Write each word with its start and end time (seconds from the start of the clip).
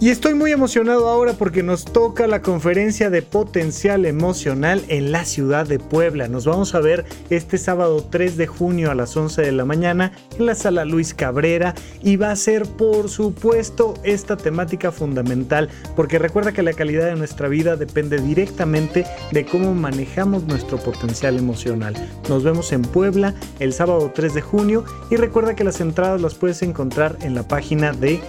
Y 0.00 0.10
estoy 0.10 0.34
muy 0.34 0.52
emocionado 0.52 1.08
ahora 1.08 1.32
porque 1.32 1.64
nos 1.64 1.84
toca 1.84 2.28
la 2.28 2.40
conferencia 2.40 3.10
de 3.10 3.20
potencial 3.20 4.06
emocional 4.06 4.84
en 4.86 5.10
la 5.10 5.24
ciudad 5.24 5.66
de 5.66 5.80
Puebla. 5.80 6.28
Nos 6.28 6.44
vamos 6.44 6.76
a 6.76 6.80
ver 6.80 7.04
este 7.30 7.58
sábado 7.58 8.06
3 8.08 8.36
de 8.36 8.46
junio 8.46 8.92
a 8.92 8.94
las 8.94 9.16
11 9.16 9.42
de 9.42 9.50
la 9.50 9.64
mañana 9.64 10.12
en 10.38 10.46
la 10.46 10.54
sala 10.54 10.84
Luis 10.84 11.14
Cabrera 11.14 11.74
y 12.00 12.14
va 12.14 12.30
a 12.30 12.36
ser 12.36 12.64
por 12.64 13.08
supuesto 13.08 13.94
esta 14.04 14.36
temática 14.36 14.92
fundamental 14.92 15.68
porque 15.96 16.20
recuerda 16.20 16.52
que 16.52 16.62
la 16.62 16.74
calidad 16.74 17.06
de 17.06 17.16
nuestra 17.16 17.48
vida 17.48 17.74
depende 17.74 18.18
directamente 18.18 19.04
de 19.32 19.46
cómo 19.46 19.74
manejamos 19.74 20.44
nuestro 20.44 20.78
potencial 20.78 21.36
emocional. 21.36 21.96
Nos 22.28 22.44
vemos 22.44 22.70
en 22.70 22.82
Puebla 22.82 23.34
el 23.58 23.72
sábado 23.72 24.12
3 24.14 24.32
de 24.32 24.42
junio 24.42 24.84
y 25.10 25.16
recuerda 25.16 25.56
que 25.56 25.64
las 25.64 25.80
entradas 25.80 26.20
las 26.20 26.36
puedes 26.36 26.62
encontrar 26.62 27.18
en 27.22 27.34
la 27.34 27.48
página 27.48 27.90
de 27.90 28.20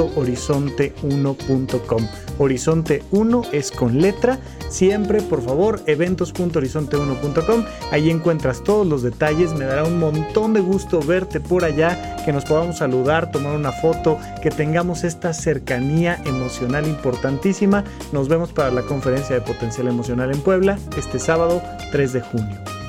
eventos.horizonte1.com. 0.00 2.08
Horizonte 2.38 3.02
1 3.10 3.42
es 3.52 3.70
con 3.70 4.00
letra. 4.00 4.38
Siempre, 4.68 5.20
por 5.20 5.42
favor, 5.42 5.80
eventos.horizonte1.com. 5.86 7.64
Ahí 7.90 8.10
encuentras 8.10 8.62
todos 8.62 8.86
los 8.86 9.02
detalles. 9.02 9.52
Me 9.54 9.64
dará 9.64 9.84
un 9.84 9.98
montón 9.98 10.54
de 10.54 10.60
gusto 10.60 11.00
verte 11.00 11.40
por 11.40 11.64
allá, 11.64 12.16
que 12.24 12.32
nos 12.32 12.44
podamos 12.44 12.78
saludar, 12.78 13.30
tomar 13.30 13.56
una 13.56 13.72
foto, 13.72 14.18
que 14.42 14.50
tengamos 14.50 15.04
esta 15.04 15.34
cercanía 15.34 16.22
emocional 16.24 16.86
importantísima. 16.86 17.84
Nos 18.12 18.28
vemos 18.28 18.52
para 18.52 18.70
la 18.70 18.82
conferencia 18.82 19.34
de 19.34 19.42
potencial 19.42 19.88
emocional 19.88 20.32
en 20.32 20.40
Puebla 20.40 20.78
este 20.96 21.18
sábado 21.18 21.62
3 21.92 22.12
de 22.12 22.20
junio. 22.20 22.79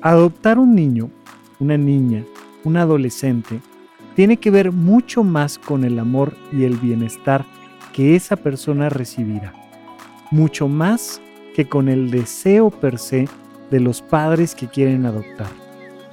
Adoptar 0.00 0.60
un 0.60 0.76
niño, 0.76 1.10
una 1.58 1.76
niña, 1.76 2.24
un 2.62 2.76
adolescente, 2.76 3.60
tiene 4.14 4.36
que 4.36 4.52
ver 4.52 4.70
mucho 4.70 5.24
más 5.24 5.58
con 5.58 5.82
el 5.82 5.98
amor 5.98 6.34
y 6.52 6.62
el 6.62 6.76
bienestar 6.76 7.44
que 7.92 8.14
esa 8.14 8.36
persona 8.36 8.90
recibirá, 8.90 9.52
mucho 10.30 10.68
más 10.68 11.20
que 11.56 11.68
con 11.68 11.88
el 11.88 12.12
deseo 12.12 12.70
per 12.70 12.98
se 12.98 13.28
de 13.72 13.80
los 13.80 14.00
padres 14.00 14.54
que 14.54 14.68
quieren 14.68 15.04
adoptar. 15.04 15.50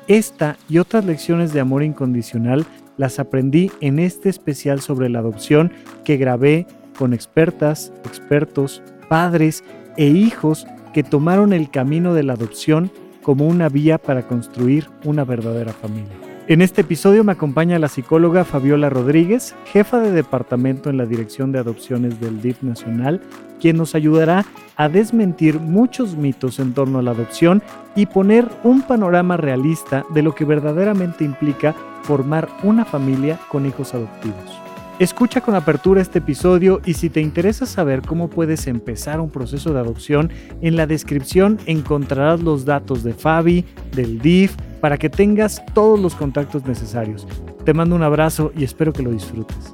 Esta 0.07 0.57
y 0.67 0.79
otras 0.79 1.05
lecciones 1.05 1.53
de 1.53 1.59
amor 1.59 1.83
incondicional 1.83 2.65
las 2.97 3.19
aprendí 3.19 3.71
en 3.81 3.99
este 3.99 4.29
especial 4.29 4.81
sobre 4.81 5.09
la 5.09 5.19
adopción 5.19 5.71
que 6.03 6.17
grabé 6.17 6.65
con 6.97 7.13
expertas, 7.13 7.93
expertos, 8.03 8.81
padres 9.09 9.63
e 9.95 10.07
hijos 10.07 10.65
que 10.91 11.03
tomaron 11.03 11.53
el 11.53 11.69
camino 11.69 12.15
de 12.15 12.23
la 12.23 12.33
adopción 12.33 12.89
como 13.25 13.47
una 13.47 13.69
vía 13.69 13.97
para 13.97 14.27
construir 14.27 14.87
una 15.03 15.23
verdadera 15.23 15.73
familia. 15.73 16.13
En 16.47 16.61
este 16.61 16.81
episodio 16.81 17.23
me 17.23 17.31
acompaña 17.31 17.79
la 17.79 17.87
psicóloga 17.87 18.45
Fabiola 18.45 18.87
Rodríguez, 18.87 19.55
jefa 19.65 19.99
de 19.99 20.11
departamento 20.11 20.91
en 20.91 20.97
la 20.97 21.07
Dirección 21.07 21.51
de 21.51 21.57
Adopciones 21.57 22.21
del 22.21 22.39
DIF 22.39 22.61
Nacional, 22.61 23.21
quien 23.59 23.77
nos 23.77 23.95
ayudará 23.95 24.45
a 24.75 24.89
desmentir 24.89 25.59
muchos 25.59 26.15
mitos 26.15 26.59
en 26.59 26.75
torno 26.75 26.99
a 26.99 27.01
la 27.01 27.11
adopción 27.11 27.63
y 27.95 28.05
poner 28.05 28.47
un 28.63 28.83
panorama 28.83 29.37
realista 29.37 30.05
de 30.13 30.21
lo 30.21 30.35
que 30.35 30.45
verdaderamente 30.45 31.23
implica 31.23 31.73
formar 32.03 32.47
una 32.61 32.85
familia 32.85 33.39
con 33.49 33.65
hijos 33.65 33.95
adoptivos. 33.95 34.64
Escucha 34.97 35.41
con 35.41 35.55
apertura 35.55 36.01
este 36.01 36.19
episodio 36.19 36.79
y 36.85 36.93
si 36.93 37.09
te 37.09 37.19
interesa 37.19 37.65
saber 37.65 38.01
cómo 38.01 38.29
puedes 38.29 38.65
empezar 38.65 39.19
un 39.19 39.29
proceso 39.29 39.73
de 39.73 39.79
adopción, 39.79 40.31
en 40.61 40.77
la 40.77 40.87
descripción 40.87 41.59
encontrarás 41.65 42.39
los 42.39 42.63
datos 42.63 43.03
de 43.03 43.13
Fabi, 43.13 43.65
del 43.91 44.19
DIF, 44.19 44.55
para 44.79 44.97
que 44.97 45.09
tengas 45.09 45.61
todos 45.73 45.99
los 45.99 46.15
contactos 46.15 46.65
necesarios. 46.65 47.27
Te 47.65 47.73
mando 47.73 47.93
un 47.93 48.03
abrazo 48.03 48.53
y 48.55 48.63
espero 48.63 48.93
que 48.93 49.03
lo 49.03 49.11
disfrutes. 49.11 49.73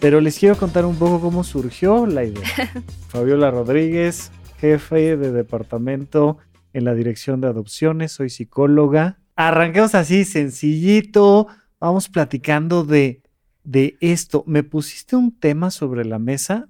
Pero 0.00 0.20
les 0.20 0.38
quiero 0.38 0.58
contar 0.58 0.84
un 0.84 0.96
poco 0.96 1.18
cómo 1.18 1.44
surgió 1.44 2.04
la 2.04 2.24
idea. 2.24 2.42
Fabiola 3.08 3.50
Rodríguez, 3.50 4.32
jefe 4.60 5.16
de 5.16 5.32
departamento 5.32 6.36
en 6.74 6.84
la 6.84 6.94
dirección 6.94 7.40
de 7.40 7.48
adopciones, 7.48 8.12
soy 8.12 8.28
psicóloga. 8.28 9.18
Arranquemos 9.34 9.94
así, 9.94 10.26
sencillito, 10.26 11.46
vamos 11.80 12.10
platicando 12.10 12.84
de, 12.84 13.22
de 13.64 13.96
esto. 14.00 14.44
Me 14.46 14.62
pusiste 14.62 15.16
un 15.16 15.34
tema 15.36 15.70
sobre 15.70 16.04
la 16.04 16.18
mesa 16.18 16.68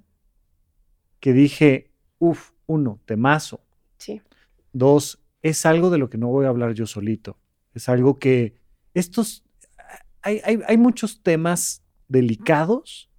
que 1.19 1.33
dije, 1.33 1.91
uff, 2.17 2.51
uno, 2.65 3.01
temazo. 3.05 3.61
Sí. 3.97 4.21
Dos, 4.71 5.21
es 5.41 5.65
algo 5.65 5.89
de 5.89 5.97
lo 5.97 6.09
que 6.09 6.17
no 6.17 6.29
voy 6.29 6.45
a 6.45 6.49
hablar 6.49 6.73
yo 6.73 6.87
solito. 6.87 7.37
Es 7.73 7.89
algo 7.89 8.19
que 8.19 8.55
estos, 8.93 9.43
hay, 10.21 10.39
hay, 10.45 10.59
hay 10.65 10.77
muchos 10.77 11.21
temas 11.23 11.83
delicados 12.07 13.09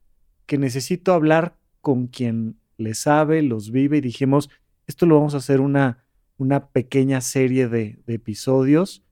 que 0.47 0.57
necesito 0.57 1.13
hablar 1.13 1.59
con 1.83 2.07
quien 2.07 2.59
le 2.79 2.95
sabe, 2.95 3.43
los 3.43 3.71
vive 3.71 3.99
y 3.99 4.01
dijimos, 4.01 4.51
esto 4.93 5.07
lo 5.07 5.17
vamos 5.17 5.35
a 5.35 5.39
hacer 5.39 5.61
una, 5.61 6.05
una 6.37 6.69
pequeña 6.69 7.21
serie 7.21 7.67
de, 7.67 7.99
episodios 8.07 9.03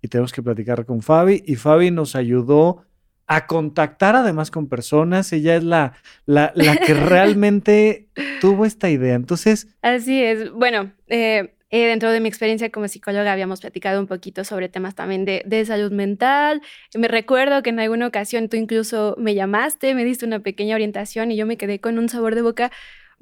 y 0.00 0.08
tenemos 0.08 0.32
que 0.32 0.42
platicar 0.42 0.86
con 0.86 1.02
Fabi. 1.02 1.42
Y 1.44 1.56
Fabi 1.56 1.90
nos 1.90 2.14
ayudó 2.14 2.84
a 3.26 3.46
contactar 3.46 4.14
además 4.14 4.50
con 4.50 4.68
personas. 4.68 5.32
Ella 5.32 5.56
es 5.56 5.64
la, 5.64 5.94
la, 6.26 6.52
que 6.86 6.94
realmente 6.94 8.08
tuvo 8.40 8.64
esta 8.64 8.90
idea. 8.90 9.14
Entonces. 9.14 9.66
Así 9.82 10.22
es. 10.22 10.52
Bueno, 10.52 10.92
eh, 11.08 11.54
eh, 11.70 11.86
dentro 11.86 12.12
de 12.12 12.20
mi 12.20 12.28
experiencia 12.28 12.70
como 12.70 12.86
psicóloga 12.86 13.32
habíamos 13.32 13.60
platicado 13.60 13.98
un 13.98 14.06
poquito 14.06 14.44
sobre 14.44 14.68
temas 14.68 14.94
también 14.94 15.24
de, 15.24 15.42
de, 15.46 15.64
salud 15.64 15.90
mental. 15.90 16.62
Me 16.94 17.08
recuerdo 17.08 17.62
que 17.62 17.70
en 17.70 17.80
alguna 17.80 18.06
ocasión 18.06 18.48
tú 18.48 18.56
incluso 18.56 19.16
me 19.18 19.34
llamaste, 19.34 19.94
me 19.94 20.04
diste 20.04 20.26
una 20.26 20.40
pequeña 20.40 20.76
orientación 20.76 21.32
y 21.32 21.36
yo 21.36 21.46
me 21.46 21.56
quedé 21.56 21.80
con 21.80 21.98
un 21.98 22.08
sabor 22.08 22.36
de 22.36 22.42
boca 22.42 22.70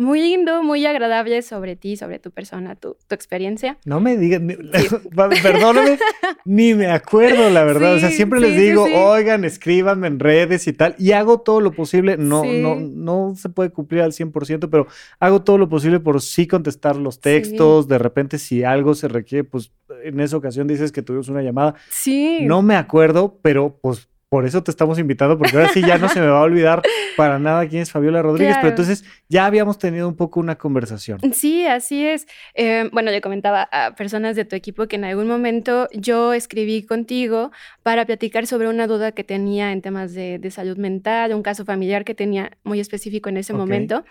muy 0.02 0.20
lindo, 0.20 0.62
muy 0.62 0.84
agradable 0.84 1.40
sobre 1.42 1.76
ti, 1.76 1.96
sobre 1.96 2.18
tu 2.18 2.30
persona, 2.30 2.74
tu, 2.76 2.96
experiencia. 3.10 3.78
No 3.84 4.00
me 4.00 4.16
digas, 4.16 4.42
perdóname, 5.42 5.98
ni 6.44 6.74
me 6.74 6.88
acuerdo, 6.88 7.48
la 7.50 7.64
verdad. 7.64 7.94
o 7.94 7.98
sea, 7.98 8.10
siempre 8.10 8.40
les 8.40 8.56
digo, 8.56 8.84
oigan, 8.84 9.44
escríbanme 9.44 10.08
en 10.08 10.18
redes 10.18 10.66
y 10.66 10.72
tal, 10.72 10.94
y 10.98 11.12
hago 11.12 11.40
todo 11.40 11.60
lo 11.60 11.72
posible. 11.72 12.16
No, 12.16 12.44
no, 12.44 12.76
no 12.76 13.34
se 13.36 13.48
puede 13.48 13.70
cumplir 13.70 14.02
al 14.02 14.12
100%, 14.12 14.68
pero 14.70 14.86
hago 15.20 15.42
todo 15.42 15.58
lo 15.58 15.68
posible 15.68 16.00
por 16.00 16.20
sí 16.20 16.46
contestar 16.46 16.96
los 16.96 17.20
textos. 17.20 17.88
De 17.88 17.98
repente, 17.98 18.38
si 18.38 18.64
algo 18.64 18.94
se 18.94 19.08
requiere, 19.08 19.44
pues 19.44 19.72
en 20.02 20.20
esa 20.20 20.36
ocasión 20.36 20.66
dices 20.66 20.92
que 20.92 21.02
tuvimos 21.02 21.28
una 21.28 21.42
llamada. 21.42 21.74
Sí. 21.90 22.40
No 22.42 22.62
me 22.62 22.76
acuerdo, 22.76 23.38
pero 23.42 23.78
pues 23.80 24.08
por 24.32 24.46
eso 24.46 24.62
te 24.62 24.70
estamos 24.70 24.98
invitando, 24.98 25.36
porque 25.36 25.54
ahora 25.54 25.68
sí 25.74 25.82
ya 25.82 25.98
no 25.98 26.08
se 26.08 26.18
me 26.18 26.26
va 26.26 26.38
a 26.38 26.42
olvidar 26.44 26.80
para 27.18 27.38
nada 27.38 27.68
quién 27.68 27.82
es 27.82 27.90
Fabiola 27.90 28.22
Rodríguez, 28.22 28.56
pero 28.56 28.70
entonces 28.70 29.04
ya 29.28 29.44
habíamos 29.44 29.78
tenido 29.78 30.08
un 30.08 30.16
poco 30.16 30.40
una 30.40 30.56
conversación. 30.56 31.20
Sí, 31.34 31.66
así 31.66 32.06
es. 32.06 32.26
Eh, 32.54 32.88
bueno, 32.94 33.10
le 33.10 33.20
comentaba 33.20 33.68
a 33.70 33.94
personas 33.94 34.34
de 34.34 34.46
tu 34.46 34.56
equipo 34.56 34.86
que 34.86 34.96
en 34.96 35.04
algún 35.04 35.28
momento 35.28 35.86
yo 35.92 36.32
escribí 36.32 36.82
contigo 36.82 37.50
para 37.82 38.06
platicar 38.06 38.46
sobre 38.46 38.70
una 38.70 38.86
duda 38.86 39.12
que 39.12 39.22
tenía 39.22 39.70
en 39.70 39.82
temas 39.82 40.14
de, 40.14 40.40
salud 40.50 40.78
mental, 40.78 41.34
un 41.34 41.42
caso 41.42 41.66
familiar 41.66 42.06
que 42.06 42.14
tenía 42.14 42.52
muy 42.64 42.80
específico 42.80 43.28
en 43.28 43.36
ese 43.36 43.52
momento. 43.52 44.02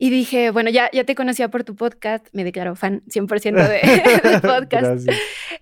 Y 0.00 0.10
dije, 0.10 0.50
bueno, 0.50 0.70
ya, 0.70 0.88
ya 0.92 1.02
te 1.02 1.16
conocía 1.16 1.48
por 1.48 1.64
tu 1.64 1.74
podcast, 1.74 2.28
me 2.32 2.44
declaro 2.44 2.76
fan 2.76 3.02
100% 3.06 3.56
de, 3.56 4.30
de 4.30 4.40
podcast. 4.48 5.08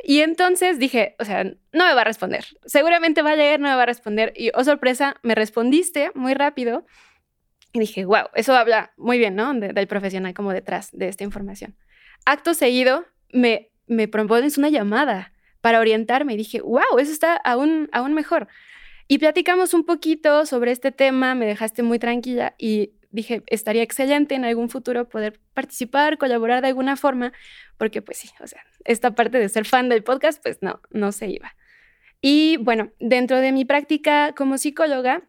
Y 0.05 0.21
entonces 0.21 0.79
dije, 0.79 1.17
o 1.19 1.25
sea, 1.25 1.45
no 1.45 1.87
me 1.87 1.95
va 1.95 2.03
a 2.03 2.05
responder. 2.05 2.45
Seguramente 2.67 3.23
va 3.23 3.31
a 3.31 3.37
leer, 3.37 3.61
no 3.61 3.71
me 3.71 3.75
va 3.75 3.85
a 3.85 3.87
responder. 3.87 4.35
Y, 4.37 4.51
oh 4.55 4.63
sorpresa, 4.63 5.17
me 5.23 5.35
respondiste 5.35 6.11
muy 6.15 6.35
rápido. 6.35 6.85
Y 7.73 7.81
dije, 7.81 8.05
wow, 8.05 8.27
eso 8.35 8.55
habla 8.55 8.93
muy 8.99 9.19
bien, 9.19 9.37
¿no? 9.37 9.55
del 9.55 9.87
profesional 9.87 10.35
como 10.35 10.53
detrás 10.53 10.91
de 10.93 11.09
esta 11.09 11.25
información. 11.25 11.75
Acto 12.27 12.53
seguido, 12.53 13.07
me, 13.33 13.71
me 13.87 14.07
propones 14.07 14.59
una 14.59 14.69
llamada 14.69 15.33
para 15.63 15.81
orientarme. 15.81 16.35
Y 16.35 16.37
dije, 16.37 16.61
wow, 16.61 16.99
eso 16.99 17.11
está 17.11 17.37
aún, 17.37 17.89
aún 17.91 18.13
mejor. 18.13 18.49
Y 19.09 19.17
platicamos 19.19 19.73
un 19.73 19.85
poquito 19.85 20.45
sobre 20.45 20.73
este 20.73 20.93
tema, 20.93 21.35
me 21.35 21.47
dejaste 21.47 21.83
muy 21.83 21.99
tranquila 21.99 22.55
y 22.59 22.93
dije, 23.17 23.43
estaría 23.47 23.83
excelente 23.83 24.35
en 24.35 24.45
algún 24.45 24.69
futuro 24.69 25.09
poder 25.09 25.41
participar, 25.55 26.19
colaborar 26.19 26.61
de 26.61 26.69
alguna 26.69 26.97
forma, 26.97 27.33
porque 27.79 28.03
pues 28.03 28.19
sí, 28.19 28.29
o 28.41 28.47
sea, 28.47 28.61
esta 28.85 29.15
parte 29.15 29.39
de 29.39 29.49
ser 29.49 29.65
fan 29.65 29.89
del 29.89 30.05
podcast, 30.05 30.43
pues 30.43 30.59
no, 30.61 30.81
no 30.91 31.11
se 31.13 31.29
iba. 31.29 31.57
Y 32.21 32.59
bueno, 32.59 32.93
dentro 33.01 33.39
de 33.41 33.53
mi 33.53 33.65
práctica 33.65 34.35
como 34.37 34.59
psicóloga, 34.59 35.23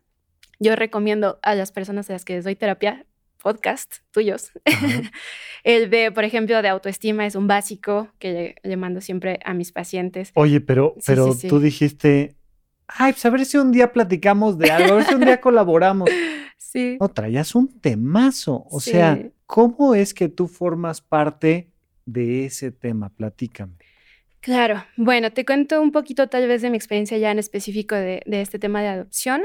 yo 0.60 0.76
recomiendo 0.76 1.40
a 1.42 1.56
las 1.56 1.72
personas 1.72 2.10
a 2.10 2.14
las 2.14 2.26
que 2.26 2.34
les 2.34 2.44
doy 2.44 2.56
terapia 2.56 3.06
podcast 3.42 3.98
tuyos. 4.12 4.52
el 5.64 5.90
de, 5.90 6.12
por 6.12 6.26
ejemplo, 6.26 6.62
de 6.62 6.68
autoestima 6.68 7.26
es 7.26 7.36
un 7.36 7.48
básico 7.48 8.10
que 8.20 8.56
le, 8.62 8.78
mando 8.78 9.00
siempre 9.00 9.40
a 9.46 9.54
mis 9.54 9.72
pacientes. 9.72 10.32
Oye, 10.34 10.60
pero, 10.60 10.96
pero 11.06 11.34
tú 11.48 11.60
dijiste, 11.60 12.36
ay, 12.88 13.14
pues 13.14 13.26
a 13.26 13.30
ver 13.30 13.46
si 13.46 13.58
un 13.58 13.72
día 13.72 13.92
platicamos 13.92 14.58
de 14.58 14.72
algo, 14.72 14.94
a 14.94 14.96
ver 14.98 15.06
si 15.06 15.14
un 15.14 15.22
día 15.22 15.42
colaboramos. 15.42 16.10
Sí. 16.60 16.98
No, 17.00 17.08
traías 17.08 17.56
un 17.56 17.80
temazo. 17.80 18.66
O 18.70 18.82
sea, 18.82 19.18
¿cómo 19.46 19.96
es 19.96 20.14
que 20.14 20.28
tú 20.28 20.48
formas 20.48 21.00
parte 21.00 21.72
de 22.06 22.46
ese 22.46 22.72
tema? 22.72 23.08
Platícame. 23.10 23.78
Claro, 24.48 24.86
bueno, 24.96 25.30
te 25.34 25.46
cuento 25.46 25.82
un 25.82 25.92
poquito 25.92 26.30
tal 26.30 26.48
vez 26.48 26.62
de 26.62 26.70
mi 26.70 26.78
experiencia 26.78 27.18
ya 27.18 27.32
en 27.32 27.38
específico 27.38 27.96
de, 27.96 28.24
este 28.28 28.60
tema 28.60 28.82
de 28.82 28.88
adopción. 28.88 29.42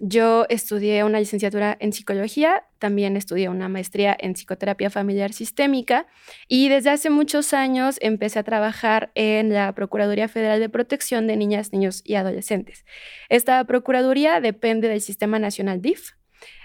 Yo 0.00 0.44
estudié 0.48 1.04
una 1.04 1.20
licenciatura 1.20 1.76
en 1.78 1.92
psicología, 1.92 2.64
también 2.80 3.16
estudié 3.16 3.48
una 3.48 3.68
maestría 3.68 4.16
en 4.18 4.34
psicoterapia 4.34 4.90
familiar 4.90 5.32
sistémica 5.32 6.08
y 6.48 6.68
desde 6.68 6.90
hace 6.90 7.10
muchos 7.10 7.54
años 7.54 7.98
empecé 8.00 8.40
a 8.40 8.42
trabajar 8.42 9.12
en 9.14 9.54
la 9.54 9.72
Procuraduría 9.72 10.26
Federal 10.26 10.58
de 10.58 10.68
Protección 10.68 11.28
de 11.28 11.36
Niñas, 11.36 11.72
Niños 11.72 12.02
y 12.04 12.16
Adolescentes. 12.16 12.84
Esta 13.28 13.62
Procuraduría 13.66 14.40
depende 14.40 14.88
del 14.88 15.00
Sistema 15.00 15.38
Nacional 15.38 15.80
DIF, 15.80 16.14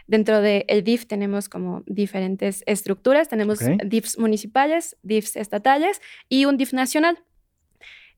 Dentro 0.08 0.42
del 0.42 0.84
DIF 0.84 1.06
tenemos 1.06 1.50
como 1.50 1.84
diferentes 1.86 2.64
estructuras, 2.66 3.28
tenemos 3.28 3.60
DIFs 3.84 4.18
municipales, 4.18 4.98
DIFs 5.04 5.36
estatales 5.36 6.02
y 6.30 6.46
un 6.46 6.58
DIF 6.58 6.74
nacional 6.74 7.24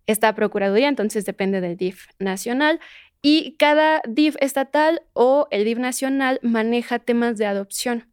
esta 0.07 0.33
Procuraduría, 0.33 0.88
entonces 0.88 1.25
depende 1.25 1.62
del 1.62 1.77
DIF 1.77 2.07
nacional. 2.18 2.80
Y 3.21 3.56
cada 3.57 4.01
DIF 4.07 4.36
estatal 4.39 5.01
o 5.13 5.48
el 5.51 5.65
DIF 5.65 5.80
nacional 5.80 6.39
maneja 6.42 7.00
temas 7.00 7.38
de 7.38 7.45
adopción. 7.45 8.07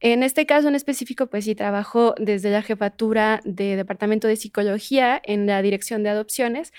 En 0.00 0.22
este 0.22 0.46
caso 0.46 0.68
en 0.68 0.74
específico, 0.74 1.28
pues 1.28 1.44
sí, 1.44 1.54
trabajo 1.54 2.14
desde 2.18 2.50
la 2.50 2.62
jefatura 2.62 3.40
de 3.44 3.74
Departamento 3.76 4.28
de 4.28 4.36
Psicología 4.36 5.20
en 5.24 5.46
la 5.46 5.62
Dirección 5.62 6.02
de 6.02 6.10
Adopciones. 6.10 6.72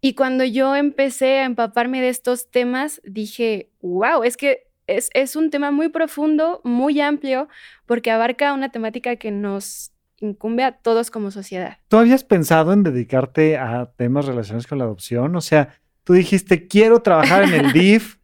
Y 0.00 0.14
cuando 0.14 0.44
yo 0.44 0.74
empecé 0.76 1.38
a 1.38 1.44
empaparme 1.44 2.02
de 2.02 2.08
estos 2.08 2.50
temas, 2.50 3.00
dije, 3.04 3.70
wow, 3.80 4.22
es 4.22 4.36
que 4.36 4.66
es, 4.86 5.08
es 5.14 5.36
un 5.36 5.50
tema 5.50 5.70
muy 5.70 5.88
profundo, 5.88 6.60
muy 6.64 7.00
amplio, 7.00 7.48
porque 7.86 8.10
abarca 8.10 8.52
una 8.52 8.70
temática 8.70 9.16
que 9.16 9.30
nos 9.30 9.93
incumbe 10.20 10.64
a 10.64 10.72
todos 10.72 11.10
como 11.10 11.30
sociedad. 11.30 11.78
¿Tú 11.88 11.96
habías 11.96 12.24
pensado 12.24 12.72
en 12.72 12.82
dedicarte 12.82 13.56
a 13.58 13.92
temas 13.96 14.26
relacionados 14.26 14.66
con 14.66 14.78
la 14.78 14.84
adopción? 14.84 15.36
O 15.36 15.40
sea, 15.40 15.80
tú 16.04 16.12
dijiste, 16.12 16.66
quiero 16.66 17.00
trabajar 17.02 17.44
en 17.44 17.54
el 17.54 17.72
DIF 17.72 18.16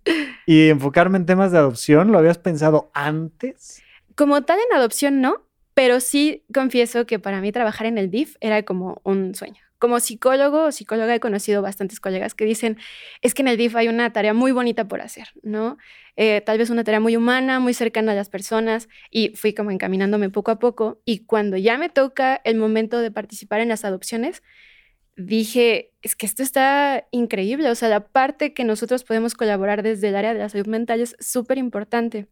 y 0.47 0.69
enfocarme 0.69 1.19
en 1.19 1.27
temas 1.27 1.53
de 1.53 1.59
adopción. 1.59 2.13
¿Lo 2.13 2.19
habías 2.19 2.39
pensado 2.39 2.91
antes? 2.95 3.83
Como 4.15 4.43
tal 4.43 4.59
en 4.71 4.77
adopción, 4.77 5.21
no, 5.21 5.47
pero 5.75 6.01
sí 6.01 6.45
confieso 6.53 7.07
que 7.07 7.19
para 7.19 7.41
mí 7.41 7.53
trabajar 7.53 7.87
en 7.87 7.99
el 7.99 8.11
DIF 8.11 8.37
era 8.41 8.63
como 8.65 9.01
un 9.05 9.35
sueño 9.35 9.63
como 9.81 9.99
psicólogo 9.99 10.67
o 10.67 10.73
psicóloga 10.73 11.13
he 11.15 11.21
conocido 11.21 11.63
bastantes 11.63 11.99
colegas 11.99 12.35
que 12.35 12.45
dicen, 12.45 12.79
es 13.23 13.35
que 13.35 13.43
en 13.43 13.49
el 13.49 13.57
DIF 13.57 13.75
hay 13.75 13.89
una 13.89 14.13
tarea 14.13 14.35
muy 14.35 14.53
bonita 14.53 14.87
por 14.87 15.01
hacer, 15.01 15.29
¿no? 15.43 15.79
Eh, 16.17 16.43
tal 16.43 16.59
vez 16.59 16.71
una 16.71 16.85
tarea 16.85 17.01
muy 17.01 17.17
humana, 17.17 17.59
muy 17.59 17.75
cercana 17.75 18.13
a 18.13 18.15
las 18.15 18.29
personas, 18.29 18.89
y 19.11 19.31
fui 19.35 19.55
como 19.55 19.73
encaminándome 19.73 20.31
poco 20.31 20.53
a 20.53 20.59
poco, 20.59 21.01
y 21.05 21.25
cuando 21.25 21.57
ya 21.57 21.79
me 21.79 21.89
toca 21.89 22.41
el 22.45 22.57
momento 22.57 23.01
de 23.01 23.11
participar 23.11 23.61
en 23.61 23.71
las 23.71 23.85
adopciones, 23.85 24.43
dije, 25.17 25.93
es 26.03 26.15
que 26.15 26.27
esto 26.27 26.43
está 26.43 27.07
increíble, 27.11 27.71
o 27.71 27.75
sea, 27.75 27.89
la 27.89 28.07
parte 28.07 28.53
que 28.55 28.65
nosotros 28.65 29.05
podemos 29.05 29.35
colaborar 29.35 29.83
desde 29.83 30.09
el 30.09 30.17
área 30.17 30.35
de 30.35 30.41
la 30.41 30.49
salud 30.49 30.67
mental 30.67 31.01
es 31.01 31.17
súper 31.19 31.59
importante. 31.59 32.29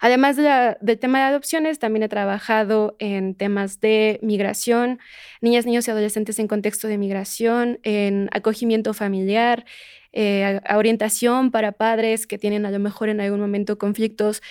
Además 0.00 0.36
del 0.36 0.98
tema 0.98 1.18
de 1.18 1.24
adopciones, 1.24 1.78
también 1.78 2.02
he 2.02 2.08
trabajado 2.08 2.96
en 2.98 3.34
temas 3.34 3.80
de 3.80 4.20
migración, 4.22 4.98
niñas, 5.40 5.66
niños 5.66 5.88
y 5.88 5.90
adolescentes 5.90 6.38
en 6.38 6.48
contexto 6.48 6.88
de 6.88 6.98
migración, 6.98 7.80
en 7.82 8.28
acogimiento 8.32 8.94
familiar, 8.94 9.64
eh, 10.12 10.60
orientación 10.74 11.50
para 11.50 11.72
padres 11.72 12.26
que 12.26 12.38
tienen 12.38 12.64
a 12.64 12.70
lo 12.70 12.78
mejor 12.78 13.08
en 13.08 13.20
algún 13.20 13.40
momento 13.40 13.76
conflictos 13.76 14.42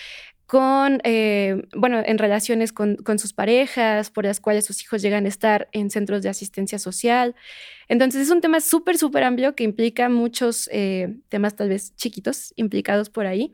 con, 0.46 1.02
eh, 1.04 1.62
bueno, 1.76 2.00
en 2.02 2.16
relaciones 2.16 2.72
con, 2.72 2.96
sus 3.18 3.34
parejas, 3.34 4.10
por 4.10 4.24
las 4.24 4.40
cuales 4.40 4.64
sus 4.64 4.82
hijos 4.82 5.02
llegan 5.02 5.26
a 5.26 5.28
estar 5.28 5.68
en 5.72 5.90
centros 5.90 6.22
de 6.22 6.30
asistencia 6.30 6.78
social. 6.78 7.34
Entonces 7.86 8.22
es 8.22 8.30
un 8.30 8.40
tema 8.40 8.60
súper, 8.60 8.96
súper 8.96 9.24
amplio 9.24 9.54
que 9.54 9.64
implica 9.64 10.08
muchos 10.08 10.70
eh, 10.72 11.16
temas 11.28 11.54
tal 11.54 11.68
vez 11.68 11.94
chiquitos 11.96 12.54
implicados 12.56 13.10
por 13.10 13.26
ahí 13.26 13.52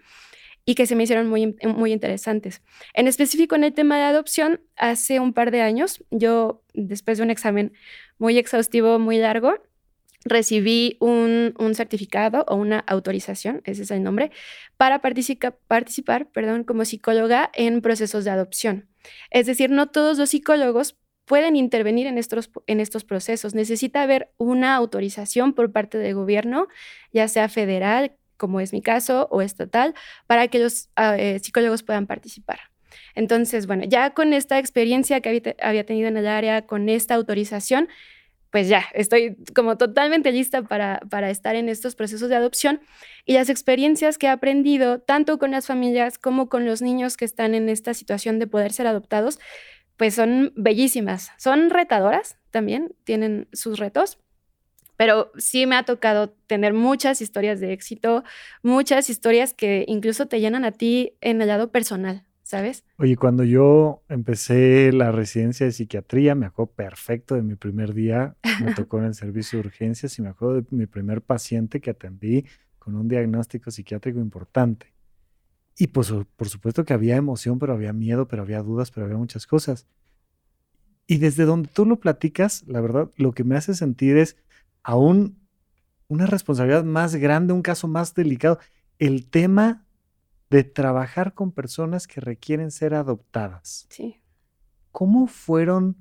y 0.65 0.75
que 0.75 0.87
se 0.87 0.97
me 0.97 1.05
hicieron 1.05 1.29
muy, 1.29 1.57
muy 1.63 1.93
interesantes. 1.93 2.63
En 2.95 3.07
específico 3.07 3.55
en 3.55 3.65
el 3.65 3.73
tema 3.75 3.97
de 3.97 4.05
adopción, 4.05 4.61
hace 4.77 5.21
un 5.21 5.33
par 5.33 5.51
de 5.51 5.61
años, 5.61 6.03
yo, 6.11 6.63
después 6.73 7.19
de 7.19 7.25
un 7.25 7.31
examen 7.31 7.73
muy 8.19 8.39
exhaustivo, 8.39 8.99
muy 8.99 9.19
largo, 9.19 9.55
recibí 10.25 10.97
un, 11.01 11.55
certificado 11.75 12.45
o 12.49 12.57
una 12.57 12.79
autorización, 12.81 13.61
ese 13.65 13.83
es 13.83 13.91
el 13.91 14.03
nombre, 14.03 14.31
para 14.77 15.01
participar 15.01 16.29
perdón, 16.33 16.65
como 16.65 16.85
psicóloga 16.85 17.51
en 17.55 17.83
procesos 17.83 18.25
de 18.25 18.31
adopción. 18.31 18.89
Es 19.31 19.47
decir, 19.47 19.71
no 19.71 19.89
todos 19.89 20.17
los 20.17 20.31
psicólogos 20.31 20.97
pueden 21.27 21.57
intervenir 21.57 22.07
en 22.07 22.19
estos, 22.19 22.51
en 22.67 22.81
estos 22.81 23.05
procesos. 23.05 23.55
Necesita 23.55 24.03
haber 24.03 24.31
una 24.37 24.75
autorización 24.75 25.53
por 25.55 25.73
parte 25.73 25.99
del 25.99 26.15
gobierno, 26.15 26.69
ya 27.13 27.29
sea 27.29 27.49
federal, 27.49 28.17
como 28.37 28.61
es 28.61 28.73
mi 28.73 28.83
caso, 28.83 29.29
o 29.31 29.43
estatal, 29.43 29.95
para 30.27 30.49
que 30.49 30.59
los 30.59 30.89
ah, 30.97 31.17
eh, 31.17 31.39
psicólogos 31.41 31.83
puedan 31.83 32.07
participar. 32.07 32.61
Entonces, 33.15 33.67
bueno, 33.67 33.85
ya 33.87 34.11
con 34.11 34.33
esta 34.33 34.59
experiencia 34.59 35.21
que 35.21 35.55
había 35.61 35.87
tenido 35.87 36.09
en 36.09 36.17
el 36.17 36.27
área, 36.27 36.67
con 36.67 36.89
esta 36.89 37.15
autorización, 37.15 37.89
pues 38.51 38.69
ya 38.69 38.85
estoy 38.93 39.37
como 39.53 39.77
totalmente 39.77 40.31
lista 40.31 40.63
para, 40.63 41.01
para 41.11 41.29
estar 41.29 41.57
en 41.57 41.69
estos 41.69 41.97
procesos 41.97 42.29
de 42.29 42.37
adopción 42.37 42.81
y 43.25 43.33
las 43.33 43.49
experiencias 43.49 44.17
que 44.17 44.27
he 44.27 44.31
aprendido, 44.31 45.01
tanto 45.01 45.39
con 45.39 45.51
las 45.51 45.67
familias 45.67 46.19
como 46.19 46.49
con 46.49 46.65
los 46.65 46.81
niños 46.81 47.17
que 47.17 47.25
están 47.25 47.57
en 47.57 47.69
esta 47.69 47.95
situación 47.95 48.39
de 48.39 48.47
poder 48.47 48.73
ser 48.73 48.87
adoptados, 48.87 49.41
pues 49.97 50.15
son 50.15 50.53
bellísimas, 50.55 51.33
son 51.37 51.71
retadoras 51.71 52.39
también, 52.53 52.95
tienen 53.03 53.49
sus 53.53 53.81
retos, 53.81 54.19
pero 54.97 55.33
sí 55.37 55.67
me 55.67 55.77
ha 55.77 55.85
tocado 55.85 56.31
tener 56.47 56.73
muchas 56.73 57.21
historias 57.21 57.61
de 57.61 57.73
éxito, 57.73 58.25
muchas 58.63 59.11
historias 59.11 59.55
que 59.55 59.85
incluso 59.89 60.27
te 60.27 60.41
llenan 60.41 60.65
a 60.65 60.73
ti 60.73 61.17
en 61.21 61.41
el 61.41 61.49
lado 61.49 61.71
personal, 61.71 62.25
¿sabes? 62.43 62.85
Oye, 62.99 63.17
cuando 63.17 63.45
yo 63.45 64.03
empecé 64.09 64.93
la 64.93 65.13
residencia 65.13 65.67
de 65.67 65.73
psiquiatría, 65.73 66.35
me 66.35 66.47
acuerdo 66.47 66.73
perfecto 66.73 67.35
de 67.35 67.43
mi 67.43 67.57
primer 67.57 67.95
día, 67.95 68.37
me 68.63 68.75
tocó 68.75 68.99
en 68.99 69.07
el 69.07 69.15
servicio 69.15 69.59
de 69.59 69.69
urgencias 69.69 70.19
y 70.19 70.23
me 70.23 70.29
acuerdo 70.29 70.61
de 70.61 70.67
mi 70.71 70.87
primer 70.87 71.23
paciente 71.23 71.81
que 71.81 71.91
atendí 71.91 72.45
con 72.79 72.95
un 72.95 73.09
diagnóstico 73.09 73.71
psiquiátrico 73.71 74.21
importante. 74.21 74.93
Y 75.77 75.89
pues 75.89 76.13
por 76.37 76.49
supuesto 76.49 76.85
que 76.85 76.93
había 76.93 77.17
emoción, 77.17 77.59
pero 77.59 77.73
había 77.73 77.93
miedo, 77.93 78.29
pero 78.29 78.43
había 78.43 78.63
dudas, 78.63 78.91
pero 78.91 79.07
había 79.07 79.17
muchas 79.17 79.47
cosas. 79.47 79.89
Y 81.07 81.19
desde 81.19 81.45
donde 81.45 81.69
tú 81.69 81.85
lo 81.85 81.97
platicas, 81.97 82.65
la 82.67 82.81
verdad, 82.81 83.11
lo 83.17 83.33
que 83.33 83.45
me 83.45 83.57
hace 83.57 83.75
sentir 83.75 84.17
es 84.17 84.37
aún 84.85 85.39
una 86.07 86.27
responsabilidad 86.27 86.85
más 86.85 87.17
grande, 87.17 87.53
un 87.53 87.63
caso 87.63 87.89
más 87.89 88.15
delicado, 88.15 88.59
el 88.99 89.29
tema 89.29 89.85
de 90.51 90.63
trabajar 90.63 91.35
con 91.35 91.51
personas 91.51 92.07
que 92.07 92.21
requieren 92.21 92.71
ser 92.71 92.95
adoptadas. 92.95 93.87
Sí. 93.89 94.21
¿Cómo 94.93 95.27
fueron 95.27 95.97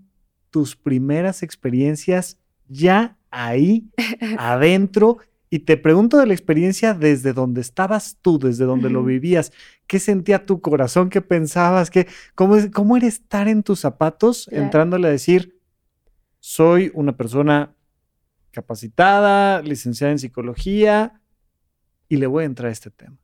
tus 0.51 0.75
primeras 0.75 1.41
experiencias 1.41 2.37
ya 2.67 3.17
ahí, 3.31 3.89
adentro? 4.37 5.17
Y 5.49 5.59
te 5.59 5.77
pregunto 5.77 6.17
de 6.17 6.27
la 6.27 6.33
experiencia 6.33 6.93
desde 6.93 7.31
donde 7.31 7.61
estabas 7.61 8.17
tú, 8.21 8.37
desde 8.37 8.65
donde 8.65 8.89
lo 8.89 9.03
vivías. 9.03 9.51
¿Qué 9.87 9.99
sentía 9.99 10.45
tu 10.45 10.61
corazón? 10.61 11.09
¿Qué 11.09 11.21
pensabas? 11.21 11.89
¿Qué, 11.89 12.07
cómo, 12.35 12.57
¿Cómo 12.73 12.97
era 12.97 13.07
estar 13.07 13.47
en 13.47 13.63
tus 13.63 13.79
zapatos 13.79 14.47
entrándole 14.51 15.07
a 15.07 15.11
decir, 15.11 15.59
soy 16.39 16.91
una 16.95 17.15
persona 17.15 17.75
capacitada, 18.53 19.61
licenciada 19.61 20.11
en 20.11 20.19
psicología, 20.19 21.21
y 22.07 22.17
le 22.17 22.27
voy 22.27 22.43
a 22.43 22.45
entrar 22.45 22.69
a 22.69 22.71
este 22.71 22.91
tema. 22.91 23.17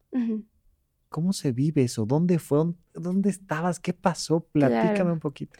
¿Cómo 1.07 1.33
se 1.33 1.51
vive 1.51 1.83
eso? 1.83 2.05
¿Dónde 2.05 2.39
fue? 2.39 2.73
¿Dónde 2.93 3.29
estabas? 3.29 3.79
¿Qué 3.79 3.93
pasó? 3.93 4.47
Platícame 4.51 5.11
un 5.11 5.19
poquito. 5.19 5.59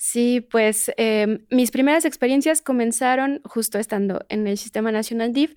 Sí, 0.00 0.40
pues 0.40 0.92
em, 0.96 1.44
mis 1.50 1.72
primeras 1.72 2.04
experiencias 2.04 2.62
comenzaron 2.62 3.40
justo 3.44 3.80
estando 3.80 4.24
en 4.28 4.46
el 4.46 4.56
Sistema 4.56 4.92
Nacional 4.92 5.32
DIF 5.32 5.54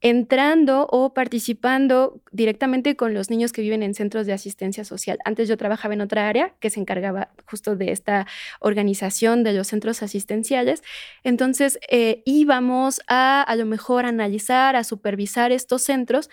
entrando 0.00 0.86
o 0.90 1.12
participando 1.12 2.22
directamente 2.32 2.96
con 2.96 3.12
los 3.12 3.28
niños 3.28 3.52
que 3.52 3.62
viven 3.62 3.82
en 3.82 3.94
centros 3.94 4.26
de 4.26 4.32
asistencia 4.32 4.84
social. 4.84 5.18
Antes 5.24 5.46
yo 5.48 5.56
trabajaba 5.58 5.92
en 5.92 6.00
otra 6.00 6.28
área 6.28 6.54
que 6.58 6.70
se 6.70 6.80
encargaba 6.80 7.30
justo 7.46 7.76
de 7.76 7.92
esta 7.92 8.26
organización 8.60 9.42
de 9.44 9.52
los 9.52 9.66
centros 9.68 10.02
asistenciales. 10.02 10.82
Entonces 11.22 11.78
eh, 11.90 12.22
íbamos 12.24 13.00
a 13.08 13.42
a 13.42 13.56
lo 13.56 13.66
mejor 13.66 14.06
analizar, 14.06 14.74
a 14.74 14.84
supervisar 14.84 15.52
estos 15.52 15.82
centros 15.82 16.30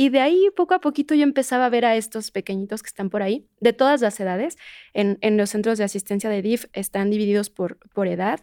y 0.00 0.08
de 0.08 0.20
ahí 0.20 0.48
poco 0.56 0.72
a 0.72 0.80
poquito 0.80 1.14
yo 1.14 1.24
empezaba 1.24 1.66
a 1.66 1.68
ver 1.68 1.84
a 1.84 1.94
estos 1.94 2.30
pequeñitos 2.30 2.82
que 2.82 2.86
están 2.86 3.10
por 3.10 3.22
ahí, 3.22 3.46
de 3.60 3.74
todas 3.74 4.00
las 4.00 4.18
edades. 4.18 4.56
En, 4.94 5.18
en 5.20 5.36
los 5.36 5.50
centros 5.50 5.76
de 5.76 5.84
asistencia 5.84 6.30
de 6.30 6.40
DIF 6.40 6.64
están 6.72 7.10
divididos 7.10 7.50
por, 7.50 7.76
por 7.92 8.08
edad 8.08 8.40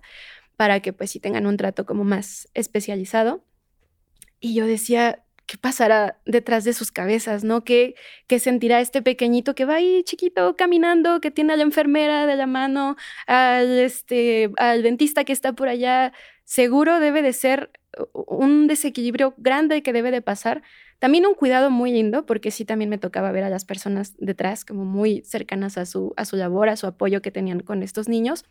para 0.56 0.82
que 0.82 0.94
pues 0.94 1.10
sí 1.10 1.20
tengan 1.20 1.48
un 1.48 1.58
trato 1.58 1.88
como 1.88 2.04
más 2.04 2.48
especializado. 2.54 3.44
Y 4.40 4.54
yo 4.54 4.68
decía, 4.68 5.24
¿qué 5.48 5.58
pasará 5.58 6.20
detrás 6.28 6.64
de 6.64 6.74
sus 6.74 6.92
cabezas, 6.92 7.44
no? 7.44 7.64
¿Qué, 7.64 7.96
¿Qué, 8.28 8.38
sentirá 8.38 8.80
este 8.80 9.02
pequeñito 9.02 9.56
que 9.56 9.66
va 9.66 9.78
ahí 9.78 10.04
chiquito 10.04 10.56
caminando, 10.58 11.22
que 11.22 11.32
tiene 11.32 11.54
a 11.54 11.58
la 11.58 11.64
enfermera 11.64 12.28
de 12.28 12.36
la 12.36 12.46
mano, 12.46 12.98
al, 13.26 13.80
este, 13.80 14.52
al 14.58 14.84
dentista 14.84 15.24
que 15.24 15.34
está 15.34 15.54
por 15.54 15.70
allá? 15.70 16.14
Seguro 16.44 17.00
debe 17.00 17.24
de 17.24 17.34
ser 17.34 17.72
un 18.14 18.68
desequilibrio 18.68 19.34
grande 19.38 19.82
que 19.82 19.92
debe 19.92 20.12
de 20.12 20.22
pasar. 20.22 20.62
También 21.00 21.26
un 21.26 21.36
cuidado 21.36 21.70
muy 21.70 21.92
lindo, 21.92 22.26
porque 22.26 22.52
sí 22.52 22.66
también 22.66 22.90
me 22.90 22.98
tocaba 22.98 23.32
ver 23.32 23.44
a 23.44 23.50
las 23.50 23.66
personas 23.66 24.16
detrás 24.18 24.66
como 24.66 24.84
muy 24.84 25.22
cercanas 25.24 25.78
a 25.78 25.86
su, 25.86 26.14
a 26.18 26.26
su 26.26 26.36
labor, 26.36 26.70
a 26.70 26.76
su 26.76 26.88
apoyo 26.88 27.22
que 27.22 27.32
tenían 27.32 27.60
con 27.60 27.84
estos 27.84 28.10
niños, 28.10 28.46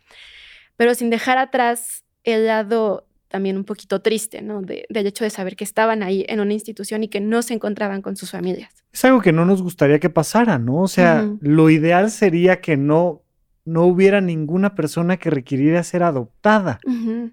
pero 0.77 0.95
sin 0.95 1.09
dejar 1.09 1.37
atrás 1.37 2.05
el 2.23 2.47
lado 2.47 3.07
también 3.27 3.57
un 3.57 3.65
poquito 3.65 4.01
triste, 4.01 4.41
¿no? 4.41 4.61
del 4.61 4.85
hecho 4.89 5.23
de 5.23 5.29
saber 5.29 5.55
que 5.55 5.63
estaban 5.63 6.03
ahí 6.03 6.25
en 6.29 6.39
una 6.39 6.53
institución 6.53 7.03
y 7.03 7.09
que 7.09 7.19
no 7.19 7.41
se 7.41 7.53
encontraban 7.53 8.01
con 8.01 8.15
sus 8.15 8.31
familias. 8.31 8.73
Es 8.91 9.03
algo 9.05 9.21
que 9.21 9.33
no 9.33 9.45
nos 9.45 9.61
gustaría 9.61 9.99
que 9.99 10.09
pasara, 10.09 10.57
¿no? 10.57 10.81
O 10.81 10.87
sea, 10.87 11.29
lo 11.41 11.69
ideal 11.69 12.09
sería 12.09 12.61
que 12.61 12.77
no, 12.77 13.23
no 13.65 13.83
hubiera 13.83 14.21
ninguna 14.21 14.75
persona 14.75 15.17
que 15.17 15.29
requiriera 15.29 15.83
ser 15.83 16.03
adoptada 16.03 16.79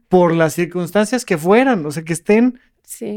por 0.08 0.34
las 0.34 0.54
circunstancias 0.54 1.24
que 1.24 1.38
fueran, 1.38 1.86
o 1.86 1.90
sea, 1.90 2.02
que 2.02 2.12
estén 2.12 2.58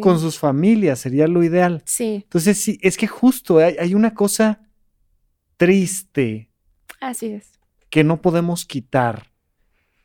con 0.02 0.20
sus 0.20 0.40
familias, 0.40 1.00
sería 1.00 1.28
lo 1.28 1.44
ideal. 1.44 1.82
Sí. 1.86 2.22
Entonces, 2.24 2.58
sí, 2.58 2.80
es 2.82 2.98
que 2.98 3.08
justo 3.08 3.60
hay, 3.60 3.76
hay 3.80 3.94
una 3.94 4.14
cosa 4.14 4.68
triste. 5.58 6.50
Así 7.00 7.28
es. 7.28 7.60
Que 7.90 8.04
no 8.04 8.22
podemos 8.22 8.66
quitar. 8.66 9.32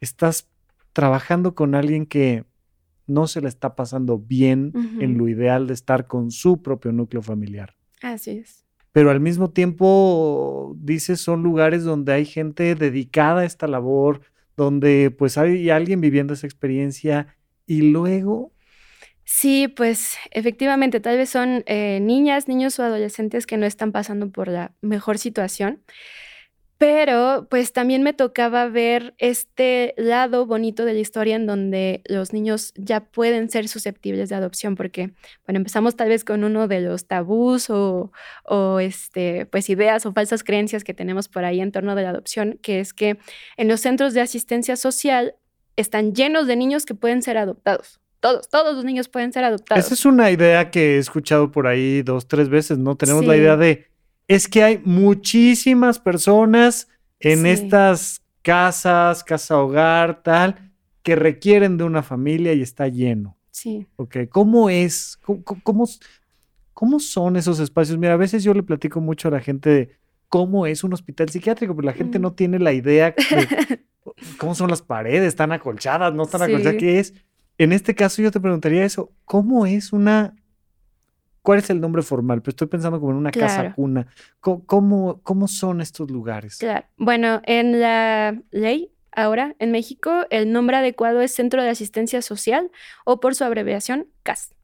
Estás 0.00 0.49
trabajando 0.92 1.54
con 1.54 1.75
alguien 1.75 2.07
que 2.07 2.45
no 3.07 3.26
se 3.26 3.40
le 3.40 3.49
está 3.49 3.75
pasando 3.75 4.19
bien 4.19 4.73
en 5.00 5.19
lo 5.19 5.28
ideal 5.28 5.66
de 5.66 5.75
estar 5.75 6.07
con 6.07 6.31
su 6.31 6.62
propio 6.62 6.92
núcleo 6.92 7.23
familiar. 7.23 7.75
Así 8.00 8.31
es. 8.33 8.64
Pero 8.92 9.11
al 9.11 9.21
mismo 9.21 9.50
tiempo, 9.50 10.76
dices, 10.78 11.21
son 11.21 11.42
lugares 11.42 11.83
donde 11.85 12.12
hay 12.12 12.25
gente 12.25 12.75
dedicada 12.75 13.40
a 13.40 13.45
esta 13.45 13.66
labor, 13.66 14.21
donde 14.57 15.11
pues 15.11 15.38
hay 15.38 15.71
alguien 15.71 16.00
viviendo 16.00 16.35
esa 16.35 16.47
experiencia 16.47 17.37
y 17.66 17.90
luego... 17.90 18.52
Sí, 19.35 19.67
pues 19.67 20.19
efectivamente, 20.31 21.01
tal 21.01 21.17
vez 21.17 21.31
son 21.31 21.65
eh, 21.67 22.01
niñas, 22.01 22.49
niños 22.49 22.79
o 22.79 22.83
adolescentes 22.83 23.47
que 23.47 23.57
no 23.57 23.65
están 23.65 23.91
pasando 23.91 24.31
por 24.31 24.47
la 24.47 24.73
mejor 24.83 25.17
situación. 25.19 25.83
Pero 26.79 27.47
pues 27.51 27.73
también 27.73 28.03
me 28.03 28.12
tocaba 28.12 28.67
ver 28.69 29.15
este 29.19 29.95
lado 29.97 30.47
bonito 30.47 30.85
de 30.85 30.93
la 30.95 31.01
historia 31.01 31.37
en 31.37 31.47
donde 31.47 32.03
los 32.07 32.33
niños 32.35 32.75
ya 32.77 33.01
pueden 33.01 33.49
ser 33.51 33.69
susceptibles 33.69 34.29
de 34.29 34.35
adopción, 34.35 34.75
porque, 34.77 35.12
bueno, 35.47 35.59
empezamos 35.59 35.97
tal 35.97 36.11
vez 36.11 36.25
con 36.25 36.45
uno 36.45 36.69
de 36.69 36.81
los 36.81 37.07
tabús 37.07 37.71
o, 37.71 38.12
o 38.45 38.81
este, 38.81 39.47
pues 39.47 39.71
ideas 39.71 40.05
o 40.07 40.12
falsas 40.12 40.45
creencias 40.45 40.85
que 40.85 40.95
tenemos 40.95 41.29
por 41.29 41.45
ahí 41.47 41.61
en 41.61 41.73
torno 41.73 41.95
de 41.95 42.03
la 42.03 42.11
adopción, 42.11 42.59
que 42.62 42.81
es 42.81 42.93
que 42.93 43.19
en 43.57 43.69
los 43.69 43.81
centros 43.81 44.12
de 44.12 44.21
asistencia 44.21 44.77
social 44.77 45.37
están 45.77 46.15
llenos 46.15 46.47
de 46.47 46.57
niños 46.57 46.85
que 46.85 46.95
pueden 46.95 47.23
ser 47.23 47.39
adoptados. 47.39 48.01
Todos, 48.23 48.49
todos 48.49 48.76
los 48.76 48.85
niños 48.85 49.09
pueden 49.09 49.33
ser 49.33 49.43
adoptados. 49.43 49.85
Esa 49.85 49.95
es 49.95 50.07
una 50.07 50.31
idea 50.31 50.71
que 50.71 50.95
he 50.95 50.99
escuchado 50.99 51.50
por 51.50 51.67
ahí 51.67 52.02
dos, 52.02 52.29
tres 52.29 52.49
veces, 52.49 52.79
¿no? 52.79 52.95
Tenemos 52.95 53.26
la 53.26 53.37
idea 53.37 53.57
de 53.57 53.88
es 54.29 54.47
que 54.47 54.62
hay 54.62 54.81
muchísimas 54.85 55.99
personas 55.99 56.87
en 57.19 57.47
estas 57.47 58.23
casas, 58.43 59.25
casa 59.25 59.59
hogar, 59.59 60.23
tal, 60.23 60.71
que 61.02 61.17
requieren 61.17 61.76
de 61.76 61.83
una 61.83 62.05
familia 62.05 62.52
y 62.52 62.62
está 62.62 62.87
lleno. 62.87 63.37
Sí. 63.50 63.88
Ok, 63.97 64.19
¿cómo 64.31 64.71
es? 64.71 65.19
¿Cómo, 65.25 65.88
cómo, 66.73 67.00
son 67.00 67.37
esos 67.37 67.59
espacios? 67.59 67.99
Mira, 67.99 68.12
a 68.12 68.19
veces 68.19 68.45
yo 68.45 68.55
le 68.55 68.62
platico 68.62 69.00
mucho 69.00 69.26
a 69.26 69.33
la 69.33 69.41
gente 69.41 69.69
de 69.69 69.97
cómo 70.29 70.69
es 70.69 70.85
un 70.85 70.93
hospital 70.93 71.29
psiquiátrico, 71.29 71.75
pero 71.75 71.87
la 71.87 71.93
gente 71.93 72.21
no 72.21 72.35
tiene 72.35 72.61
la 72.61 72.73
idea 72.73 73.17
de 73.17 73.81
cómo 74.38 74.55
son 74.55 74.71
las 74.71 74.81
paredes, 74.81 75.26
están 75.26 75.50
acolchadas, 75.50 76.14
no 76.14 76.23
están 76.23 76.43
acolchadas, 76.43 76.76
¿qué 76.79 77.00
es? 77.00 77.14
En 77.62 77.71
este 77.73 77.95
caso 77.95 78.21
yo 78.21 78.33
te 78.33 78.40
preguntaría 78.40 78.85
eso, 78.85 79.12
¿cómo 79.25 79.66
es 79.66 79.92
una 79.92 80.35
¿Cuál 81.42 81.61
es 81.61 81.71
el 81.71 81.81
nombre 81.81 82.02
formal? 82.02 82.40
Pero 82.40 82.50
estoy 82.50 82.66
pensando 82.66 82.99
como 82.99 83.12
en 83.12 83.19
una 83.19 83.31
casa 83.31 83.73
cuna. 83.75 84.09
¿Cómo, 84.40 85.21
¿Cómo, 85.23 85.49
son 85.49 85.81
estos 85.81 86.11
lugares? 86.11 86.59
Claro. 86.59 86.87
Bueno, 86.97 87.40
en 87.45 87.81
la 87.81 88.37
ley 88.50 88.92
ahora 89.12 89.54
en 89.61 89.71
México 89.71 90.26
el 90.31 90.50
nombre 90.50 90.76
adecuado 90.76 91.21
es 91.21 91.35
Centro 91.35 91.62
de 91.62 91.71
Asistencia 91.71 92.21
Social 92.21 92.71
o 93.04 93.21
por 93.21 93.37
su 93.37 93.45
abreviación 93.45 94.09
CAS. 94.25 94.54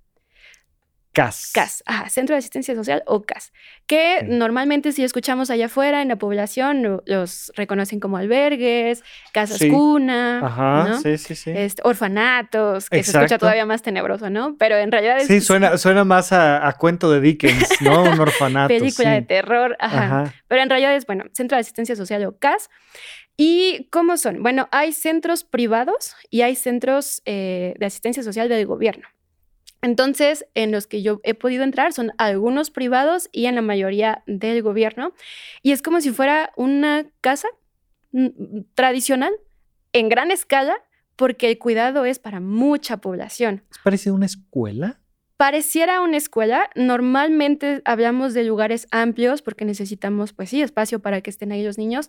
CAS. 1.19 1.51
CAS, 1.53 1.83
ajá, 1.85 2.09
Centro 2.09 2.35
de 2.35 2.39
Asistencia 2.39 2.75
Social 2.75 3.03
o 3.07 3.23
CAS, 3.23 3.53
que 3.87 4.23
normalmente 4.23 4.93
si 4.93 5.03
escuchamos 5.03 5.51
allá 5.51 5.67
afuera 5.67 6.01
en 6.01 6.09
la 6.09 6.17
población 6.17 7.03
los 7.07 7.53
reconocen 7.57 7.99
como 7.99 8.17
albergues, 8.17 9.03
casas 9.33 9.59
cuna, 9.69 10.39
ajá, 10.47 10.99
sí, 11.03 11.19
sí, 11.19 11.35
sí. 11.35 11.51
Este, 11.55 11.83
orfanatos, 11.85 12.89
que 12.89 13.03
se 13.03 13.11
escucha 13.11 13.39
todavía 13.39 13.67
más 13.67 13.83
tenebroso, 13.83 14.31
¿no? 14.31 14.57
Pero 14.59 14.77
en 14.77 14.93
realidad 14.93 15.19
es... 15.19 15.27
Sí, 15.27 15.41
suena, 15.41 15.77
suena 15.77 16.05
más 16.05 16.33
a, 16.33 16.73
cuento 16.79 17.11
de 17.11 17.21
Dickens, 17.21 17.69
¿no? 17.81 18.05
Un 18.05 18.21
orfanato. 18.21 18.69
Película 18.69 19.11
de 19.11 19.23
terror, 19.23 19.77
ajá. 19.81 20.33
Pero 20.47 20.63
en 20.63 20.71
realidad 20.71 20.95
es, 20.95 21.05
bueno, 21.07 21.25
Centro 21.33 21.57
de 21.57 21.61
Asistencia 21.61 21.97
Social 21.97 22.25
o 22.27 22.39
CAS. 22.39 22.71
¿Y 23.37 23.89
cómo 23.91 24.17
son? 24.17 24.43
Bueno, 24.43 24.69
hay 24.73 24.93
centros 24.93 25.45
privados 25.45 26.15
y 26.29 26.43
hay 26.43 26.57
centros 26.57 27.23
eh, 27.25 27.75
de 27.79 27.87
asistencia 27.87 28.23
social 28.23 28.49
del 28.49 28.67
gobierno. 28.67 29.07
Entonces, 29.81 30.47
en 30.55 30.73
los 30.73 30.87
que 30.87 31.03
yo 31.03 31.21
he 31.23 31.35
podido 31.35 31.63
entrar 31.63 31.93
son 31.93 32.13
algunos 32.19 32.71
privados 32.71 33.29
y 33.33 33.47
en 33.47 33.55
la 33.55 33.63
mayoría 33.63 34.23
del 34.27 34.63
gobierno. 34.63 35.13
Y 35.63 35.73
es 35.73 35.83
como 35.83 36.01
si 36.01 36.11
fuera 36.11 36.53
una 36.57 37.07
casa 37.21 37.49
mm, 38.13 38.25
mm, 38.27 38.65
tradicional 38.75 39.33
en 39.93 40.09
gran 40.09 40.31
escala 40.31 40.83
porque 41.17 41.49
el 41.49 41.59
cuidado 41.59 42.05
es 42.05 42.19
para 42.19 42.41
mucha 42.41 42.99
población. 42.99 43.65
¿Es 43.71 43.79
parecido 43.79 44.15
a 44.15 44.17
una 44.17 44.27
escuela? 44.27 45.01
Pareciera 45.37 46.01
una 46.01 46.17
escuela. 46.17 46.71
Normalmente 46.75 47.83
hablamos 47.85 48.35
de 48.35 48.45
lugares 48.45 48.89
amplios 48.91 49.43
porque 49.43 49.65
necesitamos, 49.65 50.33
pues 50.33 50.51
sí, 50.51 50.63
espacio 50.63 51.01
para 51.01 51.21
que 51.21 51.31
estén 51.31 51.53
ahí 51.53 51.63
los 51.63 51.79
niños. 51.79 52.09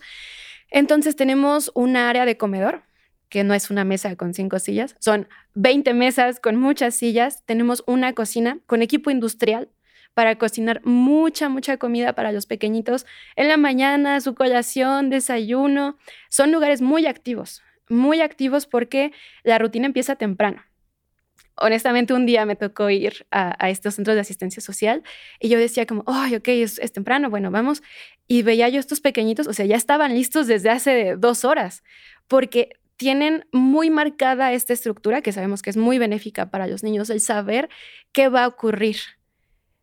Entonces 0.72 1.16
tenemos 1.16 1.72
un 1.76 1.96
área 1.96 2.26
de 2.26 2.38
comedor 2.38 2.84
que 3.30 3.44
no 3.44 3.54
es 3.54 3.70
una 3.70 3.86
mesa 3.86 4.16
con 4.16 4.34
cinco 4.34 4.60
sillas, 4.60 4.96
son 5.00 5.28
20 5.54 5.94
mesas 5.94 6.40
con 6.40 6.56
muchas 6.56 6.96
sillas, 6.96 7.44
tenemos 7.46 7.84
una 7.88 8.14
cocina 8.14 8.60
con 8.66 8.82
equipo 8.82 9.12
industrial 9.12 9.70
para 10.14 10.38
cocinar 10.38 10.82
mucha, 10.84 11.48
mucha 11.50 11.78
comida 11.78 12.14
para 12.14 12.32
los 12.32 12.46
pequeñitos 12.46 13.06
en 13.36 13.48
la 13.48 13.58
mañana, 13.58 14.20
su 14.20 14.36
colación, 14.36 15.10
desayuno. 15.10 15.98
Son 16.30 16.52
lugares 16.52 16.82
muy 16.82 17.06
activos, 17.06 17.62
muy 17.88 18.20
activos 18.20 18.66
porque 18.66 19.14
la 19.44 19.58
rutina 19.60 19.86
empieza 19.86 20.16
temprano. 20.16 20.64
Honestamente, 21.56 22.14
un 22.14 22.26
día 22.26 22.46
me 22.46 22.56
tocó 22.56 22.90
ir 22.90 23.28
a, 23.32 23.70
estos 23.70 23.96
centros 23.96 24.16
de 24.16 24.22
asistencia 24.22 24.62
social 24.62 25.04
y 25.40 25.50
yo 25.50 25.60
decía 25.60 25.86
como, 25.86 26.04
ay, 26.08 26.36
ok, 26.36 26.48
es, 26.50 26.80
es, 26.80 26.92
temprano, 26.94 27.30
bueno, 27.30 27.52
vamos. 27.52 27.84
Y 28.28 28.44
veía 28.44 28.70
yo 28.70 28.80
estos 28.80 29.02
pequeñitos, 29.02 29.48
o 29.48 29.54
sea, 29.54 29.66
ya 29.66 29.76
estaban 29.76 30.14
listos 30.14 30.48
desde 30.48 30.70
hace 30.70 31.16
dos 31.18 31.44
horas, 31.44 31.84
porque 32.28 32.79
tienen 33.00 33.46
muy 33.54 33.90
marcada 33.90 34.52
esta 34.52 34.74
estructura 34.74 35.22
que 35.22 35.32
sabemos 35.32 35.62
que 35.62 35.70
es 35.70 35.78
muy 35.78 35.98
benéfica 35.98 36.52
para 36.52 36.68
los 36.68 36.84
niños, 36.84 37.10
el 37.10 37.22
saber 37.22 37.70
qué 38.12 38.28
va 38.28 38.44
a 38.44 38.48
ocurrir. 38.48 38.98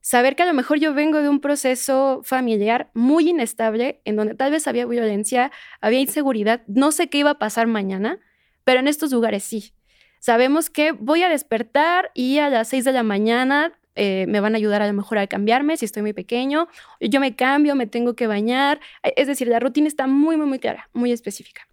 Saber 0.02 0.37
que 0.37 0.42
a 0.42 0.46
lo 0.46 0.52
mejor 0.52 0.78
yo 0.78 0.92
vengo 0.92 1.23
de 1.23 1.30
un 1.30 1.40
proceso 1.40 2.20
familiar 2.25 2.90
muy 2.92 3.30
inestable, 3.30 4.02
en 4.04 4.16
donde 4.16 4.35
tal 4.35 4.50
vez 4.50 4.68
había 4.68 4.85
violencia, 4.85 5.50
había 5.80 5.99
inseguridad, 5.99 6.61
no 6.66 6.92
sé 6.92 7.08
qué 7.08 7.16
iba 7.16 7.30
a 7.30 7.38
pasar 7.38 7.66
mañana, 7.66 8.18
pero 8.64 8.80
en 8.80 8.87
estos 8.87 9.11
lugares 9.12 9.44
sí. 9.44 9.73
Sabemos 10.20 10.68
que 10.68 10.92
voy 10.92 11.23
a 11.23 11.30
despertar 11.30 12.11
y 12.12 12.38
a 12.38 12.50
las 12.50 12.68
6 12.68 12.85
de 12.85 12.92
la 12.92 13.02
mañana 13.02 13.73
eh, 13.94 14.26
me 14.28 14.40
van 14.40 14.54
a 14.54 14.58
ayudar 14.58 14.82
a 14.82 14.87
lo 14.87 14.92
mejor 14.92 15.16
a 15.16 15.26
cambiarme 15.26 15.78
si 15.78 15.87
estoy 15.87 16.02
muy 16.02 16.12
pequeño, 16.12 16.68
yo 17.00 17.18
me 17.18 17.35
cambio, 17.35 17.75
me 17.76 17.87
tengo 17.87 18.14
que 18.14 18.26
bañar, 18.26 18.78
es 19.02 19.26
decir, 19.26 19.49
la 19.49 19.58
rutina 19.58 19.88
está 19.88 20.06
muy, 20.06 20.37
muy, 20.37 20.46
muy 20.46 20.58
clara, 20.58 20.90
muy 20.92 21.12
específica. 21.12 21.66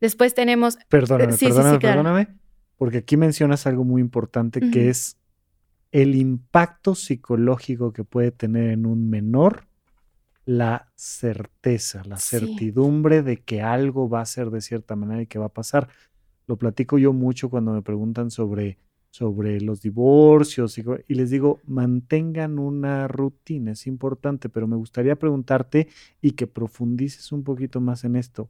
Después 0.00 0.34
tenemos... 0.34 0.78
Perdóname, 0.88 1.36
perdóname, 1.36 1.78
perdóname, 1.78 2.28
porque 2.76 2.98
aquí 2.98 3.16
mencionas 3.16 3.66
algo 3.66 3.84
muy 3.84 4.00
importante 4.00 4.60
que 4.70 4.88
es 4.88 5.18
el 5.90 6.14
impacto 6.14 6.94
psicológico 6.94 7.92
que 7.92 8.04
puede 8.04 8.30
tener 8.30 8.70
en 8.70 8.86
un 8.86 9.08
menor 9.08 9.66
la 10.44 10.90
certeza, 10.94 12.02
la 12.04 12.16
certidumbre 12.16 13.22
de 13.22 13.38
que 13.38 13.60
algo 13.60 14.08
va 14.08 14.22
a 14.22 14.26
ser 14.26 14.50
de 14.50 14.62
cierta 14.62 14.96
manera 14.96 15.22
y 15.22 15.26
que 15.26 15.38
va 15.38 15.46
a 15.46 15.52
pasar. 15.52 15.88
Lo 16.46 16.56
platico 16.56 16.96
yo 16.96 17.12
mucho 17.12 17.50
cuando 17.50 17.72
me 17.72 17.82
preguntan 17.82 18.30
sobre, 18.30 18.78
sobre 19.10 19.60
los 19.60 19.82
divorcios 19.82 20.78
y, 20.78 20.84
y 21.06 21.14
les 21.14 21.28
digo, 21.28 21.60
mantengan 21.66 22.58
una 22.58 23.08
rutina, 23.08 23.72
es 23.72 23.86
importante, 23.86 24.48
pero 24.48 24.66
me 24.66 24.76
gustaría 24.76 25.16
preguntarte 25.16 25.88
y 26.22 26.30
que 26.30 26.46
profundices 26.46 27.30
un 27.30 27.44
poquito 27.44 27.82
más 27.82 28.04
en 28.04 28.16
esto. 28.16 28.48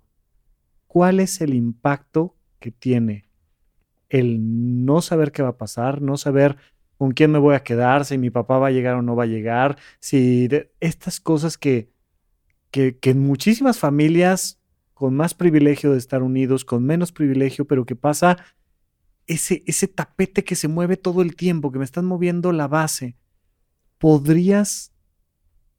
¿Cuál 0.88 1.20
es 1.20 1.40
el 1.40 1.54
impacto 1.54 2.34
que 2.58 2.72
tiene 2.72 3.28
el 4.08 4.84
no 4.84 5.02
saber 5.02 5.32
qué 5.32 5.42
va 5.42 5.50
a 5.50 5.58
pasar, 5.58 6.00
no 6.00 6.16
saber 6.16 6.56
con 6.96 7.12
quién 7.12 7.30
me 7.30 7.38
voy 7.38 7.54
a 7.54 7.62
quedar, 7.62 8.04
si 8.04 8.18
mi 8.18 8.30
papá 8.30 8.58
va 8.58 8.68
a 8.68 8.72
llegar 8.72 8.94
o 8.94 9.02
no 9.02 9.14
va 9.14 9.24
a 9.24 9.26
llegar, 9.26 9.78
si 10.00 10.48
estas 10.80 11.20
cosas 11.20 11.56
que, 11.56 11.92
que, 12.70 12.98
en 13.02 13.20
muchísimas 13.20 13.78
familias 13.78 14.60
con 14.94 15.14
más 15.14 15.34
privilegio 15.34 15.92
de 15.92 15.98
estar 15.98 16.22
unidos, 16.22 16.64
con 16.64 16.84
menos 16.84 17.12
privilegio, 17.12 17.66
pero 17.66 17.86
que 17.86 17.94
pasa 17.94 18.36
ese, 19.26 19.62
ese 19.66 19.86
tapete 19.86 20.42
que 20.42 20.56
se 20.56 20.66
mueve 20.66 20.96
todo 20.96 21.22
el 21.22 21.36
tiempo, 21.36 21.70
que 21.70 21.78
me 21.78 21.84
están 21.84 22.04
moviendo 22.04 22.50
la 22.50 22.66
base. 22.66 23.14
¿Podrías 23.98 24.92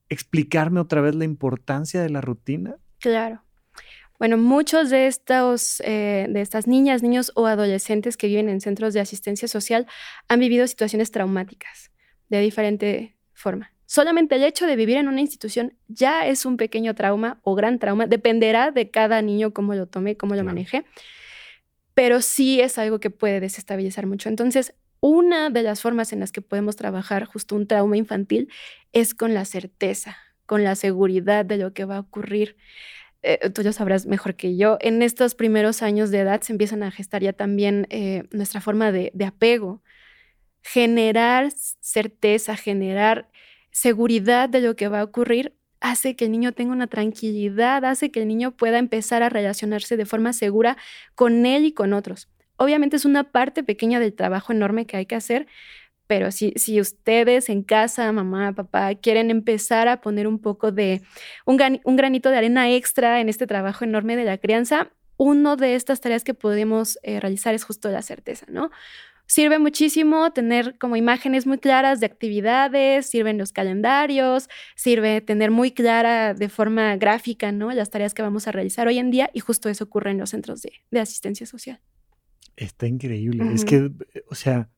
explicarme 0.07 0.79
otra 0.79 1.01
vez 1.01 1.15
la 1.15 1.25
importancia 1.25 2.01
de 2.01 2.09
la 2.09 2.21
rutina? 2.21 2.77
Claro. 2.99 3.43
Bueno, 4.19 4.37
muchos 4.37 4.89
de 4.89 5.07
estos, 5.07 5.81
eh, 5.85 6.27
de 6.29 6.41
estas 6.41 6.67
niñas, 6.67 7.01
niños 7.01 7.31
o 7.35 7.47
adolescentes 7.47 8.17
que 8.17 8.27
viven 8.27 8.49
en 8.49 8.59
centros 8.59 8.93
de 8.93 8.99
asistencia 8.99 9.47
social 9.47 9.87
han 10.27 10.41
vivido 10.41 10.67
situaciones 10.67 11.09
traumáticas 11.11 11.89
de 12.27 12.41
diferente 12.41 13.15
forma. 13.33 13.71
Solamente 13.85 14.35
el 14.35 14.43
hecho 14.43 14.67
de 14.67 14.75
vivir 14.75 14.97
en 14.97 15.07
una 15.07 15.21
institución 15.21 15.73
ya 15.87 16.27
es 16.27 16.45
un 16.45 16.57
pequeño 16.57 16.93
trauma 16.93 17.39
o 17.43 17.55
gran 17.55 17.79
trauma, 17.79 18.05
dependerá 18.05 18.71
de 18.71 18.91
cada 18.91 19.21
niño 19.21 19.51
cómo 19.53 19.73
lo 19.73 19.87
tome, 19.87 20.15
cómo 20.15 20.35
lo 20.35 20.43
maneje, 20.43 20.85
pero 21.95 22.21
sí 22.21 22.61
es 22.61 22.77
algo 22.77 22.99
que 22.99 23.09
puede 23.09 23.39
desestabilizar 23.39 24.05
mucho. 24.05 24.29
Entonces, 24.29 24.75
una 24.99 25.49
de 25.49 25.63
las 25.63 25.81
formas 25.81 26.13
en 26.13 26.19
las 26.19 26.31
que 26.31 26.41
podemos 26.41 26.75
trabajar 26.75 27.23
justo 27.23 27.55
un 27.55 27.67
trauma 27.67 27.97
infantil 27.97 28.49
es 28.91 29.15
con 29.15 29.33
la 29.33 29.45
certeza, 29.45 30.17
con 30.45 30.63
la 30.63 30.75
seguridad 30.75 31.45
de 31.45 31.57
lo 31.57 31.73
que 31.73 31.85
va 31.85 31.95
a 31.95 32.01
ocurrir. 32.01 32.57
Eh, 33.21 33.49
tú 33.49 33.61
ya 33.61 33.73
sabrás 33.73 34.05
mejor 34.05 34.35
que 34.35 34.55
yo, 34.55 34.77
en 34.79 35.01
estos 35.01 35.35
primeros 35.35 35.81
años 35.81 36.09
de 36.09 36.19
edad 36.19 36.41
se 36.41 36.53
empiezan 36.53 36.83
a 36.83 36.91
gestar 36.91 37.21
ya 37.21 37.33
también 37.33 37.85
eh, 37.89 38.23
nuestra 38.31 38.61
forma 38.61 38.91
de, 38.91 39.11
de, 39.13 39.25
apego. 39.25 39.83
Generar 40.61 41.51
certeza, 41.81 42.55
generar 42.55 43.29
seguridad 43.71 44.49
de 44.49 44.61
lo 44.61 44.75
que 44.75 44.87
va 44.87 45.01
a 45.01 45.03
ocurrir 45.03 45.53
hace 45.81 46.15
que 46.15 46.25
el 46.25 46.31
niño 46.31 46.53
tenga 46.53 46.73
una 46.73 46.87
tranquilidad, 46.87 47.85
hace 47.85 48.11
que 48.11 48.21
el 48.21 48.27
niño 48.27 48.51
pueda 48.51 48.77
empezar 48.77 49.23
a 49.23 49.29
relacionarse 49.29 49.97
de 49.97 50.05
forma 50.05 50.33
segura 50.33 50.77
con 51.15 51.45
él 51.45 51.65
y 51.65 51.73
con 51.73 51.93
otros. 51.93 52.29
Obviamente 52.57 52.97
es 52.97 53.05
una 53.05 53.31
parte 53.31 53.63
pequeña 53.63 53.99
del 53.99 54.13
trabajo 54.13 54.51
enorme 54.51 54.85
que 54.85 54.97
hay 54.97 55.05
que 55.05 55.15
hacer, 55.15 55.47
pero 56.09 56.31
si, 56.31 56.53
si 56.55 56.81
ustedes 56.81 57.49
en 57.49 57.61
casa, 57.61 58.11
mamá, 58.11 58.51
papá, 58.53 58.95
quieren 58.95 59.29
empezar 59.29 59.87
a 59.87 60.01
poner 60.01 60.27
un 60.27 60.39
poco 60.39 60.71
de, 60.71 61.03
un, 61.45 61.55
granito 61.55 62.31
de 62.31 62.35
arena 62.35 62.67
extra 62.73 63.21
en 63.21 63.29
este 63.29 63.45
trabajo 63.45 63.83
enorme 63.85 64.15
de 64.15 64.23
la 64.23 64.39
crianza, 64.39 64.91
una 65.17 65.55
de 65.55 65.75
estas 65.75 66.01
tareas 66.01 66.23
que 66.23 66.33
podemos 66.33 66.97
eh, 67.03 67.19
realizar 67.19 67.53
es 67.53 67.63
justo 67.63 67.91
la 67.91 68.01
certeza, 68.01 68.47
¿no? 68.49 68.71
Sirve 69.27 69.59
muchísimo 69.59 70.31
tener 70.33 70.79
como 70.79 70.95
imágenes 70.95 71.45
muy 71.45 71.59
claras 71.59 71.99
de 71.99 72.07
actividades, 72.07 73.05
sirven 73.05 73.37
los 73.37 73.51
calendarios, 73.51 74.49
sirve 74.75 75.21
tener 75.21 75.51
muy 75.51 75.69
clara 75.73 76.33
de 76.33 76.49
forma 76.49 76.95
gráfica, 76.95 77.51
¿no? 77.51 77.71
Las 77.71 77.91
tareas 77.91 78.15
que 78.15 78.23
vamos 78.23 78.47
a 78.47 78.51
realizar 78.51 78.87
hoy 78.87 78.97
en 78.97 79.11
día 79.11 79.29
y 79.31 79.41
justo 79.41 79.69
eso 79.69 79.83
ocurre 79.83 80.09
en 80.09 80.17
los 80.17 80.31
centros 80.31 80.63
de, 80.63 80.99
asistencia 80.99 81.45
social. 81.45 81.79
Está 82.55 82.87
increíble. 82.87 83.53
Es 83.53 83.63
que, 83.63 83.91
o 84.27 84.33
sea, 84.33 84.69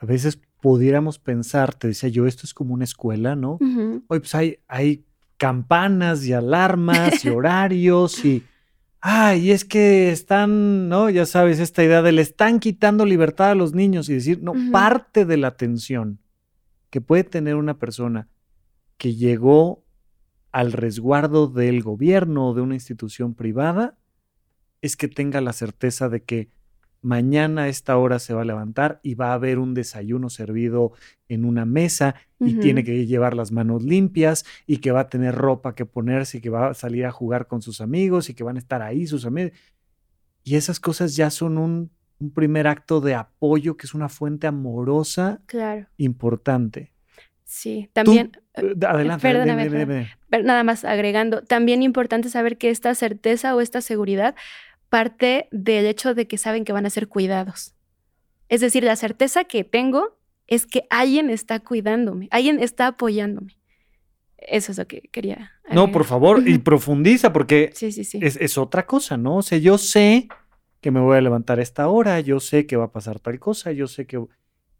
a 0.00 0.06
veces 0.06 0.40
pudiéramos 0.60 1.18
pensar, 1.18 1.74
te 1.74 1.88
decía 1.88 2.08
yo, 2.08 2.26
esto 2.26 2.42
es 2.44 2.54
como 2.54 2.74
una 2.74 2.84
escuela, 2.84 3.36
¿no? 3.36 3.58
Hoy 4.08 4.18
pues 4.18 4.34
hay, 4.34 4.58
hay 4.66 5.04
campanas 5.36 6.24
y 6.24 6.32
alarmas 6.32 7.22
y 7.24 7.28
horarios 7.30 8.24
y, 8.24 8.42
ay, 9.00 9.50
es 9.50 9.66
que 9.66 10.10
están, 10.10 10.88
¿no? 10.88 11.10
Ya 11.10 11.26
sabes, 11.26 11.60
esta 11.60 11.84
idea 11.84 12.00
de 12.00 12.12
le 12.12 12.22
están 12.22 12.60
quitando 12.60 13.04
libertad 13.04 13.50
a 13.50 13.54
los 13.54 13.74
niños 13.74 14.08
y 14.08 14.14
decir, 14.14 14.42
no, 14.42 14.54
parte 14.72 15.26
de 15.26 15.36
la 15.36 15.48
atención 15.48 16.18
que 16.88 17.02
puede 17.02 17.24
tener 17.24 17.56
una 17.56 17.78
persona 17.78 18.28
que 18.96 19.14
llegó 19.14 19.84
al 20.50 20.72
resguardo 20.72 21.46
del 21.46 21.82
gobierno 21.82 22.48
o 22.48 22.54
de 22.54 22.62
una 22.62 22.74
institución 22.74 23.34
privada 23.34 23.98
es 24.80 24.96
que 24.96 25.08
tenga 25.08 25.42
la 25.42 25.52
certeza 25.52 26.08
de 26.08 26.22
que 26.22 26.50
mañana 27.02 27.62
a 27.62 27.68
esta 27.68 27.96
hora 27.96 28.18
se 28.18 28.34
va 28.34 28.42
a 28.42 28.44
levantar 28.44 29.00
y 29.02 29.14
va 29.14 29.30
a 29.30 29.34
haber 29.34 29.58
un 29.58 29.74
desayuno 29.74 30.28
servido 30.28 30.92
en 31.28 31.44
una 31.44 31.64
mesa 31.64 32.14
y 32.38 32.54
tiene 32.54 32.84
que 32.84 33.06
llevar 33.06 33.34
las 33.34 33.52
manos 33.52 33.82
limpias 33.82 34.44
y 34.66 34.78
que 34.78 34.92
va 34.92 35.00
a 35.00 35.08
tener 35.08 35.34
ropa 35.34 35.74
que 35.74 35.86
ponerse 35.86 36.38
y 36.38 36.40
que 36.40 36.50
va 36.50 36.70
a 36.70 36.74
salir 36.74 37.06
a 37.06 37.12
jugar 37.12 37.46
con 37.46 37.62
sus 37.62 37.80
amigos 37.80 38.30
y 38.30 38.34
que 38.34 38.44
van 38.44 38.56
a 38.56 38.58
estar 38.58 38.82
ahí 38.82 39.06
sus 39.06 39.26
amigos. 39.26 39.52
Y 40.42 40.56
esas 40.56 40.80
cosas 40.80 41.16
ya 41.16 41.30
son 41.30 41.58
un, 41.58 41.90
primer 42.34 42.66
acto 42.66 43.00
de 43.00 43.14
apoyo 43.14 43.78
que 43.78 43.86
es 43.86 43.94
una 43.94 44.10
fuente 44.10 44.46
amorosa 44.46 45.40
claro. 45.46 45.86
importante. 45.96 46.92
Sí, 47.44 47.88
también. 47.94 48.32
Eh, 48.54 48.74
adelante, 48.86 49.22
perdóname, 49.22 50.08
nada 50.44 50.62
más 50.62 50.84
agregando, 50.84 51.42
también 51.42 51.82
importante 51.82 52.28
saber 52.28 52.58
que 52.58 52.68
esta 52.68 52.94
certeza 52.94 53.56
o 53.56 53.60
esta 53.60 53.80
seguridad 53.80 54.34
parte 54.90 55.48
del 55.52 55.86
hecho 55.86 56.14
de 56.14 56.26
que 56.26 56.36
saben 56.36 56.64
que 56.64 56.72
van 56.72 56.84
a 56.84 56.90
ser 56.90 57.08
cuidados. 57.08 57.74
Es 58.48 58.60
decir, 58.60 58.82
la 58.82 58.96
certeza 58.96 59.44
que 59.44 59.64
tengo 59.64 60.18
es 60.48 60.66
que 60.66 60.86
alguien 60.90 61.30
está 61.30 61.60
cuidándome, 61.60 62.28
alguien 62.32 62.58
está 62.60 62.88
apoyándome. 62.88 63.56
Eso 64.36 64.72
es 64.72 64.78
lo 64.78 64.86
que 64.86 65.02
quería. 65.12 65.52
No, 65.70 65.92
por 65.92 66.04
favor, 66.04 66.42
y 66.46 66.58
profundiza, 66.58 67.32
porque 67.32 67.72
Es, 67.72 68.58
otra 68.58 68.86
cosa, 68.86 69.16
¿no? 69.16 69.36
O 69.36 69.42
sea, 69.42 69.58
yo 69.58 69.78
sé 69.78 70.28
que 70.80 70.90
me 70.90 70.98
voy 70.98 71.18
a 71.18 71.20
levantar 71.20 71.60
a 71.60 71.62
esta 71.62 71.88
hora, 71.88 72.18
yo 72.20 72.40
sé 72.40 72.66
que 72.66 72.76
va 72.76 72.86
a 72.86 72.92
pasar 72.92 73.20
tal 73.20 73.38
cosa, 73.38 73.70
yo 73.70 73.86
sé 73.86 74.06
que, 74.06 74.24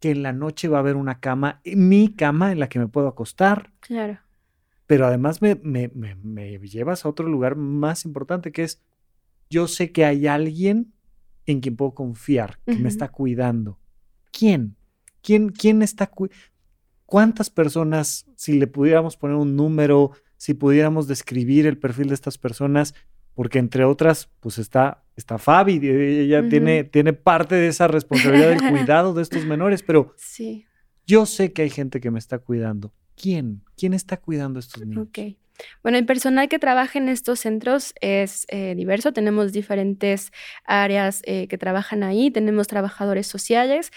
que 0.00 0.10
en 0.10 0.22
la 0.22 0.32
noche 0.32 0.66
va 0.66 0.78
a 0.78 0.80
haber 0.80 0.96
una 0.96 1.20
cama, 1.20 1.60
mi 1.64 2.12
cama 2.12 2.50
en 2.52 2.58
la 2.58 2.68
que 2.68 2.78
me 2.78 2.88
puedo 2.88 3.06
acostar. 3.06 3.70
Claro. 3.80 4.18
Pero 4.86 5.06
además 5.06 5.40
me, 5.42 5.54
me, 5.62 5.88
me 5.94 6.58
llevas 6.58 7.04
a 7.04 7.08
otro 7.08 7.28
lugar 7.28 7.54
más 7.54 8.04
importante 8.04 8.50
que 8.50 8.64
es 8.64 8.82
yo 9.50 9.66
sé 9.66 9.92
que 9.92 10.04
hay 10.04 10.26
alguien 10.26 10.94
en 11.44 11.60
quien 11.60 11.76
puedo 11.76 11.92
confiar, 11.92 12.60
que 12.64 12.76
me 12.76 12.88
está 12.88 13.08
cuidando. 13.08 13.78
¿Quién? 14.30 14.76
¿Quién, 15.20 15.50
quién 15.50 15.82
está 15.82 16.06
cuidando? 16.06 16.40
¿Cuántas 17.04 17.50
personas, 17.50 18.26
si 18.36 18.56
le 18.58 18.68
pudiéramos 18.68 19.16
poner 19.16 19.36
un 19.36 19.56
número, 19.56 20.12
si 20.36 20.54
pudiéramos 20.54 21.08
describir 21.08 21.66
el 21.66 21.76
perfil 21.76 22.08
de 22.08 22.14
estas 22.14 22.38
personas, 22.38 22.94
porque 23.34 23.58
entre 23.58 23.84
otras, 23.84 24.30
pues 24.38 24.58
está, 24.58 25.02
está 25.16 25.38
Fabi, 25.38 25.80
ella 25.82 26.48
tiene, 26.48 26.84
tiene 26.84 27.12
parte 27.12 27.56
de 27.56 27.66
esa 27.66 27.88
responsabilidad 27.88 28.50
del 28.50 28.60
cuidado 28.70 29.12
de 29.12 29.22
estos 29.22 29.44
menores, 29.44 29.82
pero 29.82 30.14
sí. 30.16 30.66
yo 31.04 31.26
sé 31.26 31.52
que 31.52 31.62
hay 31.62 31.70
gente 31.70 32.00
que 32.00 32.12
me 32.12 32.20
está 32.20 32.38
cuidando. 32.38 32.94
¿Quién? 33.16 33.64
¿Quién 33.76 33.92
está 33.92 34.18
cuidando 34.18 34.58
a 34.58 34.60
estos 34.60 34.86
niños? 34.86 35.08
Ok. 35.08 35.18
Bueno, 35.82 35.98
el 35.98 36.06
personal 36.06 36.48
que 36.48 36.58
trabaja 36.58 36.98
en 36.98 37.08
estos 37.08 37.40
centros 37.40 37.94
es 38.00 38.46
eh, 38.48 38.74
diverso. 38.76 39.12
Tenemos 39.12 39.52
diferentes 39.52 40.32
áreas 40.64 41.22
eh, 41.24 41.48
que 41.48 41.58
trabajan 41.58 42.02
ahí. 42.02 42.30
Tenemos 42.30 42.66
trabajadores 42.68 43.26
sociales 43.26 43.90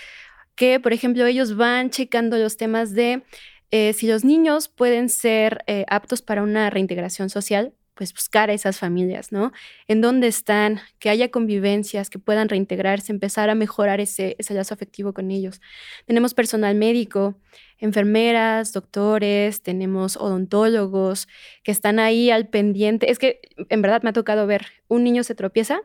que, 0.56 0.80
por 0.80 0.94
ejemplo, 0.94 1.26
ellos 1.26 1.56
van 1.58 1.90
checando 1.90 2.38
los 2.38 2.58
temas 2.58 2.94
de 2.94 3.24
eh, 3.72 3.94
si 3.94 4.08
los 4.08 4.24
niños 4.24 4.68
pueden 4.68 5.10
ser 5.10 5.64
aptos 5.88 6.22
para 6.22 6.44
una 6.44 6.70
reintegración 6.70 7.30
social 7.30 7.74
pues 7.94 8.14
buscar 8.14 8.50
a 8.50 8.54
esas 8.54 8.80
familias, 8.80 9.32
¿no? 9.32 9.52
En 9.88 10.02
dónde 10.02 10.28
están, 10.28 10.82
que 11.00 11.10
haya 11.10 11.30
convivencias, 11.30 12.10
que 12.10 12.20
puedan 12.20 12.50
reintegrarse, 12.50 13.12
empezar 13.12 13.50
a 13.50 13.56
mejorar 13.56 14.00
ese, 14.00 14.36
ese 14.40 14.54
lazo 14.54 14.74
afectivo 14.74 15.14
con 15.14 15.32
ellos. 15.32 15.62
Tenemos 16.06 16.34
personal 16.34 16.76
médico, 16.76 17.36
enfermeras, 17.78 18.74
doctores, 18.74 19.62
tenemos 19.62 20.18
odontólogos 20.18 21.28
que 21.64 21.72
están 21.72 22.00
ahí 22.00 22.32
al 22.32 22.48
pendiente. 22.48 23.12
Es 23.12 23.20
que 23.20 23.42
en 23.70 23.82
verdad 23.82 24.02
me 24.04 24.10
ha 24.10 24.14
tocado 24.14 24.48
ver, 24.48 24.68
un 24.88 25.04
niño 25.04 25.24
se 25.24 25.36
tropieza, 25.36 25.82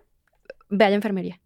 ve 0.69 0.85
a 0.85 0.91
la 0.91 0.97
enfermería. 0.97 1.41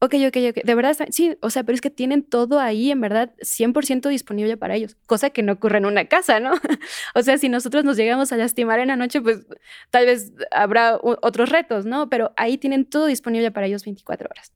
Ok, 0.00 0.14
ok, 0.26 0.36
ok. 0.50 0.64
De 0.64 0.74
verdad, 0.74 0.96
sí, 1.10 1.36
o 1.40 1.50
sea, 1.50 1.64
pero 1.64 1.74
es 1.74 1.80
que 1.80 1.90
tienen 1.90 2.22
todo 2.24 2.60
ahí, 2.60 2.90
en 2.90 3.00
verdad, 3.00 3.32
100% 3.40 4.08
disponible 4.08 4.56
para 4.56 4.74
ellos, 4.74 4.96
cosa 5.06 5.30
que 5.30 5.42
no 5.42 5.52
ocurre 5.54 5.78
en 5.78 5.86
una 5.86 6.06
casa, 6.06 6.40
¿no? 6.40 6.52
o 7.14 7.22
sea, 7.22 7.38
si 7.38 7.48
nosotros 7.48 7.84
nos 7.84 7.96
llegamos 7.96 8.32
a 8.32 8.36
lastimar 8.36 8.80
en 8.80 8.88
la 8.88 8.96
noche, 8.96 9.20
pues 9.22 9.46
tal 9.90 10.06
vez 10.06 10.32
habrá 10.50 10.98
otros 11.00 11.48
retos, 11.48 11.86
¿no? 11.86 12.10
Pero 12.10 12.32
ahí 12.36 12.58
tienen 12.58 12.84
todo 12.84 13.06
disponible 13.06 13.50
para 13.50 13.66
ellos 13.66 13.84
24 13.84 14.28
horas. 14.30 14.52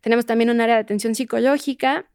Tenemos 0.00 0.24
también 0.24 0.50
un 0.50 0.60
área 0.60 0.76
de 0.76 0.82
atención 0.82 1.14
psicológica 1.14 2.06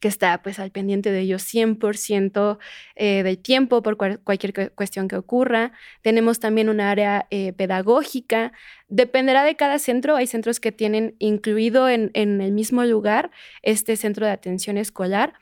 que 0.00 0.08
está 0.08 0.42
pues 0.42 0.58
al 0.58 0.70
pendiente 0.70 1.12
de 1.12 1.20
ellos 1.20 1.42
100% 1.42 2.58
eh, 2.96 3.22
del 3.22 3.38
tiempo 3.38 3.82
por 3.82 3.96
cualquier 3.96 4.72
cuestión 4.72 5.06
que 5.08 5.16
ocurra. 5.16 5.72
Tenemos 6.02 6.40
también 6.40 6.68
un 6.68 6.80
área 6.80 7.26
eh, 7.30 7.52
pedagógica. 7.52 8.52
Dependerá 8.88 9.44
de 9.44 9.56
cada 9.56 9.78
centro. 9.78 10.16
Hay 10.16 10.26
centros 10.26 10.58
que 10.58 10.72
tienen 10.72 11.14
incluido 11.18 11.88
en, 11.88 12.10
el 12.14 12.52
mismo 12.52 12.82
lugar 12.84 13.30
este 13.62 13.96
centro 13.96 14.26
de 14.26 14.32
atención 14.32 14.78
escolar 14.78 15.34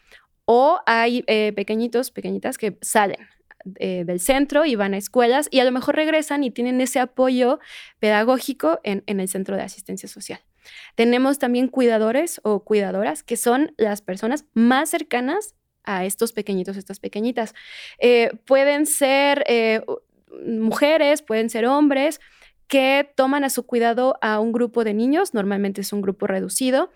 o 0.44 0.80
hay 0.86 1.24
eh, 1.28 1.52
pequeñitos, 1.54 2.10
pequeñitas 2.10 2.58
que 2.58 2.76
salen 2.82 3.28
del 3.64 4.20
centro 4.20 4.64
y 4.64 4.76
van 4.76 4.94
a 4.94 4.96
escuelas 4.96 5.48
y 5.50 5.58
a 5.58 5.64
lo 5.64 5.72
mejor 5.72 5.96
regresan 5.96 6.42
y 6.42 6.50
tienen 6.50 6.80
ese 6.80 7.00
apoyo 7.00 7.58
pedagógico 7.98 8.80
en 8.82 9.02
el 9.06 9.28
centro 9.28 9.56
de 9.56 9.62
asistencia 9.62 10.08
social. 10.08 10.40
Tenemos 10.94 11.38
también 11.38 11.68
cuidadores 11.68 12.40
o 12.44 12.64
cuidadoras, 12.64 13.22
que 13.22 13.36
son 13.36 13.72
las 13.76 14.02
personas 14.02 14.44
más 14.54 14.90
cercanas 14.90 15.54
a 15.84 16.04
estos 16.04 16.32
pequeñitos, 16.32 16.76
estas 16.76 17.00
pequeñitas. 17.00 17.54
Eh, 17.98 18.30
pueden 18.44 18.86
ser 18.86 19.44
eh, 19.46 19.82
mujeres, 20.44 21.22
pueden 21.22 21.50
ser 21.50 21.66
hombres 21.66 22.20
que 22.66 23.10
toman 23.16 23.44
a 23.44 23.50
su 23.50 23.64
cuidado 23.64 24.18
a 24.20 24.40
un 24.40 24.52
grupo 24.52 24.84
de 24.84 24.92
niños, 24.92 25.32
normalmente 25.32 25.80
es 25.80 25.92
un 25.92 26.02
grupo 26.02 26.26
reducido, 26.26 26.90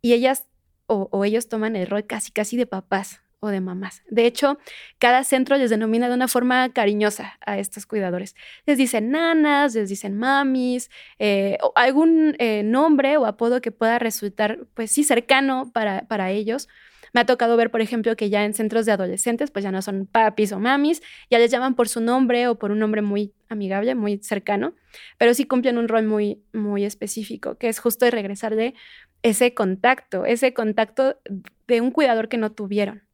y 0.00 0.12
ellas 0.12 0.46
o, 0.86 1.08
o 1.10 1.24
ellos 1.24 1.48
toman 1.48 1.74
el 1.74 1.88
rol 1.88 2.06
casi 2.06 2.30
casi 2.30 2.56
de 2.56 2.66
papás 2.66 3.20
o 3.40 3.48
de 3.48 3.60
mamás. 3.60 4.02
De 4.08 4.26
hecho, 4.26 4.58
cada 4.98 5.24
centro 5.24 5.56
les 5.56 5.70
denomina 5.70 6.08
de 6.08 6.14
una 6.14 6.28
forma 6.28 6.72
cariñosa 6.72 7.38
a 7.44 7.58
estos 7.58 7.86
cuidadores. 7.86 8.34
Les 8.64 8.78
dicen 8.78 9.10
nanas, 9.10 9.74
les 9.74 9.88
dicen 9.88 10.16
mamis, 10.16 10.90
eh, 11.18 11.58
algún 11.74 12.34
eh, 12.38 12.62
nombre 12.62 13.16
o 13.16 13.26
apodo 13.26 13.60
que 13.60 13.72
pueda 13.72 13.98
resultar, 13.98 14.60
pues 14.74 14.90
sí, 14.90 15.04
cercano 15.04 15.70
para, 15.72 16.06
para 16.08 16.30
ellos. 16.30 16.68
Me 17.12 17.20
ha 17.20 17.24
tocado 17.26 17.56
ver, 17.56 17.70
por 17.70 17.80
ejemplo, 17.80 18.14
que 18.14 18.28
ya 18.28 18.44
en 18.44 18.52
centros 18.52 18.84
de 18.84 18.92
adolescentes, 18.92 19.50
pues 19.50 19.62
ya 19.62 19.72
no 19.72 19.80
son 19.80 20.06
papis 20.06 20.52
o 20.52 20.58
mamis, 20.58 21.02
ya 21.30 21.38
les 21.38 21.50
llaman 21.50 21.74
por 21.74 21.88
su 21.88 22.00
nombre 22.00 22.46
o 22.48 22.58
por 22.58 22.72
un 22.72 22.78
nombre 22.78 23.00
muy 23.00 23.32
amigable, 23.48 23.94
muy 23.94 24.18
cercano, 24.18 24.74
pero 25.16 25.32
sí 25.32 25.46
cumplen 25.46 25.78
un 25.78 25.88
rol 25.88 26.04
muy, 26.04 26.42
muy 26.52 26.84
específico, 26.84 27.56
que 27.56 27.68
es 27.68 27.78
justo 27.78 28.04
de 28.04 28.10
regresarle 28.10 28.74
ese 29.22 29.54
contacto, 29.54 30.26
ese 30.26 30.52
contacto 30.52 31.18
de 31.66 31.80
un 31.80 31.90
cuidador 31.90 32.28
que 32.28 32.36
no 32.36 32.52
tuvieron. 32.52 33.05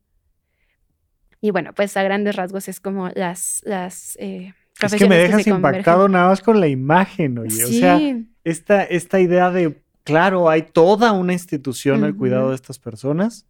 Y 1.44 1.50
bueno, 1.50 1.72
pues 1.74 1.96
a 1.96 2.04
grandes 2.04 2.36
rasgos 2.36 2.68
es 2.68 2.78
como 2.78 3.08
las, 3.08 3.62
las 3.64 4.16
eh, 4.20 4.54
Es 4.80 4.94
que 4.94 5.08
me 5.08 5.18
dejas 5.18 5.44
impactado 5.48 6.08
nada 6.08 6.28
más 6.28 6.40
con 6.40 6.60
la 6.60 6.68
imagen, 6.68 7.36
oye. 7.36 7.64
O 7.64 7.66
sea, 7.66 8.00
esta, 8.44 8.84
esta 8.84 9.18
idea 9.18 9.50
de, 9.50 9.82
claro, 10.04 10.48
hay 10.48 10.62
toda 10.62 11.10
una 11.10 11.32
institución 11.32 12.04
al 12.04 12.16
cuidado 12.16 12.50
de 12.50 12.54
estas 12.54 12.78
personas, 12.78 13.44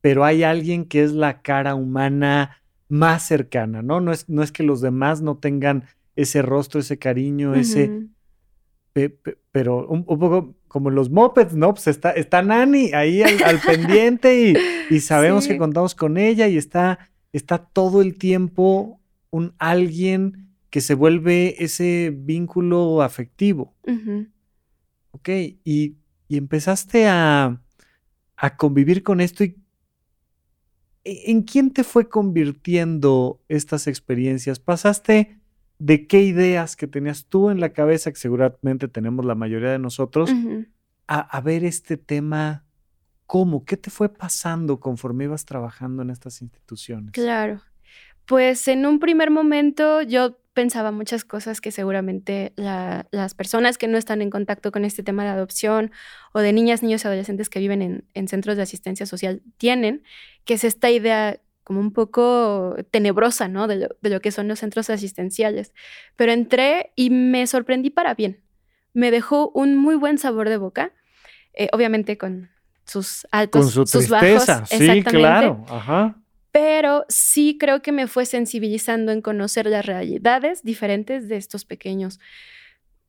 pero 0.00 0.24
hay 0.24 0.44
alguien 0.44 0.86
que 0.86 1.04
es 1.04 1.12
la 1.12 1.42
cara 1.42 1.74
humana 1.74 2.62
más 2.88 3.26
cercana, 3.26 3.82
¿no? 3.82 4.00
No 4.00 4.10
es, 4.10 4.26
no 4.30 4.42
es 4.42 4.50
que 4.50 4.62
los 4.62 4.80
demás 4.80 5.20
no 5.20 5.36
tengan 5.36 5.84
ese 6.16 6.40
rostro, 6.40 6.80
ese 6.80 6.98
cariño, 6.98 7.54
ese... 7.54 8.06
pero 9.52 9.86
un, 9.86 10.04
poco 10.06 10.54
como 10.74 10.90
los 10.90 11.08
mopeds, 11.08 11.54
¿no? 11.54 11.72
Pues 11.72 11.86
está, 11.86 12.10
está 12.10 12.42
Nani 12.42 12.92
ahí 12.94 13.22
al, 13.22 13.60
pendiente 13.64 14.56
y, 14.90 14.98
sabemos 14.98 15.46
que 15.46 15.56
contamos 15.56 15.94
con 15.94 16.16
ella 16.16 16.48
y 16.48 16.56
está, 16.56 17.12
está 17.32 17.58
todo 17.58 18.02
el 18.02 18.18
tiempo 18.18 18.98
un 19.30 19.54
alguien 19.60 20.48
que 20.70 20.80
se 20.80 20.94
vuelve 20.94 21.62
ese 21.62 22.12
vínculo 22.12 23.02
afectivo. 23.02 23.72
Ok, 25.12 25.28
y, 25.62 25.94
empezaste 26.28 27.06
a, 27.06 27.62
a 28.36 28.56
convivir 28.56 29.04
con 29.04 29.20
esto 29.20 29.44
y 29.44 29.54
¿en 31.04 31.42
quién 31.42 31.70
te 31.70 31.84
fue 31.84 32.08
convirtiendo 32.08 33.40
estas 33.48 33.86
experiencias? 33.86 34.58
¿Pasaste 34.58 35.38
de 35.78 36.06
qué 36.06 36.22
ideas 36.22 36.76
que 36.76 36.86
tenías 36.86 37.26
tú 37.26 37.50
en 37.50 37.60
la 37.60 37.72
cabeza, 37.72 38.10
que 38.10 38.18
seguramente 38.18 38.88
tenemos 38.88 39.24
la 39.24 39.34
mayoría 39.34 39.70
de 39.70 39.78
nosotros, 39.78 40.30
a, 41.06 41.40
ver 41.40 41.64
este 41.64 41.96
tema, 41.96 42.64
¿cómo? 43.26 43.64
¿Qué 43.64 43.76
te 43.76 43.90
fue 43.90 44.08
pasando 44.08 44.80
conforme 44.80 45.24
ibas 45.24 45.44
trabajando 45.44 46.02
en 46.02 46.10
estas 46.10 46.40
instituciones? 46.42 47.12
Claro. 47.12 47.60
Pues 48.24 48.68
en 48.68 48.86
un 48.86 49.00
primer 49.00 49.30
momento 49.30 50.00
yo 50.00 50.38
pensaba 50.54 50.92
muchas 50.92 51.24
cosas 51.24 51.60
que 51.60 51.72
seguramente 51.72 52.54
las 52.56 53.34
personas 53.34 53.76
que 53.76 53.88
no 53.88 53.98
están 53.98 54.22
en 54.22 54.30
contacto 54.30 54.72
con 54.72 54.84
este 54.84 55.02
tema 55.02 55.24
de 55.24 55.30
adopción 55.30 55.90
o 56.32 56.38
de 56.38 56.52
niñas, 56.52 56.82
niños 56.82 57.04
y 57.04 57.08
adolescentes 57.08 57.50
que 57.50 57.58
viven 57.58 57.82
en, 57.82 58.04
en 58.14 58.28
centros 58.28 58.56
de 58.56 58.62
asistencia 58.62 59.04
social 59.04 59.42
tienen, 59.58 60.04
que 60.44 60.54
es 60.54 60.64
esta 60.64 60.90
idea 60.90 61.40
como 61.64 61.80
un 61.80 61.92
poco 61.92 62.76
tenebrosa, 62.90 63.48
¿no? 63.48 63.66
De 63.66 63.88
lo, 64.00 64.20
que 64.20 64.30
son 64.30 64.48
los 64.48 64.60
centros 64.60 64.90
asistenciales. 64.90 65.72
Pero 66.14 66.32
entré 66.32 66.92
y 66.94 67.10
me 67.10 67.46
sorprendí 67.46 67.90
para 67.90 68.14
bien. 68.14 68.40
Me 68.92 69.10
dejó 69.10 69.50
un 69.54 69.76
muy 69.76 69.96
buen 69.96 70.18
sabor 70.18 70.48
de 70.48 70.58
boca, 70.58 70.92
eh, 71.54 71.68
obviamente 71.72 72.16
con 72.18 72.50
sus 72.84 73.26
altos, 73.32 73.74
con 73.74 73.86
sus 73.86 74.08
bajos. 74.08 74.46
Sí, 74.68 75.02
claro. 75.02 75.64
Ajá. 75.68 76.20
Pero 76.52 77.04
sí 77.08 77.56
creo 77.58 77.82
que 77.82 77.90
me 77.90 78.06
fue 78.06 78.26
sensibilizando 78.26 79.10
en 79.10 79.22
conocer 79.22 79.66
las 79.66 79.84
realidades 79.84 80.62
diferentes 80.62 81.28
de 81.28 81.36
estos 81.36 81.64
pequeños 81.64 82.20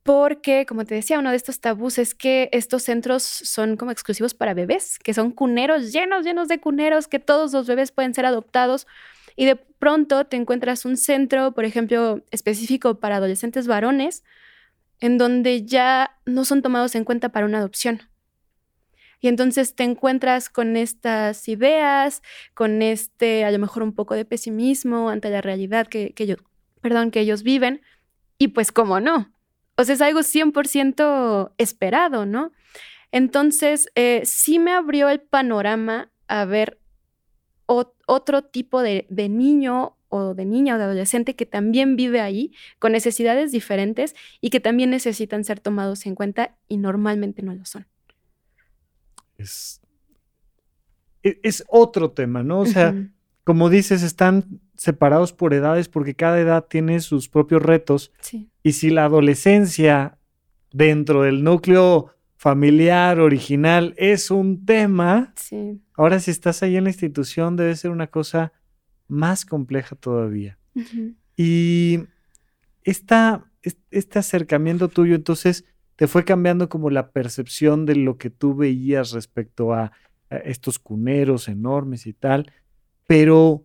porque, 0.06 0.66
como 0.66 0.84
te 0.84 0.94
decía, 0.94 1.18
uno 1.18 1.30
de 1.30 1.36
estos 1.36 1.60
tabús 1.60 1.98
es 1.98 2.14
que 2.14 2.48
estos 2.52 2.84
centros 2.84 3.24
son 3.24 3.76
como 3.76 3.90
exclusivos 3.90 4.34
para 4.34 4.54
bebés, 4.54 5.00
que 5.00 5.12
son 5.12 5.32
cuneros 5.32 5.92
llenos, 5.92 6.24
llenos 6.24 6.46
de 6.46 6.60
cuneros, 6.60 7.08
que 7.08 7.18
todos 7.18 7.52
los 7.52 7.66
bebés 7.66 7.90
pueden 7.90 8.14
ser 8.14 8.24
adoptados. 8.24 8.86
Y 9.34 9.46
de 9.46 9.56
pronto 9.56 10.24
te 10.24 10.36
encuentras 10.36 10.84
un 10.84 10.96
centro, 10.96 11.52
por 11.52 11.64
ejemplo, 11.64 12.22
específico 12.30 13.00
para 13.00 13.16
adolescentes 13.16 13.66
varones, 13.66 14.22
en 15.00 15.18
donde 15.18 15.66
ya 15.66 16.16
no 16.24 16.44
son 16.44 16.62
tomados 16.62 16.94
en 16.94 17.04
cuenta 17.04 17.30
para 17.30 17.44
una 17.44 17.58
adopción. 17.58 18.02
Y 19.20 19.26
entonces 19.26 19.74
te 19.74 19.82
encuentras 19.82 20.48
con 20.48 20.76
estas 20.76 21.48
ideas, 21.48 22.22
con 22.54 22.80
este, 22.80 23.44
a 23.44 23.50
lo 23.50 23.58
mejor 23.58 23.82
un 23.82 23.92
poco 23.92 24.14
de 24.14 24.24
pesimismo 24.24 25.10
ante 25.10 25.30
la 25.30 25.40
realidad 25.40 25.88
que, 25.88 26.12
que, 26.14 26.36
perdón, 26.80 27.10
que 27.10 27.20
ellos 27.20 27.42
viven. 27.42 27.82
Y 28.38 28.48
pues, 28.48 28.70
¿cómo 28.70 29.00
no? 29.00 29.35
O 29.76 29.84
sea, 29.84 29.94
es 29.94 30.00
algo 30.00 30.20
100% 30.20 31.52
esperado, 31.58 32.26
¿no? 32.26 32.52
Entonces, 33.12 33.88
eh, 33.94 34.22
sí 34.24 34.58
me 34.58 34.72
abrió 34.72 35.08
el 35.08 35.20
panorama 35.20 36.10
a 36.28 36.44
ver 36.44 36.80
otro 37.66 38.42
tipo 38.42 38.80
de, 38.82 39.06
niño 39.10 39.96
o 40.08 40.34
de 40.34 40.44
niña 40.44 40.76
o 40.76 40.78
de 40.78 40.84
adolescente 40.84 41.34
que 41.34 41.46
también 41.46 41.96
vive 41.96 42.20
ahí 42.20 42.52
con 42.78 42.92
necesidades 42.92 43.52
diferentes 43.52 44.14
y 44.40 44.50
que 44.50 44.60
también 44.60 44.90
necesitan 44.90 45.44
ser 45.44 45.60
tomados 45.60 46.06
en 46.06 46.14
cuenta 46.14 46.56
y 46.68 46.76
normalmente 46.76 47.42
no 47.42 47.54
lo 47.54 47.64
son. 47.64 47.86
Es, 49.36 49.80
e, 51.22 51.40
es 51.42 51.64
otro 51.68 52.12
tema, 52.12 52.42
¿no? 52.42 52.60
O 52.60 52.66
sea, 52.66 52.94
como 53.46 53.70
dices, 53.70 54.02
están 54.02 54.60
separados 54.76 55.32
por 55.32 55.54
edades 55.54 55.88
porque 55.88 56.16
cada 56.16 56.40
edad 56.40 56.66
tiene 56.68 56.98
sus 56.98 57.28
propios 57.28 57.62
retos. 57.62 58.10
Y 58.64 58.72
si 58.72 58.90
la 58.90 59.04
adolescencia 59.04 60.18
dentro 60.72 61.22
del 61.22 61.44
núcleo 61.44 62.10
familiar 62.34 63.20
original 63.20 63.94
es 63.98 64.32
un 64.32 64.66
tema, 64.66 65.32
ahora 65.94 66.18
si 66.18 66.32
estás 66.32 66.64
ahí 66.64 66.76
en 66.76 66.84
la 66.84 66.90
institución 66.90 67.54
debe 67.54 67.76
ser 67.76 67.92
una 67.92 68.08
cosa 68.08 68.52
más 69.06 69.44
compleja 69.44 69.94
todavía. 69.94 70.58
Y 71.36 72.00
esta, 72.82 73.44
este 73.92 74.18
acercamiento 74.18 74.88
tuyo 74.88 75.14
entonces 75.14 75.66
te 75.94 76.08
fue 76.08 76.24
cambiando 76.24 76.68
como 76.68 76.90
la 76.90 77.12
percepción 77.12 77.86
de 77.86 77.94
lo 77.94 78.18
que 78.18 78.28
tú 78.28 78.56
veías 78.56 79.12
respecto 79.12 79.72
a 79.72 79.92
estos 80.30 80.80
cuneros 80.80 81.46
enormes 81.46 82.08
y 82.08 82.12
tal, 82.12 82.50
pero 83.06 83.64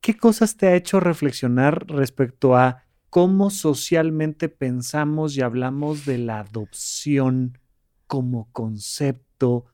¿qué 0.00 0.16
cosas 0.16 0.56
te 0.56 0.66
ha 0.66 0.74
hecho 0.74 1.00
reflexionar 1.00 1.86
respecto 1.88 2.56
a 2.56 2.84
cómo 3.10 3.50
socialmente 3.50 4.48
pensamos 4.48 5.36
y 5.36 5.40
hablamos 5.40 6.04
de 6.04 6.18
la 6.18 6.40
adopción 6.40 7.58
como 8.06 8.50
concepto? 8.52 9.66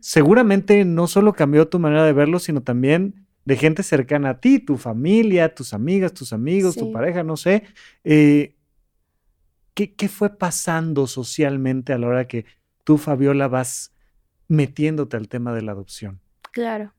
Seguramente 0.00 0.84
no 0.84 1.06
solo 1.06 1.32
cambió 1.32 1.68
tu 1.68 1.78
manera 1.78 2.04
de 2.04 2.12
verlo, 2.12 2.38
sino 2.38 2.62
también 2.62 3.26
de 3.44 3.56
gente 3.56 3.82
cercana 3.82 4.30
a 4.30 4.40
ti, 4.40 4.58
tu 4.58 4.76
familia, 4.76 5.54
tus 5.54 5.74
amigas, 5.74 6.14
tus 6.14 6.32
amigos, 6.32 6.76
tu 6.76 6.92
pareja, 6.92 7.24
no 7.24 7.36
sé. 7.36 7.64
Eh, 8.04 8.56
¿qué, 9.74 9.94
¿Qué 9.94 10.08
fue 10.08 10.38
pasando 10.38 11.06
socialmente 11.06 11.92
a 11.92 11.98
la 11.98 12.06
hora 12.06 12.28
que 12.28 12.44
tú, 12.84 12.98
Fabiola, 12.98 13.48
vas 13.48 13.94
metiéndote 14.48 15.16
al 15.16 15.28
tema 15.28 15.52
de 15.52 15.62
la 15.62 15.72
adopción? 15.72 16.20
Claro. 16.52 16.92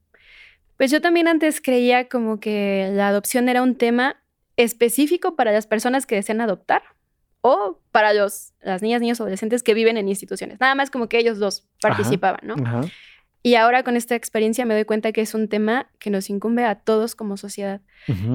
Pues 0.82 0.90
yo 0.90 1.00
también 1.00 1.28
antes 1.28 1.62
creía 1.62 2.10
como 2.10 2.40
que 2.40 2.90
la 2.92 3.10
adopción 3.10 3.48
era 3.50 3.62
un 3.62 3.76
tema 3.76 4.16
específico 4.56 5.36
para 5.36 5.52
las 5.52 5.68
personas 5.68 6.08
que 6.08 6.16
desean 6.16 6.42
adoptar 6.42 6.82
o 7.42 7.80
para 7.92 8.16
los, 8.16 8.54
las 8.64 8.82
niñas, 8.82 9.00
niños, 9.00 9.22
adolescentes 9.22 9.62
que 9.62 9.76
viven 9.76 9.98
en 9.98 10.10
instituciones. 10.10 10.60
Nada 10.60 10.74
más 10.74 10.90
como 10.90 11.08
que 11.08 11.20
ellos 11.20 11.38
dos 11.38 11.68
participaban, 11.84 12.40
¿no? 12.42 12.56
Y 13.44 13.54
ahora 13.54 13.84
con 13.84 13.96
esta 13.96 14.16
experiencia 14.16 14.66
me 14.66 14.74
doy 14.74 14.86
cuenta 14.86 15.12
que 15.12 15.22
es 15.22 15.36
un 15.36 15.50
tema 15.50 15.92
que 16.00 16.10
nos 16.10 16.32
incumbe 16.32 16.66
a 16.66 16.74
todos 16.74 17.14
como 17.14 17.38
sociedad. 17.38 17.82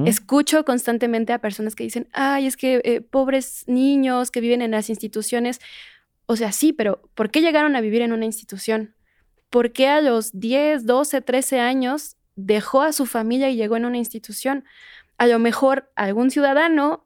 Escucho 0.05 0.63
constantemente 0.63 1.33
a 1.33 1.39
personas 1.39 1.75
que 1.75 1.83
dicen, 1.83 2.07
ay, 2.13 2.47
es 2.47 2.55
que 2.55 2.79
eh, 2.85 3.01
pobres 3.01 3.65
niños 3.67 4.31
que 4.31 4.39
viven 4.39 4.61
en 4.61 4.71
las 4.71 4.89
instituciones. 4.89 5.59
O 6.27 6.37
sea, 6.37 6.53
sí, 6.53 6.71
pero 6.71 7.01
¿por 7.13 7.29
qué 7.29 7.41
llegaron 7.41 7.75
a 7.75 7.81
vivir 7.81 8.03
en 8.03 8.13
una 8.13 8.23
institución? 8.23 8.95
¿Por 9.49 9.73
qué 9.73 9.89
a 9.89 9.99
los 9.99 10.39
10, 10.39 10.85
12, 10.85 11.19
13 11.21 11.59
años 11.59 12.16
dejó 12.37 12.83
a 12.83 12.93
su 12.93 13.05
familia 13.05 13.49
y 13.49 13.57
llegó 13.57 13.75
en 13.75 13.83
una 13.83 13.97
institución. 13.97 14.63
A 15.17 15.27
lo 15.27 15.39
mejor 15.39 15.91
algún 15.95 16.31
ciudadano 16.31 17.05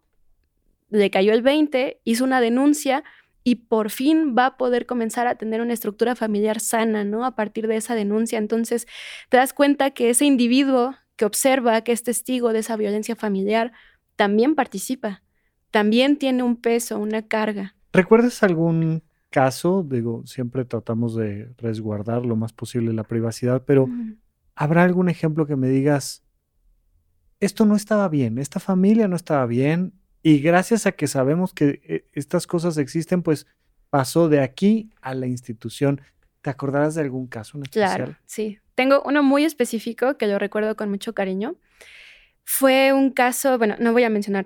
le 0.89 1.09
cayó 1.09 1.33
el 1.33 1.41
20, 1.41 2.01
hizo 2.03 2.23
una 2.23 2.41
denuncia 2.41 3.03
y 3.43 3.55
por 3.55 3.89
fin 3.89 4.35
va 4.37 4.45
a 4.45 4.57
poder 4.57 4.85
comenzar 4.85 5.25
a 5.25 5.35
tener 5.35 5.61
una 5.61 5.73
estructura 5.73 6.15
familiar 6.15 6.59
sana, 6.59 7.03
¿no? 7.03 7.25
A 7.25 7.35
partir 7.35 7.67
de 7.67 7.77
esa 7.77 7.95
denuncia. 7.95 8.37
Entonces, 8.37 8.85
te 9.29 9.37
das 9.37 9.53
cuenta 9.53 9.91
que 9.91 10.11
ese 10.11 10.25
individuo 10.25 10.95
que 11.15 11.25
observa, 11.25 11.81
que 11.81 11.93
es 11.93 12.03
testigo 12.03 12.53
de 12.53 12.59
esa 12.59 12.75
violencia 12.75 13.15
familiar, 13.15 13.71
también 14.15 14.53
participa, 14.53 15.23
también 15.71 16.17
tiene 16.17 16.43
un 16.43 16.57
peso, 16.57 16.99
una 16.99 17.27
carga. 17.27 17.75
¿Recuerdas 17.93 18.43
algún 18.43 19.01
caso? 19.29 19.85
Digo, 19.87 20.23
siempre 20.25 20.65
tratamos 20.65 21.15
de 21.15 21.53
resguardar 21.57 22.25
lo 22.25 22.35
más 22.35 22.53
posible 22.53 22.93
la 22.93 23.03
privacidad, 23.03 23.63
pero 23.65 23.87
¿Habrá 24.61 24.83
algún 24.83 25.09
ejemplo 25.09 25.47
que 25.47 25.55
me 25.55 25.69
digas, 25.69 26.21
esto 27.39 27.65
no 27.65 27.75
estaba 27.75 28.07
bien, 28.09 28.37
esta 28.37 28.59
familia 28.59 29.07
no 29.07 29.15
estaba 29.15 29.47
bien 29.47 29.93
y 30.21 30.37
gracias 30.37 30.85
a 30.85 30.91
que 30.91 31.07
sabemos 31.07 31.51
que 31.51 31.81
eh, 31.83 32.05
estas 32.13 32.45
cosas 32.45 32.77
existen, 32.77 33.23
pues 33.23 33.47
pasó 33.89 34.29
de 34.29 34.39
aquí 34.39 34.91
a 35.01 35.15
la 35.15 35.25
institución? 35.25 35.99
¿Te 36.41 36.51
acordarás 36.51 36.93
de 36.93 37.01
algún 37.01 37.25
caso 37.25 37.57
en 37.57 37.63
especial? 37.63 37.95
Claro, 37.95 38.15
sí. 38.27 38.59
Tengo 38.75 39.01
uno 39.03 39.23
muy 39.23 39.45
específico 39.45 40.19
que 40.19 40.27
lo 40.27 40.37
recuerdo 40.37 40.75
con 40.75 40.91
mucho 40.91 41.15
cariño. 41.15 41.55
Fue 42.43 42.93
un 42.93 43.09
caso, 43.09 43.57
bueno, 43.57 43.77
no 43.79 43.93
voy 43.93 44.03
a 44.03 44.11
mencionar 44.11 44.45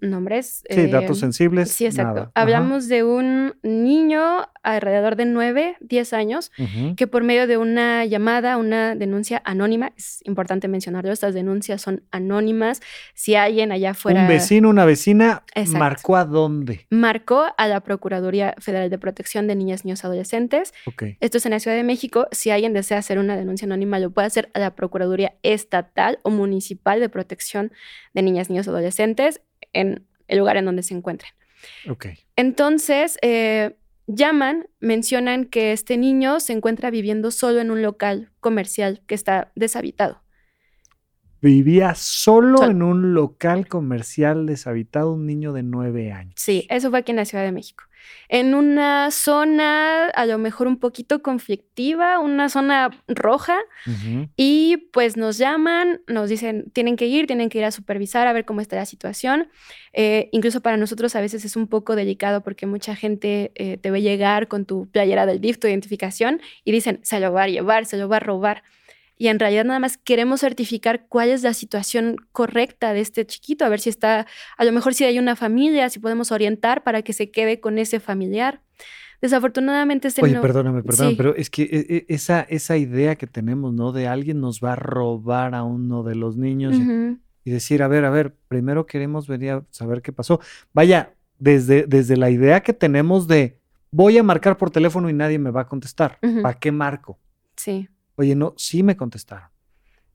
nombres. 0.00 0.62
Sí, 0.68 0.86
datos 0.86 1.18
eh, 1.18 1.20
sensibles. 1.20 1.70
Sí, 1.70 1.86
exacto. 1.86 2.30
Hablamos 2.34 2.88
de 2.88 3.04
un 3.04 3.54
niño 3.62 4.46
alrededor 4.62 5.16
de 5.16 5.26
9, 5.26 5.76
10 5.80 6.12
años 6.12 6.50
que 6.96 7.06
por 7.06 7.22
medio 7.22 7.46
de 7.46 7.56
una 7.56 8.04
llamada, 8.04 8.56
una 8.56 8.94
denuncia 8.94 9.42
anónima, 9.44 9.92
es 9.96 10.20
importante 10.24 10.68
mencionarlo, 10.68 11.12
estas 11.12 11.34
denuncias 11.34 11.82
son 11.82 12.02
anónimas. 12.10 12.80
Si 13.14 13.34
alguien 13.34 13.72
allá 13.72 13.90
afuera... 13.90 14.22
Un 14.22 14.28
vecino, 14.28 14.68
una 14.70 14.84
vecina, 14.84 15.44
¿marcó 15.68 16.16
a 16.16 16.24
dónde? 16.24 16.86
Marcó 16.90 17.46
a 17.56 17.68
la 17.68 17.80
Procuraduría 17.80 18.54
Federal 18.58 18.90
de 18.90 18.98
Protección 18.98 19.46
de 19.46 19.54
Niñas, 19.54 19.84
Niños, 19.84 20.04
Adolescentes. 20.04 20.72
Esto 21.20 21.38
es 21.38 21.46
en 21.46 21.52
la 21.52 21.60
Ciudad 21.60 21.76
de 21.76 21.84
México. 21.84 22.26
Si 22.32 22.50
alguien 22.50 22.72
desea 22.72 22.98
hacer 22.98 23.18
una 23.18 23.36
denuncia 23.36 23.66
anónima, 23.66 23.98
lo 23.98 24.10
puede 24.10 24.26
hacer 24.26 24.50
a 24.54 24.58
la 24.58 24.74
Procuraduría 24.74 25.34
Estatal 25.42 26.18
o 26.22 26.30
Municipal 26.30 27.00
de 27.00 27.08
Protección 27.08 27.72
de 28.14 28.22
Niñas, 28.22 28.48
Niños, 28.48 28.68
Adolescentes 28.68 29.40
en 29.74 30.06
el 30.28 30.38
lugar 30.38 30.56
en 30.56 30.64
donde 30.64 30.82
se 30.82 30.94
encuentren. 30.94 31.30
Ok. 31.88 32.06
Entonces, 32.36 33.18
eh, 33.22 33.76
llaman, 34.06 34.66
mencionan 34.80 35.44
que 35.44 35.72
este 35.72 35.96
niño 35.96 36.40
se 36.40 36.52
encuentra 36.52 36.90
viviendo 36.90 37.30
solo 37.30 37.60
en 37.60 37.70
un 37.70 37.82
local 37.82 38.30
comercial 38.40 39.02
que 39.06 39.14
está 39.14 39.52
deshabitado. 39.54 40.22
Vivía 41.40 41.94
solo 41.94 42.64
en 42.64 42.82
un 42.82 43.12
local 43.12 43.68
comercial 43.68 44.46
deshabitado 44.46 45.12
un 45.12 45.26
niño 45.26 45.52
de 45.52 45.62
nueve 45.62 46.10
años. 46.10 46.34
Sí, 46.38 46.66
eso 46.70 46.88
fue 46.88 47.00
aquí 47.00 47.12
en 47.12 47.16
la 47.16 47.26
Ciudad 47.26 47.44
de 47.44 47.52
México 47.52 47.84
en 48.28 48.54
una 48.54 49.10
zona 49.10 50.06
a 50.06 50.26
lo 50.26 50.38
mejor 50.38 50.66
un 50.66 50.78
poquito 50.78 51.22
conflictiva, 51.22 52.18
una 52.18 52.48
zona 52.48 52.90
roja, 53.08 53.58
y 54.36 54.88
pues 54.92 55.16
nos 55.16 55.38
llaman, 55.38 56.00
nos 56.06 56.28
dicen, 56.28 56.70
tienen 56.72 56.96
que 56.96 57.06
ir, 57.06 57.26
tienen 57.26 57.48
que 57.48 57.58
ir 57.58 57.64
a 57.64 57.70
supervisar, 57.70 58.26
a 58.26 58.32
ver 58.32 58.44
cómo 58.44 58.60
está 58.60 58.76
la 58.76 58.86
situación. 58.86 59.48
Eh, 59.92 60.28
incluso 60.32 60.60
para 60.60 60.76
nosotros 60.76 61.14
a 61.16 61.20
veces 61.20 61.44
es 61.44 61.56
un 61.56 61.68
poco 61.68 61.96
delicado 61.96 62.42
porque 62.42 62.66
mucha 62.66 62.96
gente 62.96 63.52
eh, 63.54 63.76
te 63.76 63.90
ve 63.90 64.02
llegar 64.02 64.48
con 64.48 64.64
tu 64.64 64.88
playera 64.90 65.26
del 65.26 65.40
DIF, 65.40 65.58
tu 65.58 65.68
identificación, 65.68 66.40
y 66.64 66.72
dicen, 66.72 67.00
se 67.02 67.20
lo 67.20 67.32
va 67.32 67.44
a 67.44 67.48
llevar, 67.48 67.86
se 67.86 67.96
lo 67.96 68.08
va 68.08 68.16
a 68.16 68.20
robar 68.20 68.62
y 69.16 69.28
en 69.28 69.38
realidad 69.38 69.64
nada 69.64 69.78
más 69.78 69.96
queremos 69.96 70.40
certificar 70.40 71.06
cuál 71.08 71.28
es 71.28 71.42
la 71.42 71.54
situación 71.54 72.16
correcta 72.32 72.92
de 72.92 73.00
este 73.00 73.24
chiquito, 73.26 73.64
a 73.64 73.68
ver 73.68 73.80
si 73.80 73.90
está, 73.90 74.26
a 74.56 74.64
lo 74.64 74.72
mejor 74.72 74.94
si 74.94 75.04
hay 75.04 75.18
una 75.18 75.36
familia, 75.36 75.88
si 75.88 76.00
podemos 76.00 76.32
orientar 76.32 76.82
para 76.82 77.02
que 77.02 77.12
se 77.12 77.30
quede 77.30 77.60
con 77.60 77.78
ese 77.78 78.00
familiar. 78.00 78.60
Desafortunadamente 79.22 80.08
este 80.08 80.22
Oye, 80.22 80.38
perdóname, 80.40 80.82
perdóname, 80.82 81.16
pero 81.16 81.34
es 81.34 81.48
que 81.48 81.62
e, 81.62 81.96
e, 81.96 82.06
esa, 82.08 82.42
esa 82.42 82.76
idea 82.76 83.14
que 83.16 83.26
tenemos, 83.26 83.72
¿no? 83.72 83.92
De 83.92 84.06
alguien 84.06 84.40
nos 84.40 84.60
va 84.60 84.72
a 84.72 84.76
robar 84.76 85.54
a 85.54 85.62
uno 85.62 86.02
de 86.02 86.14
los 86.14 86.36
niños 86.36 86.74
y, 87.44 87.50
decir, 87.50 87.82
a 87.82 87.88
ver, 87.88 88.04
a 88.04 88.10
ver, 88.10 88.34
primero 88.48 88.84
queremos 88.84 89.26
venir 89.28 89.50
a 89.52 89.64
saber 89.70 90.02
qué 90.02 90.12
pasó. 90.12 90.40
Vaya, 90.74 91.14
desde, 91.38 91.86
desde 91.86 92.16
la 92.16 92.30
idea 92.30 92.62
que 92.62 92.72
tenemos 92.72 93.26
de 93.26 93.58
voy 93.90 94.18
a 94.18 94.22
marcar 94.22 94.58
por 94.58 94.70
teléfono 94.70 95.08
y 95.08 95.12
nadie 95.12 95.38
me 95.38 95.50
va 95.50 95.62
a 95.62 95.68
contestar. 95.68 96.18
¿Para 96.42 96.58
qué 96.58 96.72
marco? 96.72 97.18
Sí. 97.56 97.88
Oye, 98.16 98.34
no, 98.34 98.54
sí 98.56 98.82
me 98.82 98.96
contestaron. 98.96 99.48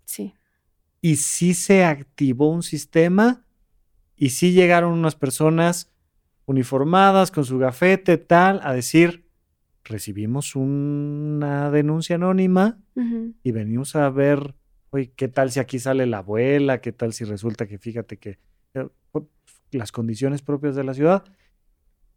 Sí. 0.05 0.33
Y 1.01 1.17
sí 1.17 1.53
se 1.53 1.85
activó 1.85 2.49
un 2.49 2.63
sistema 2.63 3.45
y 4.15 4.29
sí 4.29 4.51
llegaron 4.51 4.91
unas 4.93 5.15
personas 5.15 5.91
uniformadas 6.45 7.31
con 7.31 7.45
su 7.45 7.57
gafete, 7.57 8.17
tal, 8.17 8.59
a 8.63 8.73
decir, 8.73 9.29
recibimos 9.83 10.55
una 10.55 11.71
denuncia 11.71 12.15
anónima 12.15 12.79
y 13.43 13.51
venimos 13.51 13.95
a 13.95 14.09
ver, 14.09 14.55
oye, 14.89 15.13
¿qué 15.15 15.27
tal 15.29 15.51
si 15.51 15.59
aquí 15.59 15.79
sale 15.79 16.05
la 16.05 16.17
abuela? 16.19 16.81
¿Qué 16.81 16.91
tal 16.91 17.13
si 17.13 17.23
resulta 17.23 17.67
que 17.67 17.77
fíjate 17.77 18.17
que 18.17 18.39
eh, 18.73 18.87
las 19.71 19.91
condiciones 19.91 20.41
propias 20.41 20.75
de 20.75 20.83
la 20.83 20.93
ciudad? 20.93 21.23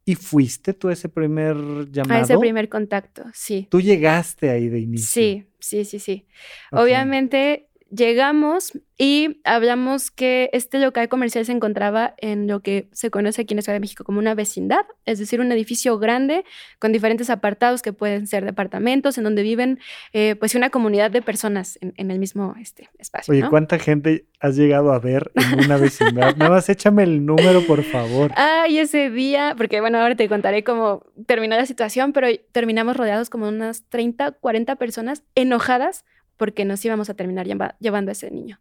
¿Y 0.05 0.17
fuiste 0.17 0.75
tú 0.75 0.89
a 0.89 0.93
ese 0.93 1.09
primer 1.09 1.57
llamado? 1.91 2.21
A 2.21 2.25
ese 2.25 2.39
primer 2.39 2.69
contacto, 2.69 3.25
sí. 3.33 3.69
Tú 3.71 3.81
llegaste 3.81 4.51
ahí 4.51 4.69
de 4.69 4.81
inicio. 4.81 5.09
Sí, 5.09 5.47
sí, 5.61 5.85
sí, 5.85 5.99
sí. 5.99 6.27
Obviamente 6.73 7.69
llegamos 7.95 8.73
y 8.97 9.41
hablamos 9.45 10.11
que 10.11 10.49
este 10.53 10.79
local 10.79 11.09
comercial 11.09 11.45
se 11.45 11.53
encontraba 11.53 12.15
en 12.19 12.47
lo 12.47 12.61
que 12.61 12.89
se 12.93 13.11
conoce 13.11 13.43
aquí 13.43 13.53
en 13.53 13.57
la 13.57 13.63
Ciudad 13.63 13.77
de 13.77 13.81
México 13.81 14.05
como 14.05 14.19
una 14.19 14.35
vecindad, 14.35 14.87
es 15.05 15.19
decir, 15.19 15.41
un 15.41 15.53
edificio 15.53 15.99
grande 15.99 16.45
con 16.79 16.93
diferentes 16.93 17.29
apartados 17.29 17.83
que 17.83 17.93
pueden 17.93 18.27
ser 18.27 18.45
departamentos 18.45 19.19
en 19.19 19.25
donde 19.25 19.43
viven 19.43 19.79
eh, 20.13 20.37
pues 20.37 20.55
una 20.55 20.71
comunidad 20.71 21.11
de 21.11 21.21
personas 21.21 21.79
en, 21.81 22.11
el 22.11 22.19
mismo 22.19 22.55
este, 22.61 22.89
espacio. 22.99 23.33
Oye, 23.33 23.49
¿cuánta 23.49 23.79
gente 23.79 24.27
has 24.41 24.57
llegado 24.57 24.93
a 24.93 24.99
ver 24.99 25.31
en 25.35 25.65
una 25.65 25.77
vecindad? 25.77 26.37
Nada 26.37 26.51
más 26.51 26.69
échame 26.69 27.03
el 27.03 27.27
número, 27.27 27.67
por 27.67 27.83
favor. 27.83 28.33
Ay, 28.37 28.79
ese 28.79 29.11
día, 29.11 29.55
porque 29.57 29.81
bueno, 29.81 29.99
ahora 29.99 30.15
te 30.15 30.29
contaré 30.29 30.65
cómo 30.65 31.05
terminó 31.27 31.57
la 31.57 31.67
situación, 31.67 32.13
pero 32.13 32.29
terminamos 32.53 32.97
rodeados 32.97 33.29
como 33.29 33.49
unas 33.49 33.85
30, 33.89 34.33
40 34.33 34.77
personas 34.77 35.23
enojadas 35.35 36.05
porque 36.43 36.65
nos 36.65 36.85
íbamos 36.85 37.09
a 37.09 37.15
terminar 37.15 37.47
llevando 37.79 38.11
a 38.11 38.13
ese 38.15 38.29
niño. 38.29 38.59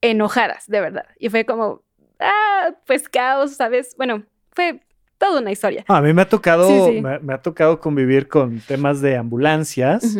Enojadas, 0.00 0.68
de 0.68 0.80
verdad. 0.80 1.06
Y 1.18 1.30
fue 1.30 1.44
como, 1.44 1.82
ah, 2.20 2.76
pues 2.86 3.08
caos, 3.08 3.56
¿sabes? 3.56 3.96
Bueno, 3.98 4.22
fue 4.52 4.80
toda 5.18 5.40
una 5.40 5.50
historia. 5.50 5.84
A 5.88 6.00
mí 6.00 6.12
me 6.12 6.22
ha 6.22 6.28
tocado, 6.28 6.70
Me, 7.22 7.34
ha 7.34 7.42
tocado 7.42 7.80
convivir 7.80 8.28
con 8.28 8.60
temas 8.60 9.00
de 9.00 9.16
ambulancias 9.16 10.16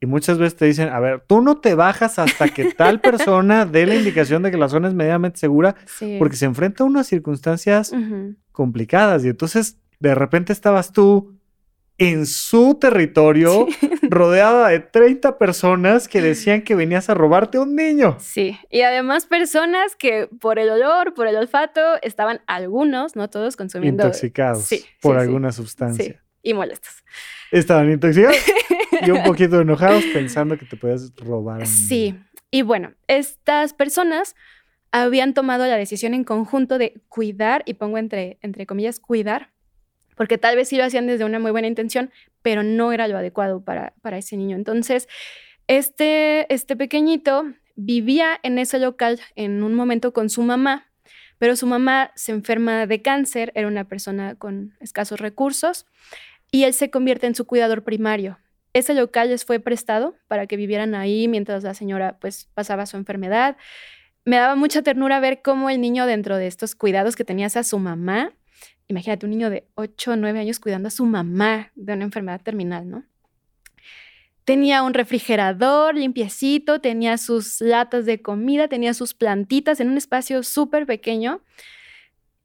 y 0.00 0.06
muchas 0.06 0.38
veces 0.38 0.56
te 0.56 0.64
dicen, 0.64 0.88
a 0.88 0.98
ver, 0.98 1.22
tú 1.28 1.42
no 1.42 1.58
te 1.58 1.76
bajas 1.76 2.18
hasta 2.18 2.48
que 2.48 2.72
tal 2.72 3.00
persona 3.08 3.64
dé 3.64 3.86
la 3.86 3.94
indicación 3.94 4.42
de 4.42 4.50
que 4.50 4.56
la 4.56 4.68
zona 4.68 4.88
es 4.88 4.94
medianamente 4.94 5.38
segura 5.38 5.76
porque 6.18 6.34
se 6.34 6.46
enfrenta 6.46 6.82
a 6.82 6.88
unas 6.88 7.06
circunstancias 7.06 7.92
complicadas 8.50 9.24
y 9.24 9.28
entonces 9.28 9.78
de 10.00 10.16
repente 10.16 10.52
estabas 10.52 10.90
tú 10.90 11.37
en 11.98 12.26
su 12.26 12.76
territorio, 12.76 13.66
rodeada 14.02 14.68
de 14.68 14.78
30 14.78 15.36
personas 15.36 16.06
que 16.06 16.22
decían 16.22 16.62
que 16.62 16.76
venías 16.76 17.10
a 17.10 17.14
robarte 17.14 17.58
un 17.58 17.74
niño. 17.74 18.16
Sí, 18.20 18.56
y 18.70 18.82
además 18.82 19.26
personas 19.26 19.96
que 19.96 20.28
por 20.40 20.60
el 20.60 20.70
olor, 20.70 21.14
por 21.14 21.26
el 21.26 21.36
olfato, 21.36 21.80
estaban 22.02 22.40
algunos, 22.46 23.16
no 23.16 23.28
todos, 23.28 23.56
consumiendo. 23.56 24.04
Intoxicados 24.04 24.70
por 25.02 25.18
alguna 25.18 25.50
sustancia. 25.50 26.22
y 26.42 26.54
molestos. 26.54 27.04
Estaban 27.50 27.90
intoxicados 27.90 28.36
y 29.06 29.10
un 29.10 29.24
poquito 29.24 29.60
enojados 29.60 30.04
pensando 30.12 30.56
que 30.56 30.66
te 30.66 30.76
podías 30.76 31.12
robar 31.16 31.56
un 31.56 31.64
niño. 31.64 31.66
Sí, 31.66 32.14
y 32.52 32.62
bueno, 32.62 32.92
estas 33.08 33.74
personas 33.74 34.36
habían 34.92 35.34
tomado 35.34 35.66
la 35.66 35.76
decisión 35.76 36.14
en 36.14 36.22
conjunto 36.22 36.78
de 36.78 36.94
cuidar, 37.08 37.62
y 37.66 37.74
pongo 37.74 37.98
entre, 37.98 38.38
entre 38.40 38.66
comillas, 38.66 39.00
cuidar 39.00 39.50
porque 40.18 40.36
tal 40.36 40.56
vez 40.56 40.68
sí 40.68 40.76
lo 40.76 40.82
hacían 40.82 41.06
desde 41.06 41.24
una 41.24 41.38
muy 41.38 41.52
buena 41.52 41.68
intención, 41.68 42.10
pero 42.42 42.64
no 42.64 42.92
era 42.92 43.06
lo 43.06 43.16
adecuado 43.16 43.62
para, 43.62 43.94
para 44.02 44.18
ese 44.18 44.36
niño. 44.36 44.56
Entonces, 44.56 45.08
este, 45.68 46.52
este 46.52 46.74
pequeñito 46.74 47.44
vivía 47.76 48.40
en 48.42 48.58
ese 48.58 48.80
local 48.80 49.20
en 49.36 49.62
un 49.62 49.74
momento 49.74 50.12
con 50.12 50.28
su 50.28 50.42
mamá, 50.42 50.88
pero 51.38 51.54
su 51.54 51.68
mamá 51.68 52.10
se 52.16 52.32
enferma 52.32 52.86
de 52.86 53.00
cáncer, 53.00 53.52
era 53.54 53.68
una 53.68 53.84
persona 53.84 54.34
con 54.34 54.74
escasos 54.80 55.20
recursos, 55.20 55.86
y 56.50 56.64
él 56.64 56.74
se 56.74 56.90
convierte 56.90 57.28
en 57.28 57.36
su 57.36 57.46
cuidador 57.46 57.84
primario. 57.84 58.40
Ese 58.72 58.94
local 58.94 59.28
les 59.28 59.44
fue 59.44 59.60
prestado 59.60 60.16
para 60.26 60.48
que 60.48 60.56
vivieran 60.56 60.96
ahí 60.96 61.28
mientras 61.28 61.62
la 61.62 61.74
señora 61.74 62.18
pues 62.18 62.48
pasaba 62.54 62.86
su 62.86 62.96
enfermedad. 62.96 63.56
Me 64.24 64.34
daba 64.34 64.56
mucha 64.56 64.82
ternura 64.82 65.20
ver 65.20 65.42
cómo 65.42 65.70
el 65.70 65.80
niño 65.80 66.06
dentro 66.06 66.38
de 66.38 66.48
estos 66.48 66.74
cuidados 66.74 67.14
que 67.14 67.24
tenías 67.24 67.56
a 67.56 67.62
su 67.62 67.78
mamá, 67.78 68.32
imagínate 68.88 69.26
un 69.26 69.30
niño 69.30 69.50
de 69.50 69.68
8 69.74 70.12
o 70.12 70.16
9 70.16 70.40
años 70.40 70.58
cuidando 70.58 70.88
a 70.88 70.90
su 70.90 71.04
mamá 71.04 71.70
de 71.74 71.92
una 71.92 72.04
enfermedad 72.04 72.40
terminal, 72.40 72.88
¿no? 72.88 73.04
Tenía 74.44 74.82
un 74.82 74.94
refrigerador 74.94 75.94
limpiecito, 75.94 76.80
tenía 76.80 77.18
sus 77.18 77.60
latas 77.60 78.06
de 78.06 78.22
comida, 78.22 78.66
tenía 78.66 78.94
sus 78.94 79.12
plantitas 79.12 79.78
en 79.78 79.90
un 79.90 79.98
espacio 79.98 80.42
súper 80.42 80.86
pequeño. 80.86 81.42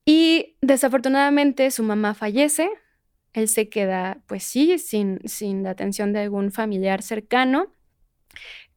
Y 0.06 0.58
desafortunadamente 0.62 1.72
su 1.72 1.82
mamá 1.82 2.14
fallece. 2.14 2.70
Él 3.32 3.48
se 3.48 3.70
queda, 3.70 4.22
pues 4.28 4.44
sí, 4.44 4.78
sin, 4.80 5.22
sin 5.24 5.64
la 5.64 5.70
atención 5.70 6.12
de 6.12 6.20
algún 6.20 6.52
familiar 6.52 7.02
cercano. 7.02 7.74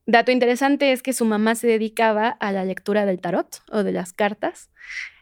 Dato 0.07 0.31
interesante 0.31 0.93
es 0.93 1.03
que 1.03 1.13
su 1.13 1.25
mamá 1.25 1.57
se 1.57 1.67
dedicaba 1.67 2.29
a 2.29 2.53
la 2.53 2.65
lectura 2.65 3.07
del 3.07 3.21
tarot 3.21 3.61
o 3.73 3.83
de 3.83 3.91
las 3.91 4.13
cartas. 4.13 4.71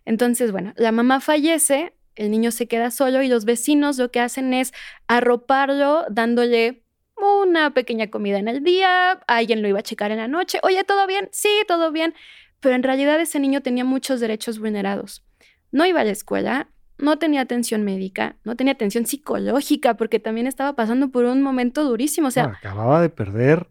Entonces, 0.05 0.53
bueno, 0.53 0.75
la 0.77 0.93
mamá 0.93 1.21
fallece, 1.21 1.95
el 2.17 2.31
niño 2.31 2.51
se 2.51 2.67
queda 2.67 2.91
solo 2.91 3.23
y 3.23 3.29
los 3.29 3.45
vecinos 3.45 3.99
lo 3.99 4.11
que 4.11 4.21
hacen 4.21 4.55
es 4.55 4.73
arroparlo 5.09 6.05
dándole 6.11 6.85
una 7.17 7.73
pequeña 7.73 8.11
comida 8.11 8.39
en 8.39 8.49
el 8.49 8.63
día, 8.63 9.13
alguien 9.27 9.63
lo 9.63 9.69
iba 9.69 9.79
a 9.79 9.83
checar 9.83 10.11
en 10.11 10.19
la 10.19 10.29
noche, 10.29 10.59
oye, 10.63 10.83
¿todo 10.85 11.07
bien? 11.07 11.29
Sí, 11.33 11.49
todo 11.67 11.93
bien. 11.93 12.15
Pero 12.61 12.75
en 12.75 12.83
realidad 12.83 13.21
ese 13.21 13.41
niño 13.41 13.61
tenía 13.61 13.85
muchos 13.85 14.21
derechos 14.21 14.59
vulnerados. 14.59 15.25
No 15.71 15.87
iba 15.87 16.01
a 16.01 16.05
la 16.05 16.11
escuela, 16.11 16.71
no 16.99 17.19
tenía 17.19 17.43
atención 17.43 17.85
médica, 17.85 18.37
no 18.45 18.57
tenía 18.57 18.73
atención 18.73 19.07
psicológica, 19.07 19.97
porque 19.97 20.19
también 20.19 20.47
estaba 20.47 20.75
pasando 20.75 21.11
por 21.11 21.25
un 21.25 21.43
momento 21.43 21.85
durísimo. 21.85 22.29
O 22.29 22.31
sea, 22.31 22.45
acababa 22.45 23.01
de 23.01 23.11
perder 23.11 23.71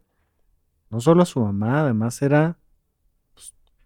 no 0.89 0.99
solo 0.99 1.23
a 1.23 1.25
su 1.25 1.39
mamá, 1.39 1.81
además 1.81 2.21
era 2.21 2.59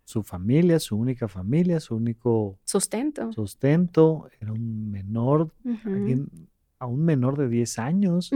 su 0.07 0.23
familia, 0.23 0.79
su 0.79 0.95
única 0.95 1.27
familia, 1.27 1.81
su 1.81 1.93
único 1.93 2.57
sustento. 2.63 3.29
Sustento, 3.33 4.29
era 4.39 4.53
un 4.53 4.89
menor, 4.89 5.51
a 6.79 6.85
un 6.85 7.03
menor 7.03 7.37
de 7.37 7.49
10 7.49 7.79
años. 7.79 8.31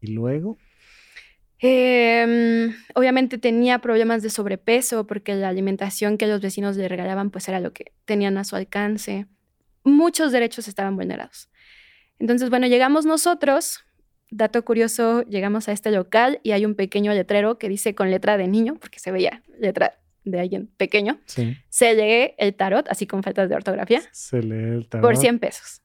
¿Y 0.00 0.06
luego? 0.12 0.56
Em, 1.58 2.72
obviamente 2.94 3.36
tenía 3.36 3.80
problemas 3.80 4.22
de 4.22 4.30
sobrepeso 4.30 5.06
porque 5.06 5.34
la 5.34 5.50
alimentación 5.50 6.16
que 6.16 6.26
los 6.26 6.40
vecinos 6.40 6.78
le 6.78 6.88
regalaban 6.88 7.28
pues 7.28 7.48
era 7.48 7.60
lo 7.60 7.74
que 7.74 7.92
tenían 8.06 8.38
a 8.38 8.44
su 8.44 8.56
alcance. 8.56 9.26
Muchos 9.84 10.32
derechos 10.32 10.68
estaban 10.68 10.96
vulnerados. 10.96 11.50
Entonces, 12.18 12.48
bueno, 12.48 12.66
llegamos 12.66 13.04
nosotros, 13.04 13.84
dato 14.30 14.64
curioso, 14.64 15.20
llegamos 15.24 15.68
a 15.68 15.72
este 15.72 15.90
local 15.90 16.40
y 16.42 16.52
hay 16.52 16.64
un 16.64 16.74
pequeño 16.74 17.12
letrero 17.12 17.58
que 17.58 17.68
dice 17.68 17.94
con 17.94 18.10
letra 18.10 18.38
de 18.38 18.48
niño, 18.48 18.76
porque 18.80 19.00
se 19.00 19.12
veía 19.12 19.42
letra 19.58 19.98
de 20.24 20.40
alguien 20.40 20.68
pequeño. 20.76 21.20
Se 21.68 21.94
lee 21.94 22.34
el 22.38 22.54
tarot, 22.54 22.88
así 22.88 23.06
con 23.06 23.22
faltas 23.22 23.48
de 23.48 23.54
ortografía. 23.54 24.02
Se 24.12 24.42
lee 24.42 24.76
el 24.76 24.88
tarot. 24.88 25.06
Por 25.06 25.16
100 25.16 25.38
pesos. 25.38 25.82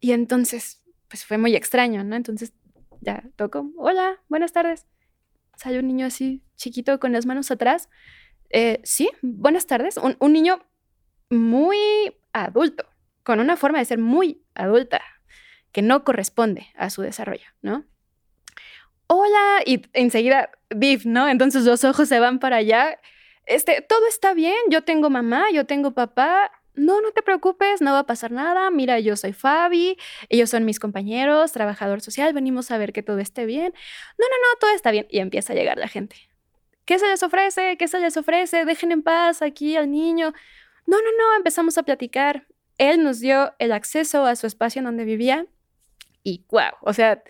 Y 0.00 0.12
entonces, 0.12 0.82
pues 1.08 1.24
fue 1.24 1.38
muy 1.38 1.54
extraño, 1.56 2.04
¿no? 2.04 2.16
Entonces 2.16 2.52
ya 3.00 3.24
toco, 3.36 3.70
hola, 3.76 4.20
buenas 4.28 4.52
tardes. 4.52 4.86
Sale 5.56 5.78
un 5.78 5.88
niño 5.88 6.06
así 6.06 6.42
chiquito 6.56 7.00
con 7.00 7.12
las 7.12 7.26
manos 7.26 7.50
atrás. 7.50 7.88
Eh, 8.50 8.80
sí, 8.84 9.10
buenas 9.22 9.66
tardes. 9.66 9.96
Un, 9.96 10.16
un 10.20 10.32
niño 10.32 10.60
muy 11.30 11.78
adulto, 12.32 12.86
con 13.22 13.40
una 13.40 13.56
forma 13.56 13.78
de 13.78 13.84
ser 13.84 13.98
muy 13.98 14.42
adulta, 14.54 15.02
que 15.72 15.82
no 15.82 16.04
corresponde 16.04 16.68
a 16.76 16.90
su 16.90 17.02
desarrollo, 17.02 17.46
¿no? 17.60 17.84
Hola, 19.06 19.62
y 19.64 19.82
enseguida, 19.94 20.50
Viv, 20.70 21.02
¿no? 21.06 21.28
Entonces 21.28 21.64
los 21.64 21.82
ojos 21.84 22.08
se 22.08 22.20
van 22.20 22.38
para 22.38 22.56
allá. 22.56 22.98
Este, 23.48 23.80
todo 23.80 24.06
está 24.08 24.34
bien, 24.34 24.56
yo 24.70 24.82
tengo 24.82 25.10
mamá, 25.10 25.46
yo 25.52 25.66
tengo 25.66 25.92
papá, 25.92 26.50
no, 26.74 27.00
no 27.00 27.10
te 27.12 27.22
preocupes, 27.22 27.80
no 27.80 27.92
va 27.92 28.00
a 28.00 28.06
pasar 28.06 28.30
nada. 28.30 28.70
Mira, 28.70 29.00
yo 29.00 29.16
soy 29.16 29.32
Fabi, 29.32 29.96
ellos 30.28 30.50
son 30.50 30.64
mis 30.64 30.78
compañeros, 30.78 31.52
trabajador 31.52 32.00
social, 32.00 32.32
venimos 32.32 32.70
a 32.70 32.78
ver 32.78 32.92
que 32.92 33.02
todo 33.02 33.18
esté 33.18 33.46
bien. 33.46 33.72
No, 34.18 34.26
no, 34.26 34.36
no, 34.36 34.58
todo 34.60 34.70
está 34.70 34.90
bien. 34.90 35.06
Y 35.10 35.18
empieza 35.18 35.52
a 35.52 35.56
llegar 35.56 35.78
la 35.78 35.88
gente. 35.88 36.16
¿Qué 36.84 36.98
se 36.98 37.08
les 37.08 37.22
ofrece? 37.22 37.76
¿Qué 37.76 37.88
se 37.88 37.98
les 38.00 38.16
ofrece? 38.16 38.64
Dejen 38.64 38.92
en 38.92 39.02
paz 39.02 39.42
aquí 39.42 39.76
al 39.76 39.90
niño. 39.90 40.32
No, 40.86 40.96
no, 40.98 41.10
no, 41.18 41.36
empezamos 41.36 41.76
a 41.78 41.82
platicar. 41.82 42.46
Él 42.78 43.02
nos 43.02 43.20
dio 43.20 43.52
el 43.58 43.72
acceso 43.72 44.24
a 44.24 44.36
su 44.36 44.46
espacio 44.46 44.78
en 44.78 44.84
donde 44.84 45.04
vivía 45.04 45.46
y 46.22 46.44
wow, 46.50 46.72
o 46.82 46.92
sea, 46.92 47.22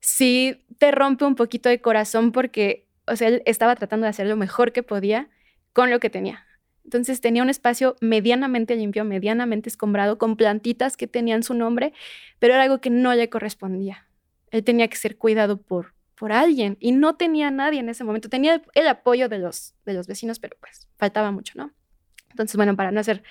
sí 0.00 0.64
te 0.78 0.90
rompe 0.90 1.24
un 1.24 1.34
poquito 1.34 1.68
de 1.68 1.80
corazón 1.80 2.32
porque, 2.32 2.88
o 3.06 3.14
sea, 3.16 3.28
él 3.28 3.42
estaba 3.46 3.76
tratando 3.76 4.04
de 4.04 4.10
hacer 4.10 4.26
lo 4.26 4.36
mejor 4.36 4.72
que 4.72 4.82
podía 4.82 5.28
con 5.72 5.90
lo 5.90 6.00
que 6.00 6.10
tenía. 6.10 6.46
Entonces 6.84 7.20
tenía 7.20 7.42
un 7.42 7.50
espacio 7.50 7.96
medianamente 8.00 8.74
limpio, 8.74 9.04
medianamente 9.04 9.68
escombrado, 9.68 10.18
con 10.18 10.36
plantitas 10.36 10.96
que 10.96 11.06
tenían 11.06 11.42
su 11.42 11.54
nombre, 11.54 11.92
pero 12.38 12.54
era 12.54 12.64
algo 12.64 12.80
que 12.80 12.90
no 12.90 13.14
le 13.14 13.28
correspondía. 13.28 14.06
Él 14.50 14.64
tenía 14.64 14.88
que 14.88 14.96
ser 14.96 15.16
cuidado 15.16 15.58
por, 15.58 15.94
por 16.16 16.32
alguien 16.32 16.76
y 16.80 16.92
no 16.92 17.14
tenía 17.14 17.50
nadie 17.50 17.80
en 17.80 17.88
ese 17.88 18.02
momento. 18.02 18.28
Tenía 18.28 18.62
el, 18.74 18.88
apoyo 18.88 19.28
de 19.28 19.38
los, 19.38 19.74
de 19.84 19.94
los 19.94 20.06
vecinos, 20.06 20.38
pero 20.38 20.56
pues 20.60 20.88
faltaba 20.96 21.30
mucho, 21.30 21.54
¿no? 21.56 21.72
Entonces, 22.30 22.56
bueno, 22.56 22.76
para 22.76 22.90
no 22.90 23.00
hacer 23.00 23.22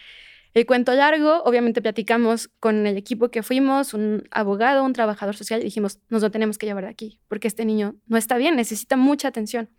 el 0.54 0.66
cuento 0.66 0.94
largo, 0.94 1.44
obviamente 1.44 1.82
platicamos 1.82 2.48
con 2.60 2.88
el 2.88 2.98
equipo 2.98 3.30
que 3.30 3.44
fuimos, 3.44 3.94
un 3.94 4.28
abogado, 4.32 4.84
un 4.84 4.94
trabajador 4.94 5.36
social, 5.36 5.62
y 5.62 5.66
dijimos, 5.66 6.00
nos 6.10 6.22
lo 6.22 6.32
tenemos 6.32 6.58
que 6.58 6.66
llevar 6.66 6.86
de 6.86 6.90
aquí, 6.90 7.20
porque 7.28 7.48
este 7.48 7.66
niño 7.66 7.96
no 8.08 8.18
está 8.18 8.38
bien, 8.38 8.56
necesita 8.56 8.98
mucha 8.98 9.28
atención. 9.28 9.70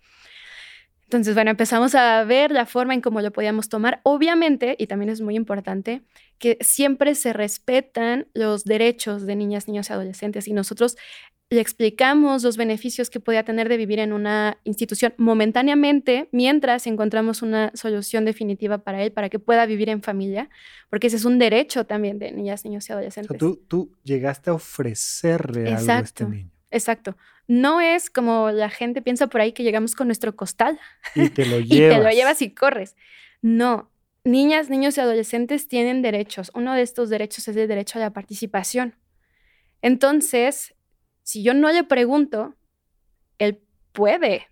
Entonces, 1.11 1.35
bueno, 1.35 1.51
empezamos 1.51 1.97
a 1.97 2.23
ver 2.23 2.53
la 2.53 2.67
forma 2.67 2.95
en 2.95 3.01
cómo 3.01 3.21
lo 3.21 3.33
podíamos 3.33 3.69
tomar. 3.69 4.01
Obviamente, 4.05 4.77
y 4.79 4.87
también 4.87 5.09
es 5.09 5.21
muy 5.21 5.35
importante, 5.35 6.03
que 6.39 6.57
siempre 6.61 7.17
se 7.17 7.33
respetan 7.33 8.29
los 8.33 8.63
derechos 8.63 9.27
de 9.27 9.35
niñas, 9.35 9.67
niños 9.67 9.91
y 9.91 9.93
adolescentes 9.93 10.47
y 10.47 10.53
nosotros 10.53 10.97
le 11.51 11.61
explicamos 11.61 12.45
los 12.45 12.57
beneficios 12.57 13.11
que 13.11 13.19
podía 13.19 13.45
tener 13.45 13.69
de 13.69 13.77
vivir 13.77 13.99
en 13.99 14.13
una 14.13 14.59
institución 14.63 15.13
momentáneamente 15.17 16.29
mientras 16.31 16.87
encontramos 16.87 17.43
una 17.43 17.73
solución 17.75 18.25
definitiva 18.25 18.79
para 18.79 19.03
él, 19.03 19.11
para 19.11 19.31
que 19.31 19.41
pueda 19.41 19.67
vivir 19.67 19.89
en 19.89 20.05
familia, 20.05 20.49
porque 20.91 21.09
ese 21.09 21.17
es 21.17 21.25
un 21.25 21.41
derecho 21.41 21.87
también 21.87 22.21
de 22.21 22.31
niñas, 22.31 22.65
niños 22.65 22.89
y 22.89 22.93
adolescentes. 22.93 23.37
tú, 23.37 23.57
tú 23.67 23.97
llegaste 24.05 24.51
a 24.51 24.53
ofrecerle 24.53 25.75
algo 25.75 25.91
a 25.91 25.99
este 25.99 26.25
niño. 26.25 26.53
Exacto. 26.71 27.17
No 27.51 27.81
es 27.81 28.11
como 28.11 28.53
la 28.53 28.71
gente 28.71 29.03
piensa 29.03 29.27
por 29.27 29.41
ahí 29.41 29.51
que 29.51 29.65
llegamos 29.65 29.97
con 29.97 30.07
nuestro 30.07 30.37
costal 30.37 30.79
y 31.17 31.31
te 31.31 31.45
lo 31.47 31.59
llevas. 31.59 31.67
y 31.95 31.97
te 31.97 31.99
lo 31.99 32.11
llevas 32.11 32.43
y 32.43 32.55
corres. 32.55 32.95
No, 33.43 33.91
niñas, 34.23 34.71
niños 34.71 34.97
y 34.97 35.01
adolescentes 35.01 35.67
tienen 35.67 36.01
derechos. 36.01 36.53
Uno 36.55 36.75
de 36.75 36.83
estos 36.83 37.09
derechos 37.11 37.49
es 37.49 37.57
el 37.57 37.67
derecho 37.67 37.99
a 37.99 38.03
la 38.03 38.13
participación. 38.13 38.95
Entonces, 39.83 40.77
si 41.25 41.43
yo 41.43 41.53
no 41.53 41.73
le 41.73 41.83
pregunto, 41.83 42.55
él 43.41 43.61
puede 43.91 44.47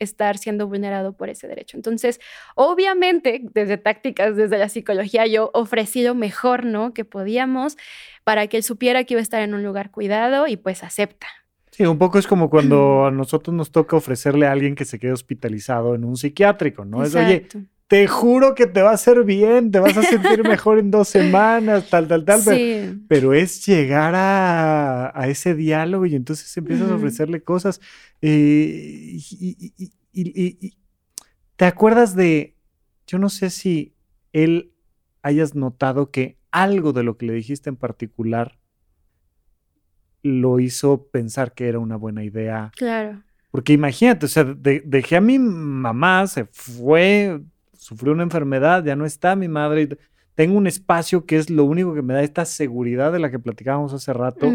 estar 0.00 0.36
siendo 0.36 0.66
vulnerado 0.66 1.16
por 1.16 1.28
ese 1.28 1.46
derecho. 1.46 1.76
Entonces, 1.76 2.18
obviamente, 2.56 3.42
desde 3.54 3.76
tácticas, 3.76 4.34
desde 4.34 4.58
la 4.58 4.68
psicología, 4.68 5.24
yo 5.28 5.52
ofrecí 5.54 6.02
lo 6.02 6.16
mejor, 6.16 6.64
¿no? 6.64 6.94
Que 6.94 7.04
podíamos 7.04 7.76
para 8.24 8.48
que 8.48 8.56
él 8.56 8.64
supiera 8.64 9.04
que 9.04 9.14
iba 9.14 9.20
a 9.20 9.22
estar 9.22 9.40
en 9.40 9.54
un 9.54 9.62
lugar 9.62 9.92
cuidado 9.92 10.48
y 10.48 10.56
pues 10.56 10.82
acepta. 10.82 11.28
Sí, 11.70 11.84
un 11.84 11.98
poco 11.98 12.18
es 12.18 12.26
como 12.26 12.50
cuando 12.50 13.04
a 13.06 13.10
nosotros 13.10 13.54
nos 13.54 13.70
toca 13.70 13.96
ofrecerle 13.96 14.46
a 14.46 14.52
alguien 14.52 14.74
que 14.74 14.84
se 14.84 14.98
quede 14.98 15.12
hospitalizado 15.12 15.94
en 15.94 16.04
un 16.04 16.16
psiquiátrico, 16.16 16.84
¿no? 16.84 17.02
Es, 17.02 17.14
oye, 17.14 17.46
te 17.90 18.06
juro 18.06 18.54
que 18.54 18.68
te 18.68 18.82
va 18.82 18.90
a 18.90 18.94
hacer 18.94 19.24
bien, 19.24 19.72
te 19.72 19.80
vas 19.80 19.96
a 19.96 20.04
sentir 20.04 20.44
mejor 20.46 20.78
en 20.78 20.92
dos 20.92 21.08
semanas, 21.08 21.90
tal, 21.90 22.06
tal, 22.06 22.24
tal. 22.24 22.40
Pero, 23.08 23.34
es 23.34 23.66
llegar 23.66 24.14
a, 24.14 25.12
ese 25.26 25.56
diálogo 25.56 26.06
y 26.06 26.14
entonces 26.14 26.56
empiezas 26.56 26.88
a 26.88 26.94
ofrecerle 26.94 27.42
cosas. 27.42 27.80
Eh, 28.22 29.18
y, 30.12 30.76
te 31.56 31.64
acuerdas 31.64 32.14
de, 32.14 32.54
yo 33.08 33.18
no 33.18 33.28
sé 33.28 33.50
si 33.50 33.96
él 34.32 34.72
hayas 35.22 35.56
notado 35.56 36.12
que 36.12 36.38
algo 36.52 36.92
de 36.92 37.02
lo 37.02 37.16
que 37.16 37.26
le 37.26 37.32
dijiste 37.32 37.70
en 37.70 37.76
particular 37.76 38.59
lo 40.22 40.60
hizo 40.60 41.08
pensar 41.10 41.54
que 41.54 41.68
era 41.68 41.78
una 41.78 41.96
buena 41.96 42.24
idea. 42.24 42.72
Claro. 42.76 43.22
Porque 43.50 43.72
imagínate, 43.72 44.26
o 44.26 44.28
sea, 44.28 44.44
dejé 44.44 45.16
a 45.16 45.20
mi 45.20 45.38
mamá, 45.38 46.26
se 46.26 46.44
fue, 46.44 47.40
sufrió 47.76 48.12
una 48.12 48.22
enfermedad, 48.22 48.84
ya 48.84 48.94
no 48.94 49.04
está 49.04 49.34
mi 49.34 49.48
madre. 49.48 49.88
tengo 50.34 50.56
un 50.56 50.66
espacio 50.66 51.26
que 51.26 51.36
es 51.36 51.50
lo 51.50 51.64
único 51.64 51.94
que 51.94 52.02
me 52.02 52.14
da 52.14 52.22
esta 52.22 52.44
seguridad 52.44 53.12
de 53.12 53.18
la 53.18 53.30
que 53.30 53.40
platicábamos 53.40 53.92
hace 53.92 54.12
rato, 54.12 54.46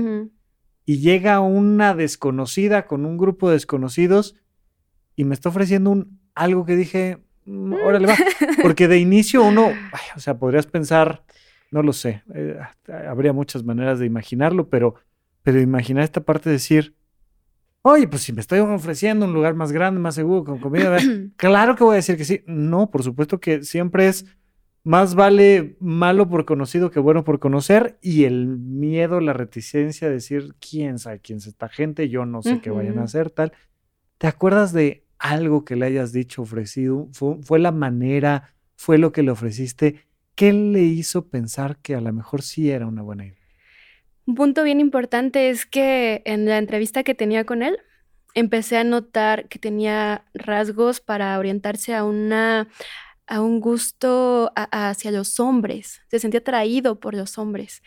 y 0.85 0.99
llega 0.99 1.39
una 1.41 1.93
desconocida 1.95 2.85
con 2.85 3.05
un 3.05 3.17
grupo 3.17 3.49
de 3.49 3.55
desconocidos 3.55 4.35
y 5.15 5.23
me 5.25 5.33
está 5.33 5.49
ofreciendo 5.49 5.89
un, 5.89 6.19
algo 6.35 6.65
que 6.65 6.75
dije, 6.75 7.17
mm, 7.45 7.73
órale 7.73 8.07
va, 8.07 8.15
porque 8.61 8.87
de 8.87 8.99
inicio 8.99 9.43
uno, 9.43 9.71
o 10.15 10.19
sea, 10.19 10.37
podrías 10.37 10.67
pensar, 10.67 11.23
no 11.71 11.81
lo 11.81 11.93
sé, 11.93 12.23
eh, 12.33 12.59
habría 13.07 13.33
muchas 13.33 13.63
maneras 13.63 13.99
de 13.99 14.05
imaginarlo, 14.05 14.69
pero, 14.69 14.95
pero 15.45 15.61
imaginar 15.61 16.03
esta 16.03 16.21
parte 16.21 16.49
de 16.49 16.53
decir, 16.53 16.95
oye, 17.83 18.07
pues 18.07 18.23
si 18.23 18.33
me 18.33 18.41
estoy 18.41 18.57
ofreciendo 18.57 19.27
un 19.27 19.33
lugar 19.33 19.53
más 19.53 19.71
grande, 19.71 19.99
más 19.99 20.15
seguro, 20.15 20.43
con 20.43 20.57
comida, 20.57 20.97
claro 21.37 21.75
que 21.75 21.83
voy 21.83 21.93
a 21.93 21.97
decir 21.97 22.17
que 22.17 22.25
sí. 22.25 22.41
No, 22.47 22.89
por 22.89 23.03
supuesto 23.03 23.39
que 23.39 23.63
siempre 23.63 24.07
es 24.07 24.25
más 24.83 25.13
vale 25.13 25.77
malo 25.79 26.27
por 26.27 26.45
conocido 26.45 26.89
que 26.89 26.99
bueno 26.99 27.23
por 27.23 27.39
conocer 27.39 27.99
y 28.01 28.23
el 28.23 28.57
miedo, 28.57 29.19
la 29.19 29.33
reticencia 29.33 30.07
de 30.07 30.15
decir, 30.15 30.55
quién 30.59 30.97
sabe 30.97 31.19
quién 31.19 31.37
es 31.37 31.45
esta 31.45 31.69
gente, 31.69 32.09
yo 32.09 32.25
no 32.25 32.41
sé 32.41 32.59
qué 32.59 32.71
vayan 32.71 32.97
a 32.97 33.03
hacer, 33.03 33.29
tal. 33.29 33.53
¿Te 34.17 34.25
acuerdas 34.25 34.73
de 34.73 35.05
algo 35.19 35.63
que 35.63 35.75
le 35.75 35.85
hayas 35.85 36.11
dicho, 36.11 36.41
ofrecido? 36.41 37.07
¿Fue, 37.13 37.59
la 37.59 37.71
manera? 37.71 38.55
¿Fue 38.75 38.97
lo 38.97 39.11
que 39.11 39.21
le 39.21 39.29
ofreciste? 39.29 40.07
¿Qué 40.33 40.53
le 40.53 40.81
hizo 40.81 41.27
pensar 41.27 41.77
que 41.77 41.93
a 41.93 42.01
lo 42.01 42.11
mejor 42.11 42.41
sí 42.41 42.71
era 42.71 42.87
una 42.87 43.03
buena 43.03 43.27
idea? 43.27 43.44
Un 44.27 44.35
punto 44.35 44.63
bien 44.63 44.79
importante 44.79 45.49
es 45.49 45.65
que 45.65 46.21
en 46.25 46.45
la 46.45 46.57
entrevista 46.57 47.03
que 47.03 47.15
tenía 47.15 47.45
con 47.45 47.61
él, 47.61 47.77
empecé 48.33 48.77
a 48.77 48.83
notar 48.83 49.47
que 49.47 49.59
tenía 49.59 50.25
rasgos 50.33 50.99
para 50.99 51.37
orientarse 51.39 51.95
a 51.95 52.03
una 52.03 52.67
a 53.27 53.41
un 53.41 53.59
gusto 53.59 54.51
hacia 54.55 55.11
los 55.11 55.39
hombres, 55.39 56.01
se 56.09 56.19
sentía 56.19 56.41
atraído 56.41 56.99
por 56.99 57.15
los 57.15 57.37
hombres. 57.37 57.81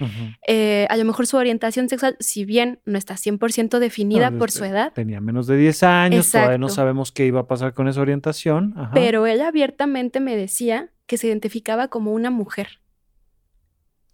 Eh, 0.47 0.87
a 0.91 0.97
lo 0.97 1.05
mejor 1.05 1.27
su 1.27 1.37
orientación 1.37 1.89
sexual, 1.89 2.17
si 2.19 2.45
bien 2.45 2.81
no 2.85 2.99
está 2.99 3.15
100% 3.15 3.79
definida 3.79 4.33
por 4.33 4.51
su 4.51 4.65
edad. 4.65 4.93
Tenía 4.95 5.21
menos 5.21 5.47
de 5.47 5.57
10 5.57 5.83
años, 5.85 6.33
todavía 6.33 6.59
no 6.59 6.69
sabemos 6.69 7.13
qué 7.13 7.27
iba 7.27 7.41
a 7.41 7.47
pasar 7.47 7.73
con 7.73 7.87
esa 7.89 8.01
orientación. 8.01 8.75
Pero 8.95 9.27
él 9.27 9.41
abiertamente 9.41 10.19
me 10.19 10.37
decía 10.37 10.91
que 11.07 11.19
se 11.19 11.29
identificaba 11.29 11.89
como 11.89 12.13
una 12.13 12.31
mujer. 12.31 12.81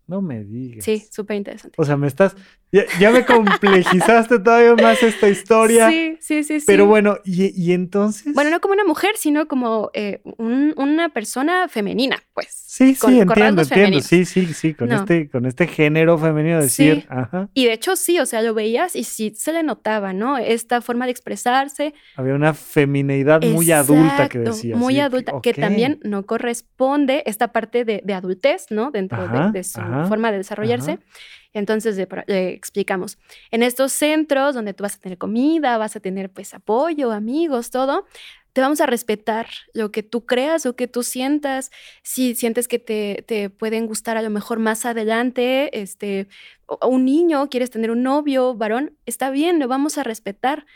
No 0.06 0.20
me 0.20 0.44
digas. 0.44 0.84
Sí, 0.84 1.06
súper 1.10 1.36
interesante. 1.36 1.76
O 1.80 1.84
sea, 1.84 1.96
me 1.96 2.06
estás. 2.06 2.36
Ya, 2.98 3.10
me 3.12 3.24
complejizaste 3.24 4.40
todavía 4.40 4.74
más 4.74 5.02
esta 5.02 5.28
historia. 5.28 5.88
Sí, 5.88 6.18
sí, 6.20 6.42
sí. 6.42 6.64
Pero 6.66 6.86
bueno, 6.86 7.18
¿y, 7.24 7.72
entonces? 7.72 8.34
Bueno, 8.34 8.50
no 8.50 8.60
como 8.60 8.74
una 8.74 8.84
mujer, 8.84 9.12
sino 9.16 9.46
como 9.46 9.90
eh, 9.94 10.22
una 10.38 11.10
persona 11.10 11.68
femenina, 11.68 12.22
pues. 12.32 12.48
Sí, 12.66 12.96
sí, 12.96 13.20
entiendo, 13.20 13.62
entiendo. 13.62 14.00
Sí, 14.00 14.24
sí, 14.24 14.46
sí, 14.46 14.74
con, 14.74 14.90
este, 14.90 15.28
con 15.28 15.46
este 15.46 15.68
género 15.68 16.18
femenino 16.18 16.60
decir. 16.60 17.06
Ajá. 17.08 17.48
Y 17.54 17.66
de 17.66 17.72
hecho, 17.72 17.94
sí, 17.94 18.18
o 18.18 18.26
sea, 18.26 18.42
lo 18.42 18.54
veías 18.54 18.96
y 18.96 19.04
sí 19.04 19.32
se 19.36 19.52
le 19.52 19.62
notaba, 19.62 20.12
¿no? 20.12 20.38
Esta 20.38 20.80
forma 20.80 21.04
de 21.04 21.12
expresarse. 21.12 21.94
Había 22.16 22.34
una 22.34 22.54
femineidad 22.54 23.40
muy 23.42 23.70
adulta 23.70 24.28
que 24.28 24.40
decía. 24.40 24.74
Muy 24.74 24.98
adulta, 24.98 25.34
que, 25.40 25.54
también 25.54 26.00
no 26.02 26.26
corresponde 26.26 27.22
esta 27.26 27.52
parte 27.52 27.84
de, 27.84 28.02
adultez, 28.12 28.66
¿no? 28.70 28.90
Dentro 28.90 29.28
de, 29.52 29.62
su 29.62 29.80
forma 30.08 30.32
de 30.32 30.38
desarrollarse. 30.38 30.98
Entonces 31.54 31.96
le 32.26 32.48
explicamos, 32.52 33.16
en 33.50 33.62
estos 33.62 33.92
centros 33.92 34.54
donde 34.54 34.74
tú 34.74 34.82
vas 34.82 34.96
a 34.96 35.00
tener 35.00 35.16
comida, 35.18 35.78
vas 35.78 35.96
a 35.96 36.00
tener 36.00 36.30
pues 36.30 36.52
apoyo, 36.52 37.12
amigos, 37.12 37.70
todo, 37.70 38.04
te 38.54 38.60
vamos 38.60 38.80
a 38.80 38.86
respetar 38.86 39.48
lo 39.72 39.90
que 39.90 40.04
tú 40.04 40.26
creas 40.26 40.64
o 40.66 40.76
que 40.76 40.86
tú 40.86 41.02
sientas. 41.02 41.70
Si 42.02 42.34
sientes 42.34 42.68
que 42.68 42.78
te, 42.78 43.24
te 43.26 43.50
pueden 43.50 43.86
gustar 43.86 44.16
a 44.16 44.22
lo 44.22 44.30
mejor 44.30 44.60
más 44.60 44.86
adelante, 44.86 45.80
este, 45.80 46.28
un 46.82 47.04
niño, 47.04 47.48
quieres 47.50 47.70
tener 47.70 47.90
un 47.90 48.04
novio, 48.04 48.54
varón, 48.54 48.96
está 49.06 49.30
bien, 49.30 49.58
lo 49.58 49.66
vamos 49.66 49.98
a 49.98 50.04
respetar. 50.04 50.66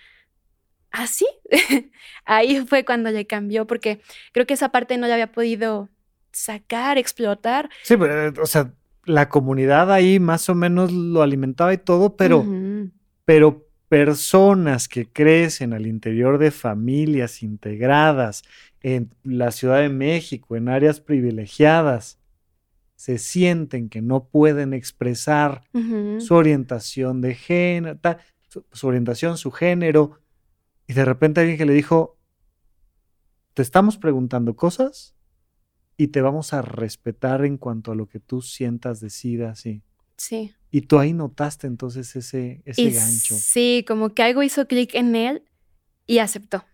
Así, 0.91 1.27
ahí 2.25 2.65
fue 2.67 2.85
cuando 2.85 3.11
le 3.11 3.27
cambió, 3.27 3.67
porque 3.67 4.01
creo 4.33 4.45
que 4.45 4.55
esa 4.55 4.71
parte 4.71 4.97
no 4.97 5.07
la 5.07 5.15
había 5.15 5.33
podido 5.33 5.89
sacar, 6.33 6.99
explotar. 6.99 7.71
Sí, 7.83 7.97
pero, 7.97 8.43
o 8.43 8.47
sea, 8.47 8.73
la 9.09 9.29
comunidad 9.29 9.91
ahí 9.91 10.21
más 10.21 10.49
o 10.49 10.55
menos 10.55 10.93
lo 10.93 11.23
alimentaba 11.23 11.73
y 11.73 11.79
todo, 11.79 12.17
pero, 12.17 12.45
pero 13.25 13.67
personas 13.89 14.87
que 14.87 15.07
crecen 15.07 15.73
al 15.73 15.87
interior 15.87 16.39
de 16.39 16.51
familias 16.51 17.43
integradas 17.43 18.43
en 18.83 19.11
la 19.25 19.51
Ciudad 19.51 19.81
de 19.81 19.89
México, 19.89 20.57
en 20.57 20.69
áreas 20.69 21.01
privilegiadas, 21.01 22.19
se 22.97 23.19
sienten 23.19 23.89
que 23.89 24.03
no 24.03 24.25
pueden 24.25 24.75
expresar 24.75 25.63
su 26.19 26.35
orientación 26.35 27.21
de 27.21 27.35
género, 27.35 27.99
su 28.73 28.87
orientación, 28.87 29.39
su 29.39 29.51
género, 29.51 30.21
y 30.87 30.95
de 30.95 31.05
repente 31.05 31.41
alguien 31.41 31.59
que 31.59 31.67
le 31.67 31.75
dijo, 31.75 32.19
te 33.55 33.63
estamos 33.63 33.97
preguntando 33.99 34.57
cosas 34.57 35.15
y 35.99 36.09
te 36.09 36.23
vamos 36.23 36.55
a 36.55 36.63
respetar 36.63 37.45
en 37.45 37.59
cuanto 37.59 37.91
a 37.93 37.95
lo 37.97 38.07
que 38.07 38.21
tú 38.21 38.41
sientas, 38.41 39.01
decidas 39.01 39.67
y... 39.67 39.83
Sí. 40.17 40.55
Y 40.71 40.83
tú 40.83 40.99
ahí 40.99 41.13
notaste 41.13 41.67
entonces 41.67 42.15
ese, 42.15 42.63
ese 42.65 42.91
gancho. 42.91 43.35
Sí, 43.37 43.85
como 43.87 44.15
que 44.15 44.23
algo 44.23 44.43
hizo 44.43 44.67
clic 44.67 44.95
en 44.95 45.17
él 45.17 45.43
y 46.07 46.19
aceptó. 46.19 46.65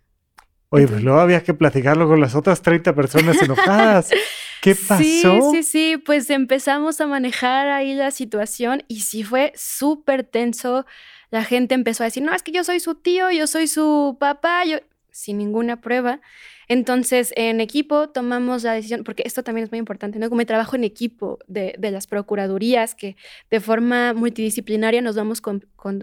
Oye, 0.69 0.89
pues 0.89 1.03
luego 1.03 1.21
había 1.21 1.43
que 1.43 1.55
platicarlo 1.55 2.07
con 2.07 2.21
las 2.21 2.35
otras 2.35 2.61
30 2.61 2.95
personas 2.95 3.41
enojadas. 3.41 4.11
¿Qué 4.61 4.75
pasó? 4.75 5.03
Sí, 5.03 5.23
sí, 5.53 5.63
sí, 5.63 5.97
pues 5.97 6.29
empezamos 6.31 7.01
a 7.01 7.07
manejar 7.07 7.69
ahí 7.69 7.95
la 7.95 8.11
situación 8.11 8.83
y 8.89 9.01
sí 9.01 9.25
fue 9.25 9.53
súper 9.55 10.25
tenso. 10.25 10.85
La 11.31 11.45
gente 11.45 11.75
empezó 11.75 12.03
a 12.03 12.07
decir, 12.07 12.23
no, 12.23 12.35
es 12.35 12.43
que 12.43 12.53
yo 12.53 12.65
soy 12.65 12.81
su 12.81 12.95
tío, 12.95 13.31
yo 13.31 13.47
soy 13.47 13.69
su 13.69 14.17
papá, 14.19 14.65
yo 14.65 14.79
sin 15.11 15.39
ninguna 15.39 15.81
prueba. 15.81 16.21
Entonces, 16.69 17.33
en 17.37 17.61
equipo 17.61 18.09
tomamos 18.09 18.63
la 18.63 18.73
decisión, 18.73 19.05
porque 19.05 19.23
esto 19.27 19.43
también 19.43 19.65
es 19.65 19.71
muy 19.71 19.79
importante, 19.79 20.19
¿no? 20.19 20.29
Como 20.29 20.45
trabajo 20.47 20.77
en 20.77 20.85
equipo 20.85 21.39
de, 21.47 21.77
las 21.79 22.07
procuradurías, 22.07 22.95
que 22.95 23.17
de 23.51 23.61
forma 23.61 24.15
multidisciplinaria 24.15 25.03
nos 25.03 25.17
vamos 25.17 25.43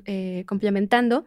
eh, 0.06 0.44
complementando. 0.48 1.26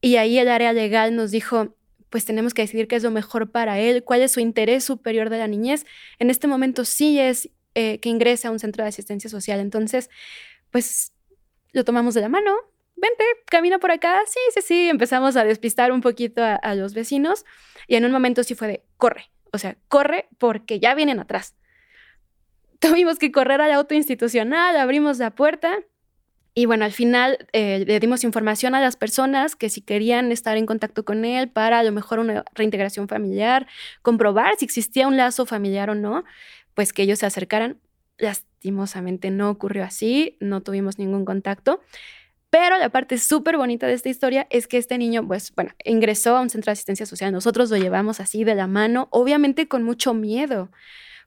Y 0.00 0.16
ahí 0.16 0.38
el 0.38 0.48
área 0.48 0.72
legal 0.72 1.14
nos 1.14 1.30
dijo, 1.30 1.76
pues 2.10 2.24
tenemos 2.24 2.54
que 2.54 2.62
decidir 2.62 2.88
qué 2.88 2.96
es 2.96 3.02
lo 3.02 3.10
mejor 3.10 3.50
para 3.50 3.78
él, 3.78 4.04
cuál 4.04 4.22
es 4.22 4.32
su 4.32 4.40
interés 4.40 4.84
superior 4.84 5.30
de 5.30 5.38
la 5.38 5.46
niñez. 5.46 5.86
En 6.18 6.28
este 6.28 6.46
momento 6.46 6.84
sí 6.84 7.18
es 7.18 7.50
eh, 7.74 8.00
que 8.00 8.08
ingrese 8.08 8.48
a 8.48 8.50
un 8.50 8.58
centro 8.58 8.84
de 8.84 8.88
asistencia 8.88 9.30
social. 9.30 9.60
Entonces, 9.60 10.10
pues 10.70 11.12
lo 11.72 11.84
tomamos 11.84 12.14
de 12.14 12.20
la 12.20 12.28
mano, 12.28 12.54
vente, 12.96 13.24
camina 13.46 13.78
por 13.78 13.90
acá. 13.90 14.20
Sí, 14.26 14.40
sí, 14.54 14.60
sí. 14.62 14.88
Empezamos 14.88 15.36
a 15.36 15.44
despistar 15.44 15.92
un 15.92 16.00
poquito 16.00 16.42
a, 16.44 16.74
los 16.74 16.94
vecinos 16.94 17.44
y 17.86 17.96
en 17.96 18.04
un 18.04 18.12
momento 18.12 18.44
sí 18.44 18.54
fue 18.54 18.68
de, 18.68 18.84
corre, 18.96 19.30
o 19.52 19.58
sea, 19.58 19.76
corre 19.88 20.28
porque 20.38 20.80
ya 20.80 20.94
vienen 20.94 21.20
atrás. 21.20 21.54
Tuvimos 22.78 23.18
que 23.18 23.30
correr 23.30 23.60
al 23.60 23.72
auto 23.72 23.94
institucional, 23.94 24.76
abrimos 24.76 25.18
la 25.18 25.30
puerta 25.30 25.78
y 26.54 26.66
bueno, 26.66 26.84
al 26.84 26.92
final 26.92 27.46
eh, 27.52 27.84
le 27.86 27.98
dimos 27.98 28.24
información 28.24 28.74
a 28.74 28.80
las 28.80 28.96
personas 28.96 29.56
que 29.56 29.70
si 29.70 29.80
querían 29.80 30.32
estar 30.32 30.56
en 30.58 30.66
contacto 30.66 31.04
con 31.04 31.24
él 31.24 31.48
para 31.48 31.78
a 31.78 31.82
lo 31.82 31.92
mejor 31.92 32.18
una 32.18 32.44
reintegración 32.54 33.08
familiar, 33.08 33.66
comprobar 34.02 34.56
si 34.58 34.66
existía 34.66 35.08
un 35.08 35.16
lazo 35.16 35.46
familiar 35.46 35.88
o 35.88 35.94
no, 35.94 36.24
pues 36.74 36.92
que 36.92 37.02
ellos 37.02 37.20
se 37.20 37.26
acercaran. 37.26 37.80
Lastimosamente 38.18 39.30
no 39.30 39.48
ocurrió 39.48 39.82
así, 39.82 40.36
no 40.40 40.60
tuvimos 40.60 40.98
ningún 40.98 41.24
contacto. 41.24 41.80
Pero 42.52 42.76
la 42.76 42.90
parte 42.90 43.16
súper 43.16 43.56
bonita 43.56 43.86
de 43.86 43.94
esta 43.94 44.10
historia 44.10 44.46
es 44.50 44.68
que 44.68 44.76
este 44.76 44.98
niño, 44.98 45.26
pues, 45.26 45.54
bueno, 45.54 45.70
ingresó 45.86 46.36
a 46.36 46.42
un 46.42 46.50
centro 46.50 46.68
de 46.68 46.74
asistencia 46.74 47.06
social. 47.06 47.32
Nosotros 47.32 47.70
lo 47.70 47.78
llevamos 47.78 48.20
así 48.20 48.44
de 48.44 48.54
la 48.54 48.66
mano, 48.66 49.08
obviamente 49.10 49.68
con 49.68 49.82
mucho 49.84 50.12
miedo, 50.12 50.70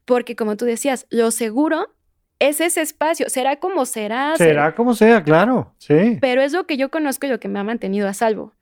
porque 0.06 0.36
como 0.36 0.56
tú 0.56 0.66
decías, 0.66 1.08
lo 1.10 1.32
seguro 1.32 1.92
es 2.38 2.62
ese 2.62 2.82
espacio. 2.82 3.28
Será 3.28 3.56
como 3.56 3.88
será. 3.88 4.36
Será 4.38 4.76
como 4.76 4.94
sea, 4.94 5.24
claro, 5.24 5.74
sí. 5.80 6.20
Pero 6.22 6.44
es 6.44 6.54
lo 6.54 6.68
que 6.68 6.78
yo 6.78 6.92
conozco 6.92 7.26
y 7.26 7.30
lo 7.30 7.40
que 7.40 7.48
me 7.48 7.58
ha 7.58 7.64
mantenido 7.64 8.08
a 8.08 8.14
salvo. 8.14 8.54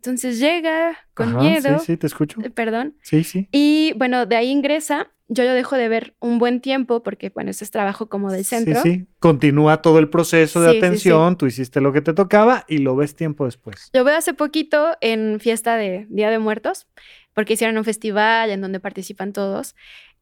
Entonces 0.00 0.38
llega 0.38 0.96
con 1.14 1.36
miedo. 1.36 1.78
Sí, 1.80 1.86
sí, 1.86 1.96
te 1.96 2.06
escucho. 2.06 2.40
Eh, 2.42 2.50
perdón. 2.50 2.96
Sí, 3.02 3.22
sí. 3.22 3.48
Y 3.52 3.92
bueno, 3.96 4.24
de 4.24 4.36
ahí 4.36 4.48
ingresa 4.48 5.10
yo 5.32 5.44
lo 5.44 5.52
dejo 5.52 5.76
de 5.76 5.88
ver 5.88 6.14
un 6.18 6.40
buen 6.40 6.60
tiempo 6.60 7.04
porque, 7.04 7.30
bueno, 7.30 7.52
ese 7.52 7.62
es 7.62 7.70
trabajo 7.70 8.08
como 8.08 8.32
del 8.32 8.44
centro. 8.44 8.82
Sí, 8.82 8.94
sí. 8.94 9.06
Continúa 9.20 9.80
todo 9.80 10.00
el 10.00 10.10
proceso 10.10 10.60
de 10.60 10.76
atención, 10.76 11.36
tú 11.36 11.46
hiciste 11.46 11.80
lo 11.80 11.92
que 11.92 12.00
te 12.00 12.12
tocaba 12.12 12.64
y 12.66 12.78
lo 12.78 12.96
ves 12.96 13.14
tiempo 13.14 13.44
después. 13.44 13.90
Lo 13.92 14.02
veo 14.02 14.16
hace 14.16 14.34
poquito 14.34 14.96
en 15.00 15.38
fiesta 15.38 15.76
de 15.76 16.08
Día 16.10 16.30
de 16.30 16.40
Muertos, 16.40 16.88
porque 17.32 17.52
hicieron 17.52 17.78
un 17.78 17.84
festival 17.84 18.50
en 18.50 18.60
donde 18.60 18.80
participan 18.80 19.32
todos. 19.32 19.76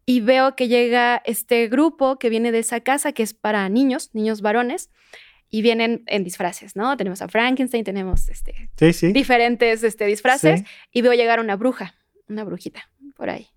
Y 0.05 0.21
veo 0.21 0.55
que 0.57 0.69
llega 0.69 1.23
este 1.25 1.69
grupo 1.69 2.19
que 2.19 2.29
viene 2.29 2.53
de 2.53 2.59
esa 2.59 2.81
casa, 2.81 3.13
que 3.13 3.23
es 3.23 3.33
para 3.33 3.67
niños, 3.71 4.11
niños 4.13 4.43
varones, 4.43 4.91
y 5.51 5.63
vienen 5.63 6.03
en 6.07 6.25
disfraces, 6.25 6.77
¿no? 6.77 6.97
Tenemos 6.97 7.23
a 7.23 7.29
Frankenstein, 7.29 7.85
tenemos 7.85 8.29
este, 8.29 8.69
diferentes 9.13 9.83
este, 9.83 10.07
disfraces, 10.07 10.63
y 10.93 11.03
veo 11.03 11.15
llegar 11.15 11.41
una 11.41 11.57
bruja, 11.57 11.95
una 12.29 12.45
brujita, 12.45 12.89
por 13.17 13.31
ahí. 13.31 13.49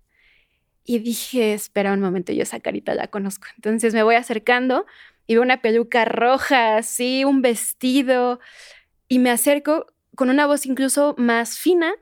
Y 0.84 0.98
dije, 0.98 1.54
espera 1.54 1.92
un 1.92 2.00
momento, 2.00 2.32
yo 2.32 2.42
esa 2.42 2.60
carita 2.60 2.94
la 2.94 3.08
conozco. 3.08 3.46
Entonces 3.56 3.94
me 3.94 4.02
voy 4.02 4.16
acercando 4.16 4.86
y 5.26 5.34
veo 5.34 5.42
una 5.42 5.60
peluca 5.60 6.04
roja, 6.04 6.76
así, 6.76 7.24
un 7.24 7.42
vestido, 7.42 8.40
y 9.06 9.18
me 9.18 9.30
acerco 9.30 9.86
con 10.16 10.30
una 10.30 10.46
voz 10.46 10.66
incluso 10.66 11.14
más 11.18 11.58
fina, 11.58 11.94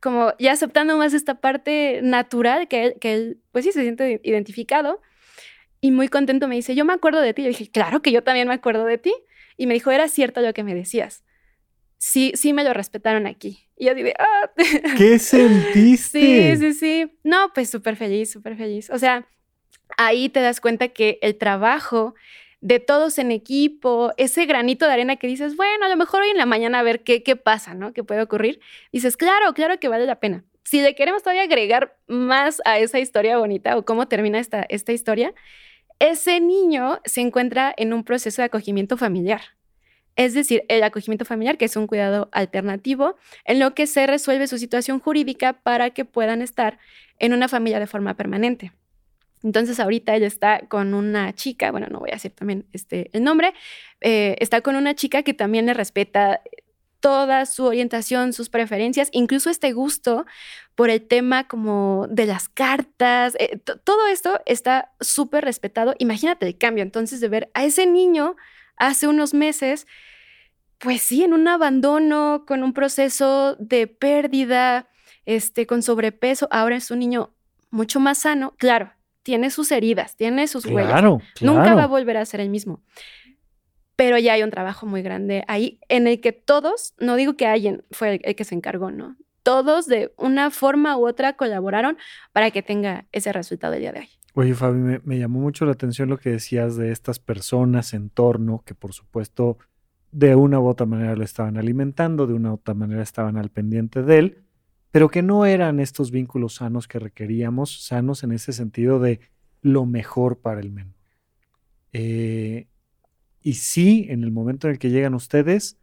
como 0.00 0.34
ya 0.38 0.52
aceptando 0.52 0.96
más 0.96 1.14
esta 1.14 1.40
parte 1.40 2.00
natural 2.02 2.68
que 2.68 2.84
él, 2.84 2.94
que 3.00 3.14
él 3.14 3.40
pues 3.52 3.64
sí, 3.64 3.72
se 3.72 3.82
siente 3.82 4.20
identificado. 4.24 5.00
Y 5.80 5.90
muy 5.90 6.08
contento 6.08 6.48
me 6.48 6.54
dice, 6.54 6.74
yo 6.74 6.86
me 6.86 6.94
acuerdo 6.94 7.20
de 7.20 7.34
ti. 7.34 7.42
Yo 7.42 7.48
dije, 7.48 7.70
claro 7.70 8.00
que 8.00 8.10
yo 8.10 8.22
también 8.22 8.48
me 8.48 8.54
acuerdo 8.54 8.86
de 8.86 8.96
ti. 8.96 9.14
Y 9.56 9.66
me 9.66 9.74
dijo, 9.74 9.90
era 9.90 10.08
cierto 10.08 10.40
lo 10.40 10.52
que 10.52 10.64
me 10.64 10.74
decías. 10.74 11.24
Sí, 11.98 12.32
sí 12.34 12.52
me 12.52 12.64
lo 12.64 12.74
respetaron 12.74 13.26
aquí. 13.26 13.68
Y 13.76 13.86
yo 13.86 13.94
dije, 13.94 14.14
ah. 14.18 14.50
¿Qué 14.98 15.18
sentiste? 15.18 16.56
Sí, 16.56 16.56
sí, 16.56 16.72
sí. 16.74 17.18
No, 17.22 17.52
pues 17.54 17.70
súper 17.70 17.96
feliz, 17.96 18.30
súper 18.30 18.56
feliz. 18.56 18.90
O 18.90 18.98
sea, 18.98 19.26
ahí 19.96 20.28
te 20.28 20.40
das 20.40 20.60
cuenta 20.60 20.88
que 20.88 21.18
el 21.22 21.36
trabajo 21.36 22.14
de 22.60 22.80
todos 22.80 23.18
en 23.18 23.30
equipo, 23.30 24.12
ese 24.16 24.46
granito 24.46 24.86
de 24.86 24.92
arena 24.92 25.16
que 25.16 25.26
dices, 25.26 25.54
bueno, 25.54 25.84
a 25.84 25.88
lo 25.88 25.96
mejor 25.96 26.22
hoy 26.22 26.30
en 26.30 26.38
la 26.38 26.46
mañana 26.46 26.78
a 26.78 26.82
ver 26.82 27.02
qué, 27.02 27.22
qué 27.22 27.36
pasa, 27.36 27.74
¿no? 27.74 27.92
¿Qué 27.92 28.02
puede 28.02 28.22
ocurrir? 28.22 28.58
Dices, 28.90 29.18
claro, 29.18 29.52
claro 29.52 29.78
que 29.78 29.88
vale 29.88 30.06
la 30.06 30.18
pena. 30.18 30.44
Si 30.62 30.80
le 30.80 30.94
queremos 30.94 31.22
todavía 31.22 31.42
agregar 31.42 31.98
más 32.06 32.62
a 32.64 32.78
esa 32.78 32.98
historia 32.98 33.36
bonita 33.36 33.76
o 33.76 33.84
cómo 33.84 34.08
termina 34.08 34.38
esta, 34.38 34.64
esta 34.70 34.92
historia, 34.92 35.34
ese 35.98 36.40
niño 36.40 37.00
se 37.04 37.20
encuentra 37.20 37.72
en 37.76 37.92
un 37.92 38.04
proceso 38.04 38.42
de 38.42 38.46
acogimiento 38.46 38.96
familiar. 38.96 39.42
Es 40.16 40.34
decir, 40.34 40.64
el 40.68 40.82
acogimiento 40.84 41.24
familiar, 41.24 41.58
que 41.58 41.64
es 41.64 41.76
un 41.76 41.86
cuidado 41.86 42.28
alternativo, 42.32 43.16
en 43.44 43.58
lo 43.58 43.74
que 43.74 43.86
se 43.86 44.06
resuelve 44.06 44.46
su 44.46 44.58
situación 44.58 45.00
jurídica 45.00 45.54
para 45.54 45.90
que 45.90 46.04
puedan 46.04 46.40
estar 46.40 46.78
en 47.18 47.32
una 47.32 47.48
familia 47.48 47.80
de 47.80 47.86
forma 47.86 48.14
permanente. 48.14 48.72
Entonces 49.42 49.78
ahorita 49.78 50.14
ella 50.14 50.26
está 50.26 50.60
con 50.68 50.94
una 50.94 51.34
chica, 51.34 51.70
bueno, 51.70 51.88
no 51.90 52.00
voy 52.00 52.10
a 52.10 52.14
decir 52.14 52.30
también 52.30 52.64
este, 52.72 53.10
el 53.12 53.22
nombre, 53.22 53.52
eh, 54.00 54.36
está 54.38 54.62
con 54.62 54.74
una 54.74 54.94
chica 54.94 55.22
que 55.22 55.34
también 55.34 55.66
le 55.66 55.74
respeta 55.74 56.40
toda 57.04 57.44
su 57.44 57.66
orientación, 57.66 58.32
sus 58.32 58.48
preferencias, 58.48 59.10
incluso 59.12 59.50
este 59.50 59.74
gusto 59.74 60.24
por 60.74 60.88
el 60.88 61.06
tema 61.06 61.46
como 61.46 62.06
de 62.08 62.24
las 62.24 62.48
cartas, 62.48 63.36
eh, 63.38 63.58
todo 63.58 64.06
esto 64.06 64.40
está 64.46 64.90
súper 65.00 65.44
respetado. 65.44 65.94
Imagínate 65.98 66.46
el 66.46 66.56
cambio 66.56 66.82
entonces 66.82 67.20
de 67.20 67.28
ver 67.28 67.50
a 67.52 67.62
ese 67.62 67.84
niño 67.84 68.36
hace 68.78 69.06
unos 69.06 69.34
meses, 69.34 69.86
pues 70.78 71.02
sí, 71.02 71.22
en 71.22 71.34
un 71.34 71.46
abandono, 71.46 72.44
con 72.46 72.62
un 72.62 72.72
proceso 72.72 73.54
de 73.56 73.86
pérdida, 73.86 74.88
este, 75.26 75.66
con 75.66 75.82
sobrepeso, 75.82 76.48
ahora 76.50 76.76
es 76.76 76.90
un 76.90 77.00
niño 77.00 77.34
mucho 77.68 78.00
más 78.00 78.16
sano, 78.16 78.54
claro, 78.56 78.94
tiene 79.22 79.50
sus 79.50 79.70
heridas, 79.72 80.16
tiene 80.16 80.48
sus 80.48 80.64
huellas. 80.64 81.02
Nunca 81.42 81.74
va 81.74 81.82
a 81.82 81.86
volver 81.86 82.16
a 82.16 82.24
ser 82.24 82.40
el 82.40 82.48
mismo. 82.48 82.80
Pero 83.96 84.18
ya 84.18 84.34
hay 84.34 84.42
un 84.42 84.50
trabajo 84.50 84.86
muy 84.86 85.02
grande 85.02 85.44
ahí 85.46 85.78
en 85.88 86.06
el 86.06 86.20
que 86.20 86.32
todos, 86.32 86.94
no 86.98 87.16
digo 87.16 87.36
que 87.36 87.46
alguien 87.46 87.84
fue 87.90 88.20
el, 88.22 88.34
que 88.34 88.44
se 88.44 88.54
encargó, 88.54 88.90
¿no? 88.90 89.16
Todos 89.42 89.86
de 89.86 90.12
una 90.16 90.50
forma 90.50 90.96
u 90.96 91.06
otra 91.06 91.34
colaboraron 91.34 91.96
para 92.32 92.50
que 92.50 92.62
tenga 92.62 93.06
ese 93.12 93.32
resultado 93.32 93.74
el 93.74 93.80
día 93.80 93.92
de 93.92 94.00
hoy. 94.00 94.08
Oye, 94.34 94.54
Fabi, 94.54 95.00
me, 95.04 95.18
llamó 95.18 95.40
mucho 95.40 95.64
la 95.64 95.72
atención 95.72 96.08
lo 96.08 96.18
que 96.18 96.30
decías 96.30 96.76
de 96.76 96.90
estas 96.90 97.18
personas 97.18 97.94
en 97.94 98.10
torno 98.10 98.62
que 98.64 98.74
por 98.74 98.92
supuesto 98.92 99.58
de 100.10 100.34
una 100.34 100.58
u 100.58 100.66
otra 100.66 100.86
manera 100.86 101.14
lo 101.14 101.22
estaban 101.22 101.56
alimentando, 101.56 102.26
de 102.26 102.34
una 102.34 102.50
u 102.50 102.54
otra 102.54 102.74
manera 102.74 103.02
estaban 103.02 103.36
al 103.36 103.50
pendiente 103.50 104.02
de 104.02 104.18
él 104.18 104.44
pero 104.94 105.08
que 105.08 105.22
no 105.22 105.44
eran 105.44 105.80
estos 105.80 106.12
vínculos 106.12 106.54
sanos 106.54 106.86
que 106.86 107.00
requeríamos, 107.00 107.84
sanos 107.84 108.22
en 108.22 108.30
ese 108.30 108.52
sentido 108.52 109.00
de 109.00 109.18
lo 109.60 109.86
mejor 109.86 110.38
para 110.38 110.60
el 110.60 110.70
menor. 110.70 110.94
Eh, 111.92 112.68
y 113.44 113.54
sí, 113.54 114.06
en 114.08 114.24
el 114.24 114.32
momento 114.32 114.66
en 114.66 114.72
el 114.72 114.78
que 114.78 114.90
llegan 114.90 115.14
ustedes, 115.14 115.78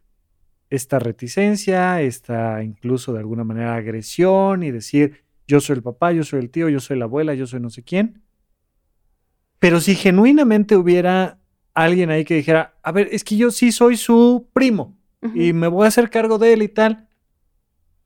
esta 0.68 0.98
reticencia, 0.98 2.02
esta 2.02 2.62
incluso 2.62 3.12
de 3.12 3.20
alguna 3.20 3.44
manera 3.44 3.76
agresión 3.76 4.64
y 4.64 4.72
decir, 4.72 5.22
yo 5.46 5.60
soy 5.60 5.76
el 5.76 5.82
papá, 5.82 6.10
yo 6.12 6.24
soy 6.24 6.40
el 6.40 6.50
tío, 6.50 6.68
yo 6.68 6.80
soy 6.80 6.98
la 6.98 7.04
abuela, 7.04 7.34
yo 7.34 7.46
soy 7.46 7.60
no 7.60 7.70
sé 7.70 7.84
quién. 7.84 8.20
Pero 9.60 9.80
si 9.80 9.94
genuinamente 9.94 10.76
hubiera 10.76 11.38
alguien 11.72 12.10
ahí 12.10 12.24
que 12.24 12.34
dijera, 12.34 12.74
a 12.82 12.90
ver, 12.90 13.08
es 13.12 13.22
que 13.22 13.36
yo 13.36 13.52
sí 13.52 13.70
soy 13.70 13.96
su 13.96 14.48
primo 14.52 14.98
y 15.34 15.52
me 15.52 15.68
voy 15.68 15.84
a 15.84 15.88
hacer 15.88 16.10
cargo 16.10 16.38
de 16.38 16.54
él 16.54 16.62
y 16.62 16.68
tal, 16.68 17.08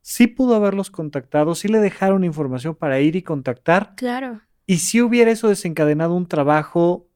sí 0.01 0.27
pudo 0.27 0.53
haberlos 0.53 0.91
contactado, 0.91 1.55
sí 1.55 1.67
le 1.67 1.79
dejaron 1.79 2.23
información 2.23 2.75
para 2.75 2.99
ir 2.99 3.15
y 3.15 3.23
contactar. 3.23 3.95
Claro. 3.95 4.41
Y 4.67 4.77
si 4.77 5.01
hubiera 5.01 5.31
eso 5.31 5.47
desencadenado 5.47 6.13
un 6.13 6.27
trabajo 6.27 7.06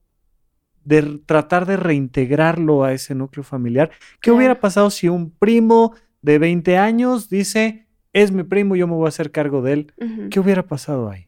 de 0.83 1.19
tratar 1.25 1.65
de 1.65 1.77
reintegrarlo 1.77 2.83
a 2.83 2.93
ese 2.93 3.15
núcleo 3.15 3.43
familiar. 3.43 3.91
¿Qué 4.21 4.31
hubiera 4.31 4.59
pasado 4.59 4.89
si 4.89 5.09
un 5.09 5.31
primo 5.31 5.95
de 6.21 6.39
20 6.39 6.77
años 6.77 7.29
dice, 7.29 7.87
es 8.13 8.31
mi 8.31 8.43
primo, 8.43 8.75
yo 8.75 8.87
me 8.87 8.93
voy 8.93 9.05
a 9.05 9.09
hacer 9.09 9.31
cargo 9.31 9.61
de 9.61 9.73
él? 9.73 9.93
¿Qué 10.29 10.39
hubiera 10.39 10.63
pasado 10.63 11.09
ahí? 11.09 11.27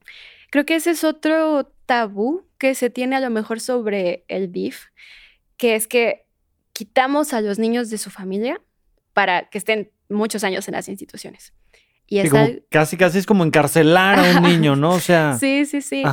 Creo 0.49 0.65
que 0.65 0.75
ese 0.75 0.91
es 0.91 1.03
otro 1.03 1.71
tabú 1.85 2.45
que 2.57 2.75
se 2.75 2.89
tiene 2.89 3.15
a 3.15 3.19
lo 3.19 3.29
mejor 3.29 3.59
sobre 3.59 4.25
el 4.27 4.47
BIF, 4.47 4.85
que 5.57 5.75
es 5.75 5.87
que 5.87 6.25
quitamos 6.73 7.33
a 7.33 7.41
los 7.41 7.59
niños 7.59 7.89
de 7.89 7.97
su 7.97 8.09
familia 8.09 8.61
para 9.13 9.49
que 9.49 9.57
estén 9.57 9.91
muchos 10.09 10.43
años 10.43 10.67
en 10.67 10.73
las 10.73 10.89
instituciones. 10.89 11.53
Y 12.07 12.19
es 12.19 12.31
casi, 12.69 12.97
casi 12.97 13.17
es 13.17 13.25
como 13.25 13.43
encarcelar 13.43 14.19
a 14.19 14.37
un 14.37 14.43
niño, 14.43 14.75
¿no? 14.75 14.91
O 14.91 14.99
sea. 14.99 15.37
Sí, 15.39 15.65
sí, 15.65 15.81
sí. 15.81 16.03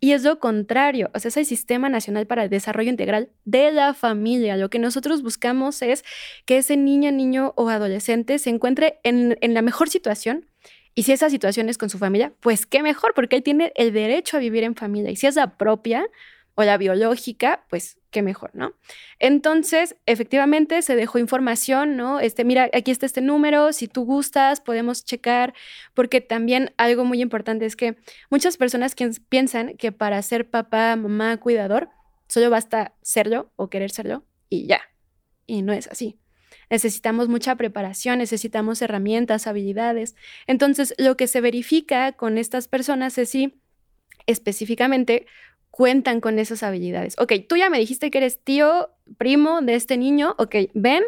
Y 0.00 0.12
es 0.12 0.24
lo 0.24 0.40
contrario. 0.40 1.10
O 1.14 1.18
sea, 1.18 1.28
es 1.28 1.36
el 1.36 1.46
Sistema 1.46 1.88
Nacional 1.88 2.26
para 2.26 2.44
el 2.44 2.50
Desarrollo 2.50 2.90
Integral 2.90 3.30
de 3.44 3.70
la 3.70 3.94
Familia. 3.94 4.56
Lo 4.56 4.70
que 4.70 4.78
nosotros 4.78 5.22
buscamos 5.22 5.82
es 5.82 6.04
que 6.46 6.58
ese 6.58 6.76
niño, 6.76 7.12
niño 7.12 7.52
o 7.56 7.68
adolescente 7.68 8.38
se 8.38 8.50
encuentre 8.50 8.98
en, 9.04 9.36
en 9.40 9.54
la 9.54 9.62
mejor 9.62 9.90
situación. 9.90 10.46
Y 10.94 11.02
si 11.02 11.12
esa 11.12 11.28
situación 11.28 11.68
es 11.68 11.76
con 11.76 11.90
su 11.90 11.98
familia, 11.98 12.32
pues 12.40 12.66
qué 12.66 12.82
mejor, 12.82 13.12
porque 13.14 13.36
él 13.36 13.42
tiene 13.42 13.72
el 13.74 13.92
derecho 13.92 14.36
a 14.36 14.40
vivir 14.40 14.64
en 14.64 14.76
familia. 14.76 15.10
Y 15.10 15.16
si 15.16 15.26
es 15.26 15.34
la 15.36 15.56
propia, 15.56 16.06
o 16.54 16.62
la 16.62 16.76
biológica, 16.76 17.64
pues 17.68 17.98
qué 18.10 18.22
mejor, 18.22 18.50
¿no? 18.54 18.74
Entonces, 19.18 19.96
efectivamente 20.06 20.82
se 20.82 20.94
dejó 20.94 21.18
información, 21.18 21.96
¿no? 21.96 22.20
Este, 22.20 22.44
mira, 22.44 22.70
aquí 22.72 22.90
está 22.90 23.06
este 23.06 23.20
número, 23.20 23.72
si 23.72 23.88
tú 23.88 24.04
gustas, 24.04 24.60
podemos 24.60 25.04
checar, 25.04 25.52
porque 25.94 26.20
también 26.20 26.72
algo 26.76 27.04
muy 27.04 27.20
importante 27.20 27.66
es 27.66 27.74
que 27.74 27.96
muchas 28.30 28.56
personas 28.56 28.94
piensan 29.28 29.76
que 29.76 29.90
para 29.90 30.22
ser 30.22 30.48
papá, 30.48 30.94
mamá, 30.94 31.36
cuidador, 31.38 31.88
solo 32.28 32.50
basta 32.50 32.94
serlo 33.02 33.52
o 33.56 33.68
querer 33.68 33.90
serlo 33.90 34.24
y 34.48 34.66
ya. 34.66 34.80
Y 35.46 35.62
no 35.62 35.72
es 35.72 35.88
así. 35.88 36.18
Necesitamos 36.70 37.28
mucha 37.28 37.56
preparación, 37.56 38.18
necesitamos 38.18 38.80
herramientas, 38.80 39.46
habilidades. 39.46 40.14
Entonces, 40.46 40.94
lo 40.98 41.16
que 41.16 41.26
se 41.26 41.40
verifica 41.40 42.12
con 42.12 42.38
estas 42.38 42.68
personas 42.68 43.18
es 43.18 43.30
si 43.30 43.60
específicamente 44.26 45.26
cuentan 45.74 46.20
con 46.20 46.38
esas 46.38 46.62
habilidades. 46.62 47.16
Ok, 47.18 47.32
tú 47.48 47.56
ya 47.56 47.68
me 47.68 47.80
dijiste 47.80 48.12
que 48.12 48.18
eres 48.18 48.38
tío, 48.38 48.90
primo 49.18 49.60
de 49.60 49.74
este 49.74 49.96
niño. 49.96 50.36
Ok, 50.38 50.54
ven, 50.72 51.02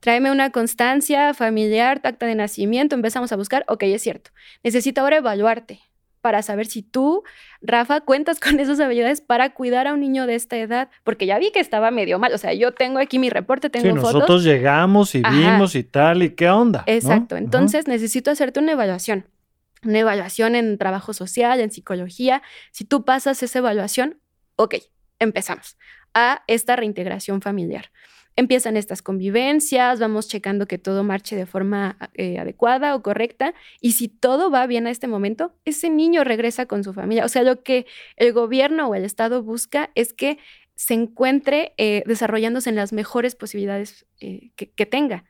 tráeme 0.00 0.32
una 0.32 0.50
constancia 0.50 1.34
familiar, 1.34 2.00
acta 2.02 2.26
de 2.26 2.34
nacimiento, 2.34 2.96
empezamos 2.96 3.30
a 3.30 3.36
buscar. 3.36 3.64
Ok, 3.68 3.84
es 3.84 4.02
cierto. 4.02 4.32
Necesito 4.64 5.02
ahora 5.02 5.18
evaluarte 5.18 5.78
para 6.20 6.42
saber 6.42 6.66
si 6.66 6.82
tú, 6.82 7.22
Rafa, 7.62 8.00
cuentas 8.00 8.40
con 8.40 8.58
esas 8.58 8.80
habilidades 8.80 9.20
para 9.20 9.54
cuidar 9.54 9.86
a 9.86 9.94
un 9.94 10.00
niño 10.00 10.26
de 10.26 10.34
esta 10.34 10.56
edad, 10.56 10.88
porque 11.04 11.24
ya 11.26 11.38
vi 11.38 11.52
que 11.52 11.60
estaba 11.60 11.92
medio 11.92 12.18
mal, 12.18 12.32
o 12.32 12.38
sea, 12.38 12.52
yo 12.52 12.72
tengo 12.72 12.98
aquí 12.98 13.20
mi 13.20 13.30
reporte, 13.30 13.70
tengo 13.70 13.86
sí, 13.86 13.92
nosotros 13.92 14.42
llegamos 14.42 15.14
y 15.14 15.22
vimos 15.22 15.76
y 15.76 15.84
tal, 15.84 16.24
y 16.24 16.30
qué 16.30 16.50
onda. 16.50 16.82
Exacto, 16.86 17.36
entonces 17.36 17.86
necesito 17.86 18.32
hacerte 18.32 18.58
una 18.58 18.72
evaluación 18.72 19.26
una 19.84 20.00
evaluación 20.00 20.54
en 20.54 20.78
trabajo 20.78 21.12
social, 21.12 21.60
en 21.60 21.70
psicología. 21.70 22.42
Si 22.72 22.84
tú 22.84 23.04
pasas 23.04 23.42
esa 23.42 23.58
evaluación, 23.58 24.20
ok, 24.56 24.76
empezamos 25.18 25.76
a 26.14 26.42
esta 26.46 26.76
reintegración 26.76 27.40
familiar. 27.42 27.90
Empiezan 28.36 28.76
estas 28.76 29.02
convivencias, 29.02 29.98
vamos 29.98 30.28
checando 30.28 30.66
que 30.66 30.78
todo 30.78 31.02
marche 31.02 31.34
de 31.34 31.44
forma 31.44 31.98
eh, 32.14 32.38
adecuada 32.38 32.94
o 32.94 33.02
correcta 33.02 33.52
y 33.80 33.92
si 33.92 34.06
todo 34.06 34.48
va 34.48 34.64
bien 34.68 34.86
a 34.86 34.90
este 34.90 35.08
momento, 35.08 35.56
ese 35.64 35.90
niño 35.90 36.22
regresa 36.22 36.66
con 36.66 36.84
su 36.84 36.92
familia. 36.92 37.24
O 37.24 37.28
sea, 37.28 37.42
lo 37.42 37.64
que 37.64 37.86
el 38.14 38.32
gobierno 38.32 38.86
o 38.86 38.94
el 38.94 39.04
Estado 39.04 39.42
busca 39.42 39.90
es 39.96 40.12
que 40.12 40.38
se 40.76 40.94
encuentre 40.94 41.74
eh, 41.78 42.04
desarrollándose 42.06 42.70
en 42.70 42.76
las 42.76 42.92
mejores 42.92 43.34
posibilidades 43.34 44.06
eh, 44.20 44.52
que, 44.54 44.86
tenga. 44.86 45.24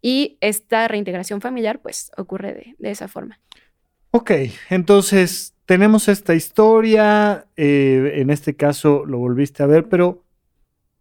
Y 0.00 0.38
esta 0.40 0.88
reintegración 0.88 1.42
familiar, 1.42 1.82
pues, 1.82 2.10
ocurre 2.16 2.74
de 2.78 2.90
esa 2.90 3.06
forma. 3.06 3.38
Ok, 4.18 4.30
entonces 4.70 5.54
tenemos 5.66 6.08
esta 6.08 6.34
historia, 6.34 7.48
eh, 7.54 8.12
en 8.14 8.30
este 8.30 8.56
caso 8.56 9.04
lo 9.04 9.18
volviste 9.18 9.62
a 9.62 9.66
ver, 9.66 9.90
pero 9.90 10.24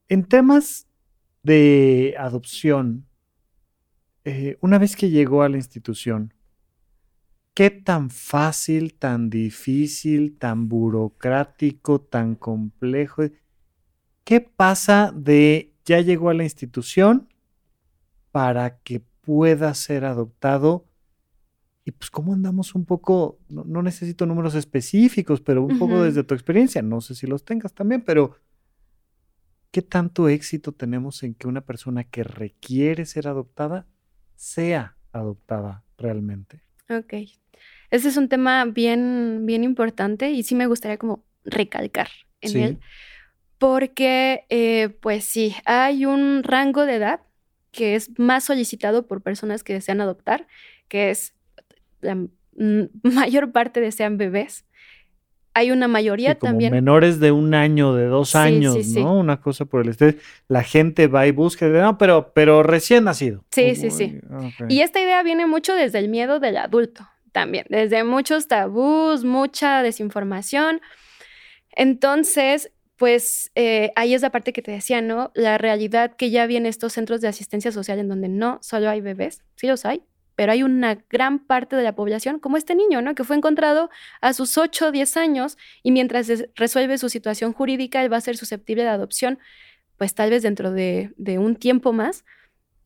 en 0.09 0.25
temas 0.25 0.89
de 1.41 2.13
adopción, 2.19 3.07
eh, 4.25 4.57
una 4.59 4.79
vez 4.79 4.97
que 4.97 5.11
llegó 5.11 5.43
a 5.43 5.49
la 5.49 5.55
institución, 5.55 6.33
¿Qué 7.53 7.69
tan 7.69 8.09
fácil, 8.09 8.95
tan 8.95 9.29
difícil, 9.29 10.37
tan 10.37 10.67
burocrático, 10.67 12.01
tan 12.01 12.35
complejo? 12.35 13.23
¿Qué 14.25 14.41
pasa 14.41 15.13
de 15.15 15.73
ya 15.85 16.01
llegó 16.01 16.29
a 16.29 16.33
la 16.33 16.43
institución 16.43 17.29
para 18.33 18.79
que 18.79 18.99
pueda 19.21 19.73
ser 19.73 20.03
adoptado? 20.03 20.85
Y 21.87 21.91
pues 21.91 22.09
cómo 22.09 22.33
andamos 22.33 22.73
un 22.73 22.83
poco, 22.83 23.39
no, 23.47 23.83
necesito 23.83 24.25
números 24.25 24.55
específicos, 24.55 25.39
pero 25.39 25.63
un 25.63 25.77
poco 25.77 26.03
desde 26.03 26.23
tu 26.23 26.33
experiencia, 26.33 26.81
no 26.81 26.99
sé 26.99 27.13
si 27.13 27.27
los 27.27 27.45
tengas 27.45 27.73
también, 27.73 28.01
pero 28.01 28.39
¿qué 29.69 29.83
tanto 29.83 30.27
éxito 30.27 30.71
tenemos 30.71 31.21
en 31.21 31.35
que 31.35 31.47
una 31.47 31.61
persona 31.61 32.03
que 32.03 32.23
requiere 32.23 33.05
ser 33.05 33.27
adoptada 33.27 33.85
sea 34.35 34.97
adoptada 35.11 35.83
realmente? 35.99 36.63
Ok. 36.89 37.13
Ese 37.91 38.09
es 38.09 38.17
un 38.17 38.29
tema 38.29 38.65
bien, 38.65 39.43
bien 39.45 39.63
importante 39.63 40.31
y 40.31 40.41
sí 40.41 40.55
me 40.55 40.65
gustaría 40.65 40.97
como 40.97 41.23
recalcar 41.43 42.09
en 42.41 42.57
él. 42.57 42.79
Porque, 43.59 44.45
eh, 44.49 44.89
pues 45.01 45.23
sí, 45.23 45.55
hay 45.65 46.07
un 46.07 46.41
rango 46.41 46.87
de 46.87 46.95
edad 46.95 47.21
que 47.71 47.95
es 47.95 48.17
más 48.17 48.43
solicitado 48.43 49.05
por 49.05 49.21
personas 49.21 49.63
que 49.63 49.73
desean 49.73 50.01
adoptar, 50.01 50.47
que 50.87 51.11
es 51.11 51.34
la 52.05 52.27
mayor 53.03 53.51
parte 53.51 53.81
desean 53.81 54.17
bebés. 54.17 54.65
Hay 55.57 55.71
una 55.71 55.87
mayoría 55.87 56.35
también. 56.35 56.73
Menores 56.73 57.21
de 57.21 57.31
un 57.31 57.53
año, 57.53 57.95
de 57.95 58.07
dos 58.07 58.35
años, 58.35 58.75
¿no? 58.87 59.17
Una 59.17 59.39
cosa 59.39 59.63
por 59.63 59.83
el 59.83 59.89
estilo. 59.89 60.13
La 60.49 60.63
gente 60.63 61.07
va 61.07 61.27
y 61.27 61.31
busca, 61.31 61.65
no, 61.67 61.97
pero, 61.97 62.33
pero 62.33 62.61
recién 62.61 63.05
nacido. 63.05 63.45
Sí, 63.51 63.73
sí, 63.75 63.89
sí. 63.89 64.19
Y 64.67 64.81
esta 64.81 64.99
idea 64.99 65.23
viene 65.23 65.45
mucho 65.45 65.73
desde 65.73 65.99
el 65.99 66.09
miedo 66.09 66.41
del 66.41 66.57
adulto 66.57 67.07
también, 67.31 67.65
desde 67.69 68.03
muchos 68.03 68.49
tabús, 68.49 69.23
mucha 69.23 69.81
desinformación. 69.81 70.81
Entonces, 71.71 72.73
pues 72.97 73.51
eh, 73.55 73.91
ahí 73.95 74.13
es 74.13 74.21
la 74.21 74.31
parte 74.31 74.51
que 74.51 74.61
te 74.61 74.71
decía, 74.71 75.01
¿no? 75.01 75.31
La 75.35 75.57
realidad 75.57 76.15
que 76.17 76.31
ya 76.31 76.47
viene 76.47 76.67
estos 76.67 76.93
centros 76.93 77.21
de 77.21 77.29
asistencia 77.29 77.71
social 77.71 77.99
en 77.99 78.09
donde 78.09 78.27
no 78.27 78.59
solo 78.61 78.89
hay 78.89 78.99
bebés, 78.99 79.41
sí 79.55 79.67
los 79.67 79.85
hay, 79.85 80.01
pero 80.35 80.51
hay 80.51 80.63
una 80.63 80.95
gran 81.09 81.39
parte 81.39 81.75
de 81.75 81.83
la 81.83 81.95
población, 81.95 82.39
como 82.39 82.57
este 82.57 82.75
niño, 82.75 83.01
¿no? 83.01 83.15
Que 83.15 83.23
fue 83.23 83.35
encontrado 83.35 83.89
a 84.21 84.33
sus 84.33 84.57
8 84.57 84.87
o 84.87 84.91
10 84.91 85.17
años 85.17 85.57
y 85.83 85.91
mientras 85.91 86.29
resuelve 86.55 86.97
su 86.97 87.09
situación 87.09 87.53
jurídica, 87.53 88.03
él 88.03 88.11
va 88.11 88.17
a 88.17 88.21
ser 88.21 88.37
susceptible 88.37 88.83
de 88.83 88.89
adopción, 88.89 89.39
pues 89.97 90.13
tal 90.13 90.29
vez 90.29 90.43
dentro 90.43 90.71
de, 90.71 91.13
un 91.39 91.55
tiempo 91.55 91.93
más. 91.93 92.25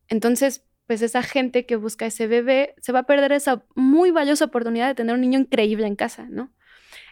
Entonces, 0.08 0.64
pues 0.86 1.02
esa 1.02 1.22
gente 1.22 1.66
que 1.66 1.76
busca 1.76 2.06
ese 2.06 2.26
bebé 2.26 2.74
se 2.80 2.92
va 2.92 3.00
a 3.00 3.04
perder 3.04 3.32
esa 3.32 3.64
muy 3.74 4.10
valiosa 4.10 4.46
oportunidad 4.46 4.88
de 4.88 4.94
tener 4.94 5.14
un 5.14 5.20
niño 5.20 5.38
increíble 5.38 5.86
en 5.86 5.96
casa, 5.96 6.26
¿no? 6.30 6.52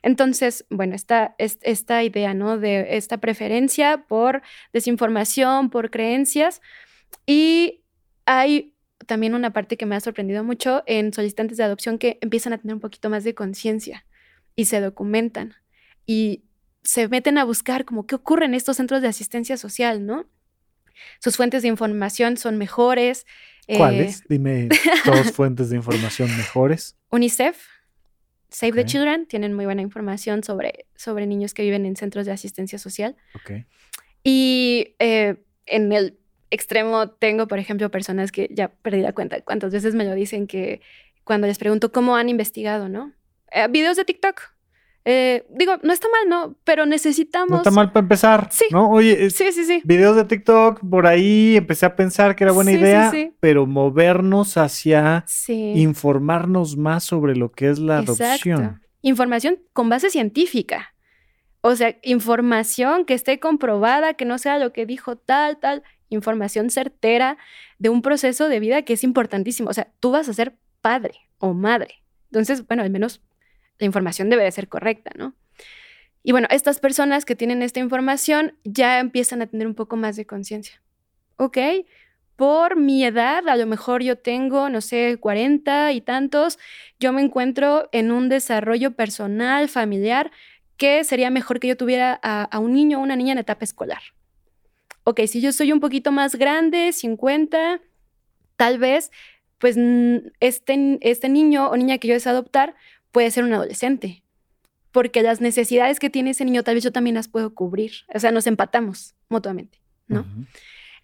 Entonces, 0.02 0.64
bueno, 0.70 0.94
esta, 0.94 1.34
esta 1.38 2.02
idea, 2.02 2.34
¿no? 2.34 2.58
De 2.58 2.96
esta 2.96 3.18
preferencia 3.18 4.04
por 4.08 4.42
desinformación, 4.72 5.70
por 5.70 5.90
creencias. 5.90 6.60
Y 7.26 7.82
hay 8.26 8.74
también 9.06 9.34
una 9.34 9.52
parte 9.52 9.76
que 9.76 9.86
me 9.86 9.96
ha 9.96 10.00
sorprendido 10.00 10.44
mucho 10.44 10.82
en 10.86 11.12
solicitantes 11.12 11.56
de 11.56 11.64
adopción 11.64 11.98
que 11.98 12.18
empiezan 12.20 12.52
a 12.52 12.58
tener 12.58 12.74
un 12.74 12.80
poquito 12.80 13.10
más 13.10 13.24
de 13.24 13.34
conciencia 13.34 14.04
y 14.56 14.66
se 14.66 14.80
documentan 14.80 15.54
y 16.04 16.44
se 16.82 17.08
meten 17.08 17.38
a 17.38 17.44
buscar 17.44 17.84
como 17.84 18.06
qué 18.06 18.14
ocurre 18.14 18.46
en 18.46 18.54
estos 18.54 18.76
centros 18.76 19.02
de 19.02 19.08
asistencia 19.08 19.56
social, 19.56 20.04
¿no? 20.06 20.26
Sus 21.20 21.36
fuentes 21.36 21.62
de 21.62 21.68
información 21.68 22.36
son 22.36 22.58
mejores. 22.58 23.26
¿Cuáles? 23.66 24.20
Eh, 24.22 24.24
Dime 24.30 24.68
dos 25.04 25.32
fuentes 25.32 25.70
de 25.70 25.76
información 25.76 26.34
mejores. 26.36 26.96
UNICEF, 27.10 27.58
Save 28.48 28.72
the 28.72 28.84
Children, 28.84 29.26
tienen 29.26 29.52
muy 29.52 29.66
buena 29.66 29.82
información 29.82 30.42
sobre, 30.42 30.86
sobre 30.96 31.26
niños 31.26 31.54
que 31.54 31.62
viven 31.62 31.84
en 31.86 31.94
centros 31.96 32.26
de 32.26 32.32
asistencia 32.32 32.78
social. 32.78 33.16
Okay. 33.42 33.66
Y 34.24 34.96
eh, 34.98 35.36
en 35.66 35.92
el 35.92 36.18
extremo 36.50 37.10
tengo, 37.10 37.48
por 37.48 37.58
ejemplo, 37.58 37.90
personas 37.90 38.32
que 38.32 38.48
ya 38.52 38.68
perdí 38.68 39.00
la 39.00 39.12
cuenta 39.12 39.40
cuántas 39.42 39.72
veces 39.72 39.94
me 39.94 40.04
lo 40.04 40.14
dicen 40.14 40.46
que 40.46 40.80
cuando 41.24 41.46
les 41.46 41.58
pregunto 41.58 41.92
cómo 41.92 42.16
han 42.16 42.28
investigado, 42.28 42.88
¿no? 42.88 43.12
Eh, 43.50 43.68
videos 43.68 43.96
de 43.96 44.04
TikTok. 44.04 44.40
Eh, 45.04 45.46
digo, 45.50 45.76
no 45.82 45.92
está 45.92 46.06
mal, 46.08 46.28
¿no? 46.28 46.56
Pero 46.64 46.84
necesitamos. 46.84 47.50
No 47.50 47.56
está 47.58 47.70
mal 47.70 47.92
para 47.92 48.04
empezar. 48.04 48.48
Sí. 48.50 48.66
¿no? 48.70 48.90
Oye, 48.90 49.30
sí, 49.30 49.52
sí, 49.52 49.64
sí. 49.64 49.80
Videos 49.84 50.16
de 50.16 50.24
TikTok, 50.24 50.80
por 50.88 51.06
ahí 51.06 51.56
empecé 51.56 51.86
a 51.86 51.96
pensar 51.96 52.36
que 52.36 52.44
era 52.44 52.52
buena 52.52 52.72
idea, 52.72 53.12
pero 53.40 53.66
movernos 53.66 54.56
hacia 54.56 55.24
informarnos 55.48 56.76
más 56.76 57.04
sobre 57.04 57.36
lo 57.36 57.52
que 57.52 57.70
es 57.70 57.78
la 57.78 58.00
Exacto. 58.00 58.24
adopción. 58.24 58.82
Información 59.02 59.58
con 59.72 59.88
base 59.88 60.10
científica. 60.10 60.94
O 61.60 61.74
sea, 61.74 61.96
información 62.02 63.04
que 63.04 63.14
esté 63.14 63.40
comprobada, 63.40 64.14
que 64.14 64.24
no 64.24 64.38
sea 64.38 64.58
lo 64.58 64.72
que 64.72 64.86
dijo 64.86 65.16
tal, 65.16 65.58
tal 65.58 65.82
información 66.08 66.70
certera 66.70 67.38
de 67.78 67.88
un 67.88 68.02
proceso 68.02 68.48
de 68.48 68.60
vida 68.60 68.82
que 68.82 68.94
es 68.94 69.04
importantísimo. 69.04 69.70
O 69.70 69.74
sea, 69.74 69.88
tú 70.00 70.10
vas 70.10 70.28
a 70.28 70.34
ser 70.34 70.56
padre 70.80 71.14
o 71.38 71.54
madre. 71.54 72.02
Entonces, 72.30 72.66
bueno, 72.66 72.82
al 72.82 72.90
menos 72.90 73.20
la 73.78 73.86
información 73.86 74.30
debe 74.30 74.44
de 74.44 74.52
ser 74.52 74.68
correcta, 74.68 75.12
¿no? 75.16 75.34
Y 76.22 76.32
bueno, 76.32 76.48
estas 76.50 76.80
personas 76.80 77.24
que 77.24 77.36
tienen 77.36 77.62
esta 77.62 77.80
información 77.80 78.54
ya 78.64 78.98
empiezan 78.98 79.40
a 79.40 79.46
tener 79.46 79.66
un 79.66 79.74
poco 79.74 79.96
más 79.96 80.16
de 80.16 80.26
conciencia. 80.26 80.82
Ok, 81.36 81.58
por 82.36 82.76
mi 82.76 83.04
edad, 83.04 83.48
a 83.48 83.56
lo 83.56 83.66
mejor 83.66 84.02
yo 84.02 84.16
tengo, 84.16 84.68
no 84.68 84.80
sé, 84.80 85.16
40 85.20 85.92
y 85.92 86.00
tantos, 86.00 86.58
yo 86.98 87.12
me 87.12 87.22
encuentro 87.22 87.88
en 87.92 88.10
un 88.10 88.28
desarrollo 88.28 88.92
personal, 88.92 89.68
familiar, 89.68 90.30
que 90.76 91.02
sería 91.04 91.30
mejor 91.30 91.60
que 91.60 91.68
yo 91.68 91.76
tuviera 91.76 92.18
a, 92.22 92.42
a 92.44 92.58
un 92.58 92.72
niño 92.72 92.98
o 92.98 93.02
una 93.02 93.16
niña 93.16 93.32
en 93.32 93.38
etapa 93.38 93.64
escolar 93.64 94.02
ok, 95.08 95.22
si 95.26 95.40
yo 95.40 95.52
soy 95.52 95.72
un 95.72 95.80
poquito 95.80 96.12
más 96.12 96.36
grande, 96.36 96.92
50, 96.92 97.80
tal 98.56 98.78
vez, 98.78 99.10
pues 99.56 99.74
este, 100.40 100.98
este 101.00 101.28
niño 101.30 101.70
o 101.70 101.76
niña 101.78 101.96
que 101.96 102.08
yo 102.08 102.14
deseo 102.14 102.32
adoptar 102.32 102.74
puede 103.10 103.30
ser 103.30 103.44
un 103.44 103.54
adolescente, 103.54 104.22
porque 104.92 105.22
las 105.22 105.40
necesidades 105.40 105.98
que 105.98 106.10
tiene 106.10 106.30
ese 106.30 106.44
niño 106.44 106.62
tal 106.62 106.74
vez 106.74 106.84
yo 106.84 106.92
también 106.92 107.14
las 107.14 107.26
puedo 107.26 107.54
cubrir, 107.54 107.92
o 108.14 108.18
sea, 108.18 108.32
nos 108.32 108.46
empatamos 108.46 109.14
mutuamente, 109.30 109.80
¿no? 110.08 110.26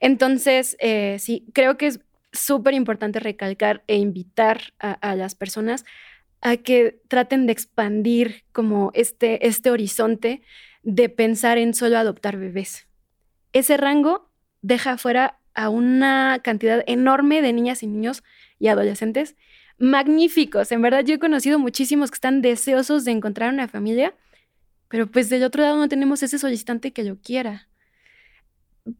Entonces, 0.01 0.77
eh, 0.81 1.17
sí, 1.19 1.47
creo 1.55 1.79
que 1.79 1.87
es 1.87 2.01
súper 2.31 2.75
importante 2.75 3.21
recalcar 3.21 3.85
e 3.87 3.97
invitar 3.97 4.75
a, 4.81 5.15
las 5.15 5.35
personas 5.35 5.87
a 6.43 6.59
que 6.59 7.01
traten 7.09 7.47
de 7.47 7.53
expandir 7.53 8.45
como 8.53 8.91
este, 8.93 9.47
este 9.47 9.71
horizonte 9.71 10.43
de 10.83 11.09
pensar 11.09 11.57
en 11.57 11.73
solo 11.73 11.97
adoptar 11.97 12.37
bebés 12.37 12.87
ese 13.55 13.79
rango 13.79 14.31
deja 14.61 14.99
fuera 14.99 15.41
a 15.55 15.71
una 15.71 16.41
cantidad 16.43 16.83
enorme 16.87 17.41
de 17.41 17.53
niñas 17.53 17.83
y 17.83 17.87
niños 17.87 18.23
y 18.59 18.69
adolescentes 18.69 19.37
magníficos. 19.79 20.73
En 20.73 20.83
verdad, 20.83 21.05
yo 21.05 21.15
he 21.15 21.19
conocido 21.19 21.59
muchísimos 21.59 22.11
que 22.11 22.17
están 22.17 22.43
deseosos 22.43 23.05
de 23.05 23.13
encontrar 23.13 23.53
una 23.53 23.69
familia, 23.69 24.15
pero 24.89 25.11
pues 25.11 25.31
del 25.31 25.45
otro 25.45 25.63
lado 25.63 25.77
no 25.77 25.89
tenemos 25.89 26.23
ese 26.23 26.39
solicitante 26.39 26.93
que 26.93 27.05
lo 27.05 27.17
quiera. 27.21 27.69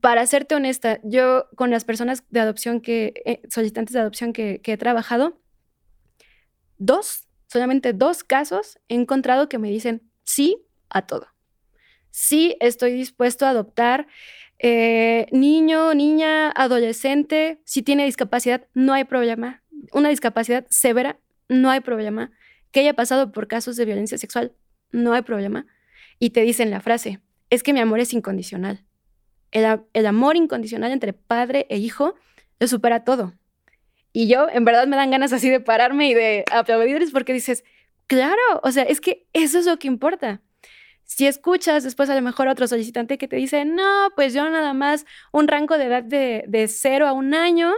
Para 0.01 0.27
serte 0.27 0.55
honesta, 0.55 1.01
yo 1.03 1.47
con 1.57 1.71
las 1.71 1.85
personas 1.85 2.25
de 2.31 2.41
adopción 2.41 2.81
que, 2.81 3.13
eh, 3.27 3.43
solicitantes 3.51 3.93
de 3.93 4.01
adopción 4.01 4.33
que 4.33 4.61
he 4.65 4.77
trabajado, 4.77 5.39
dos, 6.79 7.29
solamente 7.49 7.93
dos 7.93 8.25
casos 8.25 8.79
he 8.89 8.95
encontrado 8.95 9.49
que 9.49 9.59
me 9.59 9.69
dicen 9.69 10.03
sí 10.23 10.65
a 10.89 11.03
todo. 11.03 11.35
Sí, 12.17 12.57
estoy 12.61 12.93
dispuesto 12.93 13.45
a 13.45 13.51
adoptar 13.51 14.07
eh, 14.67 15.27
niño, 15.31 15.93
niña, 15.93 16.51
adolescente, 16.51 17.61
si 17.67 17.83
tiene 17.83 18.07
discapacidad, 18.07 18.67
no 18.73 18.95
hay 18.95 19.05
problema. 19.05 19.63
Una 19.93 20.09
discapacidad 20.09 20.65
severa, 20.71 21.19
no 21.51 21.69
hay 21.69 21.81
problema. 21.81 22.33
Que 22.71 22.81
haya 22.81 22.95
pasado 22.95 23.31
por 23.31 23.47
casos 23.47 23.77
de 23.77 23.85
violencia 23.85 24.17
sexual, 24.17 24.55
no 24.91 25.13
hay 25.13 25.21
problema. 25.21 25.67
Y 26.19 26.31
te 26.31 26.41
dicen 26.41 26.71
la 26.71 26.81
frase, 26.81 27.21
es 27.51 27.63
que 27.63 27.75
mi 27.75 27.81
amor 27.81 28.01
es 28.01 28.15
incondicional. 28.15 28.87
El, 29.51 30.07
amor 30.07 30.35
incondicional 30.37 30.93
entre 30.93 31.13
padre 31.13 31.67
e 31.69 31.77
hijo 31.77 32.15
lo 32.59 32.67
supera 32.67 33.05
todo. 33.05 33.35
Y 34.15 34.29
yo, 34.29 34.49
en 34.51 34.65
verdad, 34.65 34.87
me 34.87 34.97
dan 34.97 35.11
ganas 35.11 35.35
así 35.35 35.51
de 35.51 35.61
pararme 35.61 36.09
y 36.09 36.15
de 36.15 36.43
aplaudirles 36.51 37.11
porque 37.11 37.35
dices, 37.35 37.65
claro, 38.07 38.41
o 38.63 38.73
sea, 38.73 38.85
es 38.85 39.03
que 39.03 39.27
eso 39.35 39.59
es 39.59 39.67
lo 39.67 39.79
que 39.79 39.89
importa. 39.89 40.41
Si 41.05 41.27
escuchas 41.27 41.85
después 41.85 42.09
a 42.11 42.15
lo 42.15 42.23
mejor 42.23 42.49
otro 42.49 42.67
solicitante 42.67 43.19
que 43.19 43.29
te 43.29 43.37
dice, 43.37 43.65
no, 43.65 44.11
pues 44.17 44.35
yo 44.35 44.49
nada 44.49 44.75
más 44.75 45.05
un 45.33 45.49
rango 45.49 45.79
de 45.79 45.85
edad 45.85 46.03
de, 46.03 46.45
de 46.49 46.69
cero 46.69 47.07
a 47.07 47.13
un 47.13 47.35
año, 47.35 47.73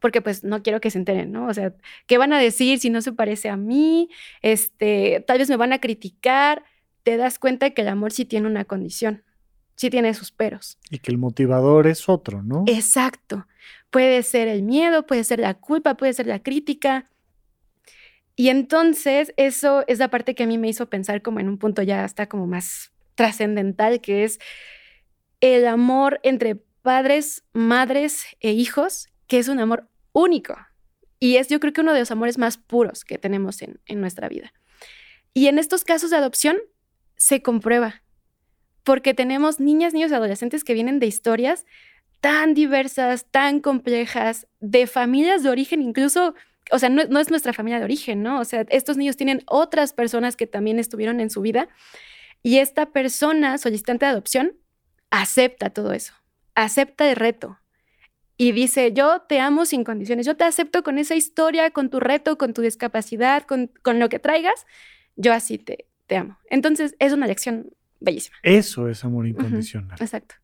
porque 0.00 0.22
pues 0.22 0.44
no 0.44 0.62
quiero 0.62 0.80
que 0.80 0.90
se 0.90 0.98
enteren, 0.98 1.32
¿no? 1.32 1.46
O 1.46 1.54
sea, 1.54 1.74
¿qué 2.06 2.18
van 2.18 2.32
a 2.32 2.38
decir 2.38 2.78
si 2.78 2.90
no 2.90 3.02
se 3.02 3.12
parece 3.12 3.48
a 3.48 3.56
mí? 3.56 4.08
Este, 4.42 5.24
tal 5.26 5.38
vez 5.38 5.48
me 5.48 5.56
van 5.56 5.72
a 5.72 5.80
criticar. 5.80 6.64
Te 7.02 7.16
das 7.16 7.38
cuenta 7.38 7.70
que 7.70 7.82
el 7.82 7.88
amor 7.88 8.12
sí 8.12 8.24
tiene 8.24 8.46
una 8.46 8.64
condición, 8.64 9.22
sí 9.76 9.90
tiene 9.90 10.12
sus 10.14 10.32
peros. 10.32 10.78
Y 10.90 10.98
que 10.98 11.10
el 11.10 11.18
motivador 11.18 11.86
es 11.86 12.08
otro, 12.08 12.42
¿no? 12.42 12.64
Exacto. 12.66 13.46
Puede 13.90 14.22
ser 14.22 14.48
el 14.48 14.62
miedo, 14.62 15.06
puede 15.06 15.24
ser 15.24 15.38
la 15.38 15.54
culpa, 15.54 15.96
puede 15.96 16.12
ser 16.12 16.26
la 16.26 16.42
crítica. 16.42 17.08
Y 18.36 18.50
entonces 18.50 19.32
eso 19.36 19.82
es 19.86 19.98
la 19.98 20.08
parte 20.08 20.34
que 20.34 20.42
a 20.42 20.46
mí 20.46 20.58
me 20.58 20.68
hizo 20.68 20.90
pensar 20.90 21.22
como 21.22 21.40
en 21.40 21.48
un 21.48 21.58
punto 21.58 21.82
ya 21.82 22.04
hasta 22.04 22.28
como 22.28 22.46
más 22.46 22.92
trascendental, 23.14 24.02
que 24.02 24.24
es 24.24 24.38
el 25.40 25.66
amor 25.66 26.20
entre 26.22 26.56
padres, 26.82 27.44
madres 27.54 28.24
e 28.40 28.52
hijos, 28.52 29.08
que 29.26 29.38
es 29.38 29.48
un 29.48 29.58
amor 29.58 29.88
único. 30.12 30.54
Y 31.18 31.36
es 31.36 31.48
yo 31.48 31.60
creo 31.60 31.72
que 31.72 31.80
uno 31.80 31.94
de 31.94 32.00
los 32.00 32.10
amores 32.10 32.36
más 32.36 32.58
puros 32.58 33.04
que 33.04 33.16
tenemos 33.16 33.62
en, 33.62 33.80
en 33.86 34.00
nuestra 34.00 34.28
vida. 34.28 34.52
Y 35.32 35.48
en 35.48 35.58
estos 35.58 35.84
casos 35.84 36.10
de 36.10 36.16
adopción 36.16 36.58
se 37.16 37.42
comprueba, 37.42 38.02
porque 38.84 39.14
tenemos 39.14 39.60
niñas, 39.60 39.94
niños 39.94 40.10
y 40.10 40.14
adolescentes 40.14 40.62
que 40.62 40.74
vienen 40.74 40.98
de 40.98 41.06
historias 41.06 41.64
tan 42.20 42.54
diversas, 42.54 43.26
tan 43.30 43.60
complejas, 43.60 44.46
de 44.60 44.86
familias 44.86 45.42
de 45.42 45.50
origen 45.50 45.82
incluso, 45.82 46.34
o 46.70 46.78
sea, 46.78 46.88
no, 46.88 47.04
no, 47.04 47.20
es 47.20 47.30
nuestra 47.30 47.52
familia 47.52 47.78
de 47.78 47.84
origen, 47.84 48.22
¿no? 48.22 48.40
O 48.40 48.44
sea, 48.44 48.66
estos 48.70 48.96
niños 48.96 49.16
tienen 49.16 49.42
otras 49.46 49.92
personas 49.92 50.36
que 50.36 50.46
también 50.46 50.78
estuvieron 50.78 51.20
en 51.20 51.30
su 51.30 51.40
vida 51.40 51.68
y 52.42 52.58
esta 52.58 52.86
persona 52.86 53.58
solicitante 53.58 54.06
de 54.06 54.12
adopción 54.12 54.52
acepta 55.10 55.70
todo 55.70 55.92
eso, 55.92 56.14
acepta 56.54 57.08
el 57.08 57.16
reto 57.16 57.58
y 58.36 58.52
dice, 58.52 58.92
yo 58.92 59.22
te 59.28 59.40
amo 59.40 59.64
sin 59.64 59.84
condiciones, 59.84 60.26
yo 60.26 60.36
te 60.36 60.44
acepto 60.44 60.82
con 60.82 60.98
esa 60.98 61.14
historia, 61.14 61.70
con 61.70 61.88
tu 61.88 62.00
reto, 62.00 62.36
con 62.36 62.52
tu 62.52 62.62
discapacidad, 62.62 63.44
con, 63.44 63.70
con 63.82 63.98
lo 63.98 64.08
que 64.08 64.18
traigas, 64.18 64.66
yo 65.16 65.32
así 65.32 65.58
te, 65.58 65.86
te 66.06 66.16
amo. 66.16 66.38
Entonces 66.50 66.94
es 66.98 67.12
una 67.12 67.26
lección 67.26 67.70
bellísima. 68.00 68.36
Eso 68.42 68.88
es 68.88 69.04
amor 69.04 69.26
incondicional. 69.26 69.96
Exacto. 70.00 70.34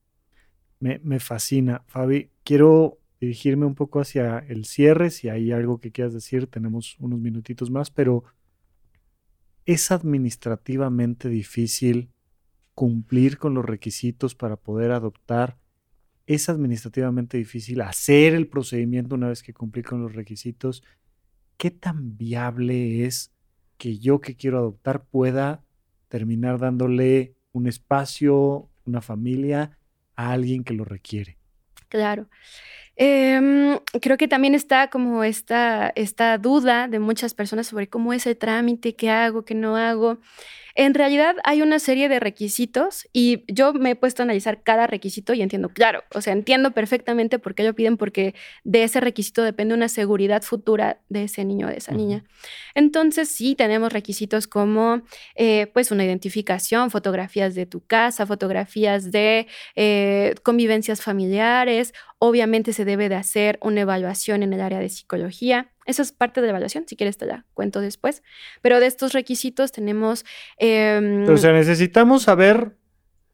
Me, 0.81 1.01
me, 1.05 1.21
fascina. 1.21 1.85
Fabi, 1.87 2.31
quiero 2.45 2.99
dirigirme 3.23 3.67
un 3.67 3.77
poco 3.77 4.01
hacia 4.01 4.41
el 4.49 4.65
cierre, 4.65 5.11
si 5.11 5.29
hay 5.29 5.53
algo 5.53 5.79
que 5.79 5.93
quieras 5.93 6.13
decir, 6.13 6.49
tenemos 6.49 6.97
unos 6.99 7.21
minutitos 7.21 7.71
más, 7.71 7.89
pero 7.89 8.25
es 9.65 9.93
administrativamente 9.93 11.29
difícil 11.29 12.11
cumplir 12.75 13.39
con 13.39 13.55
los 13.55 13.65
requisitos 13.65 14.35
para 14.35 14.57
poder 14.57 14.91
adoptar. 14.91 15.57
Es 16.27 16.49
administrativamente 16.49 17.39
difícil 17.39 17.83
hacer 17.83 18.35
el 18.35 18.49
procedimiento 18.49 19.15
una 19.15 19.29
vez 19.29 19.45
que 19.45 19.55
cumplí 19.55 19.85
con 19.85 20.03
los 20.03 20.17
requisitos. 20.17 20.83
¿Qué 21.59 21.71
tan 21.71 22.17
viable 22.17 23.05
es 23.05 23.33
que 23.79 24.01
yo 24.01 24.21
que 24.21 24.35
quiero 24.35 24.59
adoptar 24.59 25.05
pueda 25.05 25.65
terminar 26.09 26.59
dándole 26.59 27.37
un 27.53 27.69
espacio, 27.69 28.69
una 28.85 29.01
familia 29.01 29.79
a 30.17 30.33
alguien 30.33 30.65
que 30.65 30.75
lo 30.75 30.85
requiere? 30.85 31.39
Claro. 31.89 32.27
Eh, 32.97 33.79
creo 34.01 34.17
que 34.17 34.29
también 34.29 34.55
está 34.55 34.89
como 34.91 35.25
esta, 35.25 35.93
esta 35.95 36.39
duda 36.39 36.89
de 36.89 36.99
muchas 36.99 37.35
personas 37.35 37.67
sobre 37.67 37.89
cómo 37.89 38.13
es 38.13 38.27
el 38.27 38.37
trámite, 38.37 38.95
qué 38.95 39.11
hago, 39.11 39.45
qué 39.45 39.55
no 39.55 39.77
hago. 39.77 40.19
En 40.75 40.95
realidad 40.95 41.37
hay 41.45 41.63
una 41.63 41.79
serie 41.79 42.09
de 42.09 42.21
requisitos 42.21 43.09
y 43.13 43.45
yo 43.53 43.73
me 43.73 43.91
he 43.91 43.97
puesto 43.97 44.23
a 44.23 44.25
analizar 44.25 44.63
cada 44.63 44.87
requisito 44.87 45.35
y 45.35 45.43
entiendo, 45.43 45.69
claro, 45.69 46.03
o 46.15 46.21
sea, 46.21 46.33
entiendo 46.33 46.73
perfectamente 46.73 47.39
por 47.39 47.55
qué 47.55 47.63
lo 47.65 47.75
piden 47.75 47.97
porque 47.97 48.35
de 48.65 48.85
ese 48.85 49.01
requisito 49.01 49.43
depende 49.43 49.75
una 49.75 49.89
seguridad 49.89 50.43
futura 50.43 51.01
de 51.09 51.25
ese 51.25 51.45
niño 51.45 51.67
o 51.67 51.71
de 51.71 51.77
esa 51.77 51.93
niña. 51.93 52.25
Entonces 52.75 53.29
sí 53.29 53.55
tenemos 53.55 53.93
requisitos 53.93 54.47
como 54.47 55.03
eh, 55.35 55.67
pues 55.73 55.91
una 55.91 56.05
identificación, 56.05 56.91
fotografías 56.91 57.55
de 57.55 57.67
tu 57.67 57.85
casa, 57.85 58.27
fotografías 58.27 59.11
de 59.11 59.47
eh, 59.75 60.35
convivencias 60.43 61.03
familiares, 61.03 61.93
obviamente 62.19 62.73
se 62.73 62.85
debe 62.85 63.09
de 63.09 63.17
hacer 63.17 63.59
una 63.63 63.81
evaluación 63.81 64.43
en 64.43 64.53
el 64.53 64.61
área 64.61 64.79
de 64.79 64.89
psicología 64.89 65.72
esa 65.87 66.03
es 66.03 66.13
parte 66.13 66.41
de 66.41 66.47
la 66.47 66.53
evaluación, 66.53 66.85
si 66.87 66.97
quieres 66.97 67.19
te 67.19 67.27
la 67.27 67.45
cuento 67.55 67.81
después. 67.81 68.23
Pero 68.61 68.81
de 68.81 68.87
estos 68.87 69.13
requisitos 69.13 69.73
tenemos... 69.73 70.25
Eh, 70.59 71.27
o 71.29 71.37
sea, 71.37 71.53
necesitamos 71.53 72.23
saber 72.23 72.77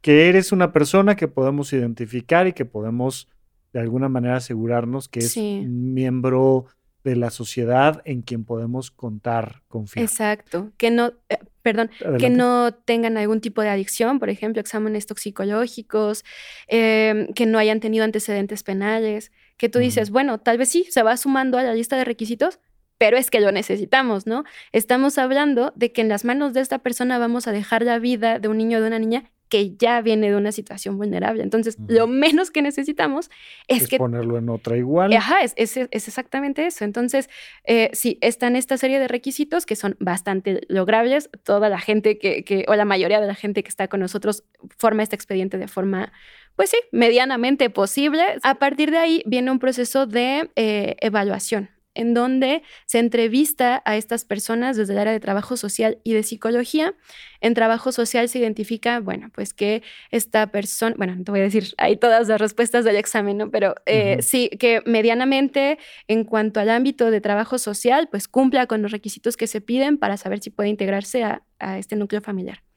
que 0.00 0.28
eres 0.28 0.52
una 0.52 0.72
persona 0.72 1.16
que 1.16 1.28
podemos 1.28 1.72
identificar 1.72 2.46
y 2.46 2.52
que 2.52 2.64
podemos 2.64 3.28
de 3.72 3.80
alguna 3.80 4.08
manera 4.08 4.36
asegurarnos 4.36 5.08
que 5.08 5.20
es 5.20 5.36
un 5.36 5.92
miembro 5.92 6.66
de 7.04 7.16
la 7.16 7.30
sociedad 7.30 8.02
en 8.04 8.22
quien 8.22 8.44
podemos 8.44 8.90
contar, 8.90 9.62
confiar. 9.68 10.04
Exacto, 10.04 10.72
que 10.76 10.90
no, 10.90 11.12
eh, 11.28 11.38
perdón, 11.62 11.90
que 12.18 12.30
no 12.30 12.72
tengan 12.72 13.16
algún 13.16 13.40
tipo 13.40 13.62
de 13.62 13.68
adicción, 13.68 14.18
por 14.18 14.30
ejemplo, 14.30 14.60
exámenes 14.60 15.06
toxicológicos, 15.06 16.24
eh, 16.66 17.28
que 17.34 17.46
no 17.46 17.58
hayan 17.58 17.80
tenido 17.80 18.04
antecedentes 18.04 18.62
penales, 18.62 19.32
que 19.58 19.68
tú 19.68 19.78
dices, 19.78 20.10
bueno, 20.10 20.38
tal 20.38 20.56
vez 20.56 20.70
sí, 20.70 20.86
se 20.88 21.02
va 21.02 21.16
sumando 21.16 21.58
a 21.58 21.62
la 21.62 21.74
lista 21.74 21.96
de 21.96 22.04
requisitos, 22.04 22.60
pero 22.96 23.16
es 23.16 23.30
que 23.30 23.40
lo 23.40 23.52
necesitamos, 23.52 24.26
¿no? 24.26 24.44
Estamos 24.72 25.18
hablando 25.18 25.72
de 25.76 25.92
que 25.92 26.00
en 26.00 26.08
las 26.08 26.24
manos 26.24 26.52
de 26.54 26.60
esta 26.60 26.78
persona 26.78 27.18
vamos 27.18 27.46
a 27.46 27.52
dejar 27.52 27.82
la 27.82 27.98
vida 27.98 28.38
de 28.38 28.48
un 28.48 28.56
niño 28.58 28.78
o 28.78 28.80
de 28.80 28.86
una 28.88 28.98
niña 28.98 29.30
que 29.48 29.76
ya 29.76 30.00
viene 30.02 30.30
de 30.30 30.36
una 30.36 30.52
situación 30.52 30.98
vulnerable. 30.98 31.42
Entonces, 31.42 31.78
lo 31.88 32.06
menos 32.06 32.50
que 32.50 32.60
necesitamos 32.60 33.30
es, 33.66 33.88
que... 33.88 33.96
Ponerlo 33.96 34.36
en 34.36 34.48
otra 34.50 34.76
igual. 34.76 35.12
Ajá, 35.14 35.40
es, 35.40 35.54
es, 35.56 35.76
exactamente 35.90 36.66
eso. 36.66 36.84
Entonces, 36.84 37.30
eh, 37.64 37.90
sí, 37.94 38.18
están 38.20 38.56
esta 38.56 38.76
serie 38.76 38.98
de 38.98 39.08
requisitos 39.08 39.64
que 39.64 39.74
son 39.74 39.96
bastante 40.00 40.60
logrables. 40.68 41.30
Toda 41.44 41.70
la 41.70 41.78
gente 41.78 42.18
que, 42.18 42.44
que, 42.44 42.66
o 42.68 42.74
la 42.74 42.84
mayoría 42.84 43.20
de 43.20 43.26
la 43.26 43.34
gente 43.34 43.62
que 43.62 43.68
está 43.70 43.88
con 43.88 44.00
nosotros 44.00 44.44
forma 44.76 45.02
este 45.02 45.16
expediente 45.16 45.56
de 45.56 45.68
forma 45.68 46.12
pues 46.58 46.70
sí, 46.70 46.78
medianamente 46.90 47.70
posible. 47.70 48.20
A 48.42 48.56
partir 48.56 48.90
de 48.90 48.98
ahí 48.98 49.22
viene 49.26 49.52
un 49.52 49.60
proceso 49.60 50.06
de 50.06 50.50
eh, 50.56 50.96
evaluación 51.00 51.70
en 51.94 52.14
donde 52.14 52.64
se 52.84 52.98
entrevista 52.98 53.80
a 53.84 53.96
estas 53.96 54.24
personas 54.24 54.76
desde 54.76 54.92
el 54.92 54.98
área 54.98 55.12
de 55.12 55.20
trabajo 55.20 55.56
social 55.56 55.98
y 56.02 56.14
de 56.14 56.24
psicología. 56.24 56.96
En 57.40 57.54
trabajo 57.54 57.92
social 57.92 58.28
se 58.28 58.40
identifica, 58.40 58.98
bueno, 58.98 59.30
pues 59.32 59.54
que 59.54 59.84
esta 60.10 60.48
persona, 60.48 60.96
bueno, 60.98 61.14
te 61.24 61.30
voy 61.30 61.38
a 61.38 61.44
decir 61.44 61.74
ahí 61.78 61.96
todas 61.96 62.26
las 62.26 62.40
respuestas 62.40 62.84
del 62.84 62.96
examen, 62.96 63.36
¿no? 63.36 63.52
Pero 63.52 63.76
eh, 63.86 64.18
sí, 64.22 64.48
que 64.48 64.82
medianamente 64.84 65.78
en 66.08 66.24
cuanto 66.24 66.58
al 66.58 66.70
ámbito 66.70 67.12
de 67.12 67.20
trabajo 67.20 67.58
social, 67.58 68.08
pues 68.10 68.26
cumpla 68.26 68.66
con 68.66 68.82
los 68.82 68.90
requisitos 68.90 69.36
que 69.36 69.46
se 69.46 69.60
piden 69.60 69.96
para 69.96 70.16
saber 70.16 70.40
si 70.40 70.50
puede 70.50 70.70
integrarse 70.70 71.22
a 71.22 71.78
este 71.78 71.94
núcleo 71.94 72.20
familiar. 72.20 72.67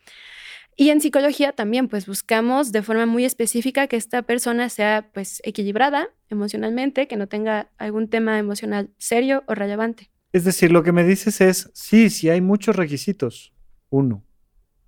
Y 0.81 0.89
en 0.89 0.99
psicología 0.99 1.51
también, 1.51 1.87
pues 1.87 2.07
buscamos 2.07 2.71
de 2.71 2.81
forma 2.81 3.05
muy 3.05 3.23
específica 3.23 3.85
que 3.85 3.97
esta 3.97 4.23
persona 4.23 4.67
sea 4.67 5.11
pues 5.13 5.39
equilibrada 5.45 6.09
emocionalmente, 6.27 7.07
que 7.07 7.17
no 7.17 7.27
tenga 7.27 7.69
algún 7.77 8.07
tema 8.07 8.39
emocional 8.39 8.89
serio 8.97 9.43
o 9.45 9.53
relevante. 9.53 10.09
Es 10.33 10.43
decir, 10.43 10.71
lo 10.71 10.81
que 10.81 10.91
me 10.91 11.03
dices 11.03 11.39
es, 11.39 11.69
sí, 11.75 12.09
sí 12.09 12.29
hay 12.31 12.41
muchos 12.41 12.75
requisitos, 12.75 13.53
uno, 13.91 14.23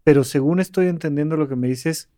pero 0.03 0.23
según 0.23 0.59
estoy 0.59 0.87
entendiendo 0.87 1.37
lo 1.37 1.47
que 1.47 1.55
me 1.55 1.67
dices, 1.67 2.09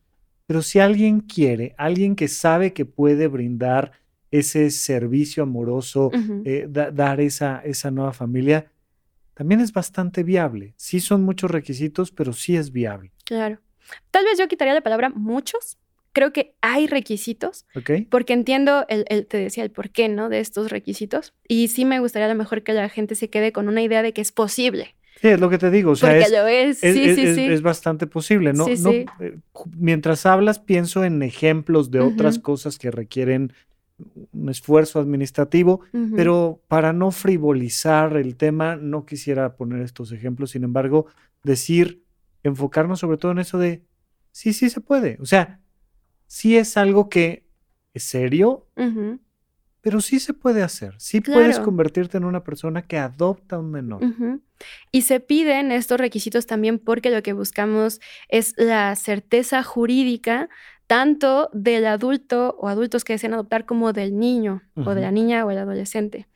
pero 0.45 0.61
si 0.61 0.79
alguien 0.79 1.19
quiere, 1.19 1.75
alguien 1.77 2.15
que 2.15 2.29
sabe 2.29 2.71
que 2.71 2.85
puede 2.85 3.27
brindar 3.27 3.91
ese 4.31 4.71
servicio 4.71 5.43
amoroso, 5.43 6.11
eh, 6.45 6.65
dar 6.69 7.19
esa, 7.19 7.59
esa 7.59 7.91
nueva 7.91 8.13
familia, 8.13 8.71
también 9.33 9.59
es 9.59 9.73
bastante 9.73 10.23
viable. 10.23 10.75
Sí 10.77 11.01
son 11.01 11.23
muchos 11.23 11.51
requisitos, 11.51 12.09
pero 12.11 12.31
sí 12.31 12.55
es 12.55 12.71
viable. 12.71 13.11
Claro. 13.25 13.59
Tal 14.11 14.25
vez 14.25 14.37
yo 14.37 14.47
quitaría 14.47 14.73
la 14.73 14.81
palabra 14.81 15.09
muchos. 15.09 15.77
Creo 16.13 16.31
que 16.31 16.55
hay 16.61 16.87
requisitos, 16.87 17.65
porque 18.09 18.31
entiendo, 18.31 18.85
el, 18.87 19.27
te 19.27 19.37
decía, 19.37 19.63
el 19.65 19.71
porqué, 19.71 20.07
¿no? 20.07 20.29
De 20.29 20.39
estos 20.39 20.71
requisitos. 20.71 21.33
Y 21.45 21.67
sí 21.67 21.83
me 21.83 21.99
gustaría 21.99 22.27
a 22.27 22.29
lo 22.29 22.35
mejor 22.35 22.63
que 22.63 22.71
la 22.71 22.87
gente 22.87 23.15
se 23.15 23.29
quede 23.29 23.51
con 23.51 23.67
una 23.67 23.81
idea 23.81 24.01
de 24.01 24.13
que 24.13 24.21
es 24.21 24.31
posible. 24.31 24.95
Sí, 25.21 25.29
es 25.29 25.39
lo 25.39 25.49
que 25.49 25.57
te 25.57 25.71
digo. 25.71 25.91
O 25.91 25.95
sea, 25.95 26.09
Porque 26.09 26.23
es, 26.23 26.31
lo 26.31 26.47
es. 26.47 26.79
Sí, 26.79 26.87
es, 26.87 27.15
sí, 27.15 27.35
sí. 27.35 27.45
es, 27.45 27.61
bastante 27.61 28.07
posible. 28.07 28.53
No, 28.53 28.65
no, 28.65 28.91
eh, 28.91 29.37
mientras 29.77 30.25
hablas, 30.25 30.59
pienso 30.59 31.03
en 31.03 31.21
ejemplos 31.21 31.91
de 31.91 31.99
otras 31.99 32.39
cosas 32.39 32.77
que 32.77 32.91
requieren 32.91 33.51
un 34.33 34.49
esfuerzo 34.49 34.99
administrativo, 34.99 35.81
pero 36.15 36.61
para 36.67 36.91
no 36.91 37.11
frivolizar 37.11 38.17
el 38.17 38.35
tema, 38.35 38.75
no 38.75 39.05
quisiera 39.05 39.55
poner 39.55 39.81
estos 39.81 40.11
ejemplos, 40.11 40.51
sin 40.51 40.65
embargo, 40.65 41.07
decir, 41.43 42.01
enfocarnos 42.47 42.99
sobre 42.99 43.17
todo 43.17 43.31
en 43.31 43.39
eso 43.39 43.57
de, 43.57 43.85
sí, 44.31 44.53
sí 44.53 44.69
se 44.69 44.81
puede, 44.81 45.17
o 45.21 45.25
sea, 45.25 45.59
sí 46.27 46.57
es 46.57 46.77
algo 46.77 47.09
que 47.09 47.47
es 47.93 48.03
serio, 48.03 48.67
pero 49.81 50.01
sí 50.01 50.19
se 50.19 50.33
puede 50.33 50.63
hacer, 50.63 50.95
sí 50.97 51.21
puedes 51.21 51.59
convertirte 51.59 52.17
en 52.17 52.25
una 52.25 52.43
persona 52.43 52.81
que 52.81 52.97
adopta 52.97 53.55
a 53.55 53.59
un 53.59 53.71
menor. 53.71 54.01
Y 54.91 55.03
se 55.03 55.19
piden 55.19 55.71
estos 55.71 55.99
requisitos 55.99 56.45
también 56.45 56.79
porque 56.79 57.11
lo 57.11 57.21
que 57.21 57.33
buscamos 57.33 58.01
es 58.29 58.53
la 58.57 58.95
certeza 58.95 59.63
jurídica 59.63 60.49
tanto 60.87 61.49
del 61.53 61.85
adulto 61.87 62.55
o 62.59 62.67
adultos 62.67 63.03
que 63.03 63.13
desean 63.13 63.33
adoptar 63.33 63.65
como 63.65 63.93
del 63.93 64.17
niño 64.17 64.61
o 64.75 64.93
de 64.93 65.01
la 65.01 65.11
niña 65.11 65.45
o 65.45 65.51
el 65.51 65.57
adolescente. 65.57 66.27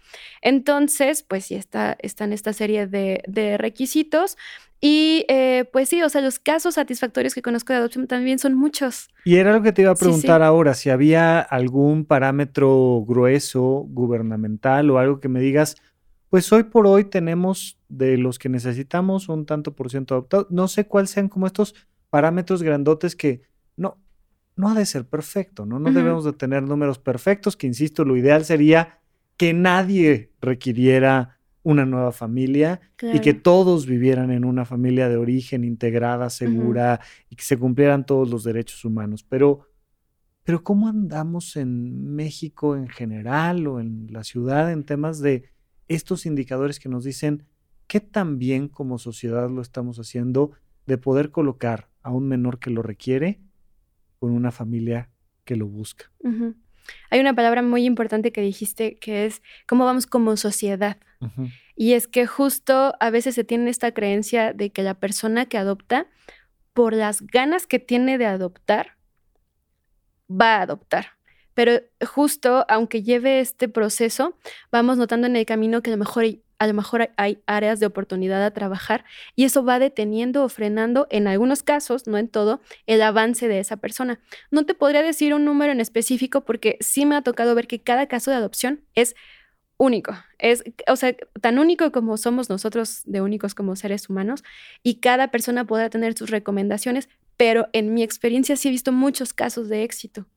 Entonces, 0.41 1.23
pues 1.23 1.45
sí, 1.45 1.55
está, 1.55 1.97
en 2.01 2.33
esta 2.33 2.53
serie 2.53 2.87
de, 2.87 3.57
requisitos. 3.57 4.37
Y 4.81 5.25
eh, 5.27 5.65
pues 5.73 5.89
sí, 5.89 6.01
o 6.01 6.09
sea, 6.09 6.21
los 6.21 6.39
casos 6.39 6.75
satisfactorios 6.75 7.33
que 7.33 7.41
conozco 7.41 7.73
de 7.73 7.79
adopción 7.79 8.07
también 8.07 8.39
son 8.39 8.55
muchos. 8.55 9.09
Y 9.25 9.35
era 9.35 9.53
lo 9.53 9.61
que 9.61 9.73
te 9.73 9.81
iba 9.81 9.91
a 9.91 9.95
preguntar 9.95 10.41
ahora, 10.41 10.73
si 10.73 10.89
había 10.89 11.39
algún 11.41 12.05
parámetro 12.05 13.03
grueso, 13.05 13.85
gubernamental 13.89 14.89
o 14.89 14.97
algo 14.97 15.19
que 15.19 15.27
me 15.27 15.41
digas, 15.41 15.75
pues 16.29 16.51
hoy 16.53 16.63
por 16.63 16.87
hoy 16.87 17.05
tenemos 17.05 17.77
de 17.89 18.17
los 18.17 18.39
que 18.39 18.47
necesitamos 18.47 19.27
un 19.27 19.45
tanto 19.45 19.75
por 19.75 19.89
ciento 19.89 20.13
adoptado. 20.13 20.47
No 20.49 20.67
sé 20.67 20.87
cuáles 20.87 21.09
sean 21.09 21.27
como 21.27 21.47
estos 21.47 21.75
parámetros 22.09 22.63
grandotes 22.63 23.15
que 23.15 23.41
no, 23.75 23.97
no 24.55 24.69
ha 24.69 24.75
de 24.75 24.85
ser 24.85 25.05
perfecto, 25.05 25.65
¿no? 25.65 25.79
No 25.79 25.91
debemos 25.91 26.23
de 26.23 26.33
tener 26.33 26.63
números 26.63 26.99
perfectos, 26.99 27.57
que 27.57 27.67
insisto, 27.67 28.05
lo 28.05 28.15
ideal 28.15 28.45
sería 28.45 28.99
que 29.37 29.53
nadie 29.53 30.31
requiriera 30.41 31.38
una 31.63 31.85
nueva 31.85 32.11
familia 32.11 32.79
y 33.01 33.19
que 33.19 33.33
todos 33.33 33.85
vivieran 33.85 34.31
en 34.31 34.45
una 34.45 34.65
familia 34.65 35.09
de 35.09 35.17
origen 35.17 35.63
integrada, 35.63 36.29
segura 36.29 37.01
y 37.29 37.35
que 37.35 37.43
se 37.43 37.57
cumplieran 37.57 38.05
todos 38.05 38.29
los 38.29 38.43
derechos 38.43 38.85
humanos. 38.85 39.23
Pero, 39.23 39.67
pero 40.43 40.63
¿cómo 40.63 40.87
andamos 40.87 41.55
en 41.57 42.15
México 42.15 42.75
en 42.75 42.87
general 42.87 43.67
o 43.67 43.79
en 43.79 44.07
la 44.09 44.23
ciudad 44.23 44.71
en 44.71 44.83
temas 44.83 45.19
de 45.19 45.49
estos 45.87 46.25
indicadores 46.25 46.79
que 46.79 46.89
nos 46.89 47.03
dicen 47.03 47.43
qué 47.87 47.99
tan 47.99 48.39
bien 48.39 48.67
como 48.67 48.97
sociedad 48.97 49.49
lo 49.49 49.61
estamos 49.61 49.97
haciendo 49.99 50.51
de 50.85 50.97
poder 50.97 51.31
colocar 51.31 51.89
a 52.03 52.11
un 52.11 52.27
menor 52.27 52.59
que 52.59 52.69
lo 52.69 52.81
requiere 52.81 53.41
con 54.19 54.31
una 54.31 54.51
familia 54.51 55.09
que 55.43 55.55
lo 55.55 55.67
busca? 55.67 56.11
Hay 57.09 57.19
una 57.19 57.33
palabra 57.33 57.61
muy 57.61 57.85
importante 57.85 58.31
que 58.31 58.41
dijiste 58.41 58.97
que 58.97 59.25
es 59.25 59.41
cómo 59.67 59.85
vamos 59.85 60.07
como 60.07 60.37
sociedad. 60.37 60.97
Y 61.75 61.93
es 61.93 62.07
que 62.07 62.27
justo 62.27 62.95
a 62.99 63.09
veces 63.09 63.35
se 63.35 63.43
tiene 63.43 63.69
esta 63.69 63.93
creencia 63.93 64.53
de 64.53 64.71
que 64.71 64.83
la 64.83 64.93
persona 64.93 65.45
que 65.45 65.57
adopta, 65.57 66.07
por 66.73 66.93
las 66.93 67.21
ganas 67.21 67.67
que 67.67 67.79
tiene 67.79 68.17
de 68.17 68.25
adoptar, 68.25 68.95
va 70.29 70.57
a 70.57 70.61
adoptar. 70.61 71.07
Pero 71.53 71.81
justo, 72.07 72.65
aunque 72.69 73.03
lleve 73.03 73.41
este 73.41 73.67
proceso, 73.67 74.37
vamos 74.71 74.97
notando 74.97 75.27
en 75.27 75.35
el 75.35 75.45
camino 75.45 75.81
que 75.81 75.89
a 75.89 75.93
lo 75.93 75.97
mejor 75.97 76.25
a 76.59 76.67
lo 76.67 76.73
mejor 76.73 77.09
hay 77.15 77.41
áreas 77.47 77.79
de 77.79 77.85
oportunidad 77.85 78.43
a 78.43 78.51
trabajar 78.51 79.05
y 79.35 79.45
eso 79.45 79.63
va 79.63 79.79
deteniendo 79.79 80.43
o 80.43 80.49
frenando, 80.49 81.07
en 81.09 81.25
algunos 81.25 81.63
casos, 81.63 82.05
no 82.05 82.17
en 82.17 82.27
todo, 82.27 82.61
el 82.85 83.01
avance 83.01 83.47
de 83.47 83.59
esa 83.59 83.77
persona. 83.77 84.19
No 84.51 84.65
te 84.65 84.75
podría 84.75 85.01
decir 85.01 85.33
un 85.33 85.45
número 85.45 85.71
en 85.71 85.79
específico 85.79 86.43
porque 86.43 86.77
sí 86.81 87.05
me 87.05 87.15
ha 87.15 87.21
tocado 87.21 87.55
ver 87.55 87.65
que 87.65 87.81
cada 87.81 88.07
caso 88.07 88.29
de 88.29 88.37
adopción 88.37 88.81
es 88.93 89.15
único. 89.79 90.13
Es, 90.37 90.63
o 90.87 90.95
sea, 90.95 91.15
tan 91.41 91.57
único 91.57 91.91
como 91.91 92.17
somos 92.17 92.49
nosotros 92.49 93.01
de 93.05 93.21
únicos 93.21 93.55
como 93.55 93.75
seres 93.75 94.09
humanos 94.09 94.43
y 94.83 94.95
cada 94.95 95.29
persona 95.31 95.65
podrá 95.65 95.89
tener 95.89 96.15
sus 96.15 96.29
recomendaciones, 96.29 97.09
pero 97.37 97.67
en 97.73 97.93
mi 97.95 98.03
experiencia 98.03 98.55
sí 98.55 98.67
he 98.67 98.71
visto 98.71 98.91
muchos 98.91 99.33
casos 99.33 99.69
de 99.69 99.83
éxito 99.83 100.27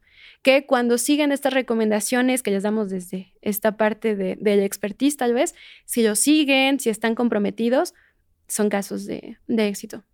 que 0.43 0.67
cuando 0.67 0.99
siguen 0.99 1.33
estas 1.33 1.55
recomendaciones 1.55 2.43
que 2.43 2.51
les 2.51 2.65
damos 2.65 2.91
desde 2.91 3.33
esta 3.43 3.77
parte 3.77 4.17
de, 4.17 4.37
del 4.41 4.61
expertise 4.61 5.17
tal 5.17 5.35
vez, 5.35 5.55
si 5.85 6.03
lo 6.03 6.17
siguen, 6.17 6.81
si 6.81 6.91
están 6.91 7.15
comprometidos, 7.15 7.95
son 8.49 8.69
casos 8.69 9.07
de, 9.07 9.39
éxito. 9.49 10.05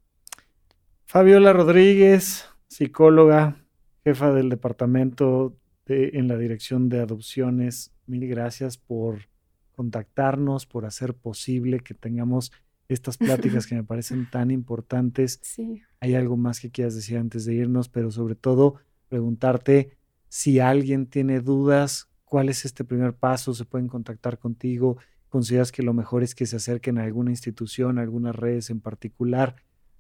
Fabiola 1.06 1.52
Rodríguez, 1.52 2.46
psicóloga, 2.68 3.56
jefa 4.04 4.32
del 4.32 4.50
departamento 4.50 5.56
en 5.86 6.28
la 6.28 6.36
dirección 6.36 6.90
de 6.90 7.00
adopciones, 7.00 7.94
mil 8.08 8.26
gracias 8.28 8.76
por 8.76 9.28
contactarnos, 9.72 10.66
por 10.66 10.86
hacer 10.86 11.14
posible 11.14 11.80
que 11.80 11.94
tengamos 11.94 12.52
estas 12.88 13.16
pláticas 13.16 13.66
que 13.66 13.74
me 13.74 13.84
parecen 13.84 14.28
tan 14.30 14.50
importantes. 14.50 15.38
Sí. 15.42 15.82
Hay 16.00 16.14
algo 16.14 16.36
más 16.36 16.60
que 16.60 16.70
quieras 16.70 16.94
decir 16.94 17.18
antes 17.18 17.44
de 17.44 17.54
irnos, 17.54 17.88
pero 17.88 18.10
sobre 18.10 18.34
todo 18.34 18.76
preguntarte 19.08 19.96
si 20.28 20.60
alguien 20.60 21.06
tiene 21.06 21.40
dudas, 21.40 22.08
cuál 22.24 22.48
es 22.48 22.64
este 22.64 22.84
primer 22.84 23.14
paso, 23.14 23.54
se 23.54 23.64
pueden 23.64 23.88
contactar 23.88 24.38
contigo. 24.38 24.98
¿Consideras 25.28 25.72
que 25.72 25.82
lo 25.82 25.94
mejor 25.94 26.22
es 26.22 26.34
que 26.34 26.46
se 26.46 26.56
acerquen 26.56 26.98
a 26.98 27.04
alguna 27.04 27.30
institución, 27.30 27.98
a 27.98 28.02
algunas 28.02 28.34
redes 28.34 28.70
en 28.70 28.80
particular? 28.80 29.56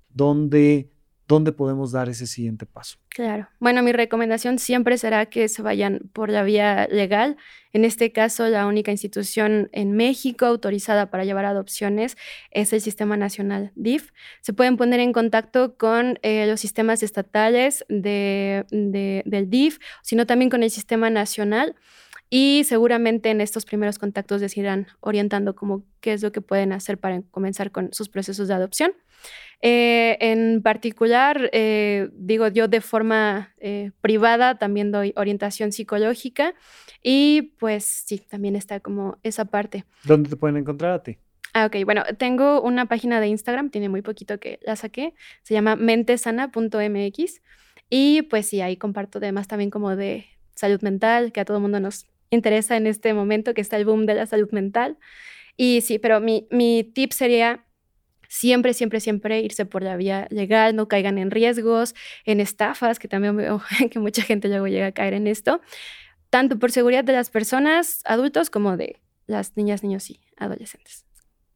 ¿Dónde, 0.08 0.90
¿Dónde 1.28 1.52
podemos 1.52 1.92
dar 1.92 2.08
ese 2.08 2.26
siguiente 2.26 2.64
paso? 2.64 2.96
Claro. 3.10 3.48
Bueno, 3.60 3.82
mi 3.82 3.92
recomendación 3.92 4.58
siempre 4.58 4.96
será 4.96 5.26
que 5.26 5.48
se 5.48 5.60
vayan 5.60 6.10
por 6.14 6.30
la 6.30 6.42
vía 6.42 6.88
legal. 6.90 7.36
En 7.74 7.84
este 7.84 8.12
caso, 8.12 8.48
la 8.48 8.66
única 8.66 8.92
institución 8.92 9.68
en 9.72 9.92
México 9.92 10.46
autorizada 10.46 11.10
para 11.10 11.26
llevar 11.26 11.44
adopciones 11.44 12.16
es 12.50 12.72
el 12.72 12.80
Sistema 12.80 13.18
Nacional 13.18 13.72
DIF. 13.74 14.12
Se 14.40 14.54
pueden 14.54 14.78
poner 14.78 15.00
en 15.00 15.12
contacto 15.12 15.76
con 15.76 16.18
eh, 16.22 16.46
los 16.46 16.60
sistemas 16.60 17.02
estatales 17.02 17.84
de, 17.90 18.64
del 18.70 19.50
DIF, 19.50 19.80
sino 20.02 20.26
también 20.26 20.48
con 20.48 20.62
el 20.62 20.70
Sistema 20.70 21.10
Nacional 21.10 21.76
y 22.30 22.64
seguramente 22.64 23.30
en 23.30 23.40
estos 23.40 23.64
primeros 23.64 23.98
contactos 23.98 24.40
les 24.40 24.56
irán 24.56 24.86
orientando 25.00 25.54
como 25.54 25.84
qué 26.00 26.12
es 26.12 26.22
lo 26.22 26.32
que 26.32 26.40
pueden 26.40 26.72
hacer 26.72 26.98
para 26.98 27.22
comenzar 27.30 27.70
con 27.70 27.92
sus 27.92 28.08
procesos 28.08 28.48
de 28.48 28.54
adopción. 28.54 28.92
Eh, 29.60 30.16
en 30.20 30.62
particular, 30.62 31.50
eh, 31.52 32.10
digo 32.12 32.46
yo 32.46 32.68
de 32.68 32.80
forma 32.80 33.54
eh, 33.58 33.90
privada 34.00 34.56
también 34.56 34.92
doy 34.92 35.12
orientación 35.16 35.72
psicológica 35.72 36.54
y 37.02 37.54
pues 37.58 37.84
sí, 37.84 38.18
también 38.18 38.54
está 38.54 38.80
como 38.80 39.18
esa 39.22 39.46
parte. 39.46 39.84
¿Dónde 40.04 40.30
te 40.30 40.36
pueden 40.36 40.58
encontrar 40.58 40.92
a 40.92 41.02
ti? 41.02 41.18
Ah, 41.54 41.66
ok, 41.66 41.76
bueno, 41.84 42.04
tengo 42.18 42.60
una 42.60 42.86
página 42.86 43.20
de 43.20 43.28
Instagram, 43.28 43.70
tiene 43.70 43.88
muy 43.88 44.02
poquito 44.02 44.38
que 44.38 44.60
la 44.62 44.76
saqué, 44.76 45.14
se 45.42 45.54
llama 45.54 45.74
mentesana.mx 45.74 47.40
y 47.90 48.22
pues 48.22 48.46
sí, 48.46 48.60
ahí 48.60 48.76
comparto 48.76 49.18
además 49.18 49.48
también 49.48 49.70
como 49.70 49.96
de 49.96 50.26
salud 50.54 50.80
mental, 50.82 51.32
que 51.32 51.40
a 51.40 51.44
todo 51.44 51.56
el 51.56 51.62
mundo 51.62 51.80
nos 51.80 52.06
interesa 52.30 52.76
en 52.76 52.86
este 52.86 53.14
momento, 53.14 53.54
que 53.54 53.60
está 53.60 53.76
el 53.76 53.84
boom 53.84 54.06
de 54.06 54.14
la 54.14 54.26
salud 54.26 54.50
mental. 54.52 54.98
Y 55.56 55.80
sí, 55.80 55.98
pero 55.98 56.20
mi, 56.20 56.46
mi 56.50 56.84
tip 56.84 57.12
sería 57.12 57.64
siempre, 58.28 58.74
siempre, 58.74 59.00
siempre 59.00 59.40
irse 59.40 59.66
por 59.66 59.82
la 59.82 59.96
vía 59.96 60.28
legal, 60.30 60.76
no 60.76 60.86
caigan 60.86 61.18
en 61.18 61.30
riesgos, 61.30 61.94
en 62.24 62.40
estafas, 62.40 62.98
que 62.98 63.08
también 63.08 63.36
veo 63.36 63.60
que 63.90 63.98
mucha 63.98 64.22
gente 64.22 64.48
luego 64.48 64.68
llega 64.68 64.86
a 64.86 64.92
caer 64.92 65.14
en 65.14 65.26
esto, 65.26 65.60
tanto 66.30 66.58
por 66.58 66.70
seguridad 66.70 67.04
de 67.04 67.14
las 67.14 67.30
personas, 67.30 68.02
adultos, 68.04 68.50
como 68.50 68.76
de 68.76 69.00
las 69.26 69.56
niñas, 69.56 69.82
niños 69.82 70.10
y 70.10 70.20
adolescentes. 70.36 71.04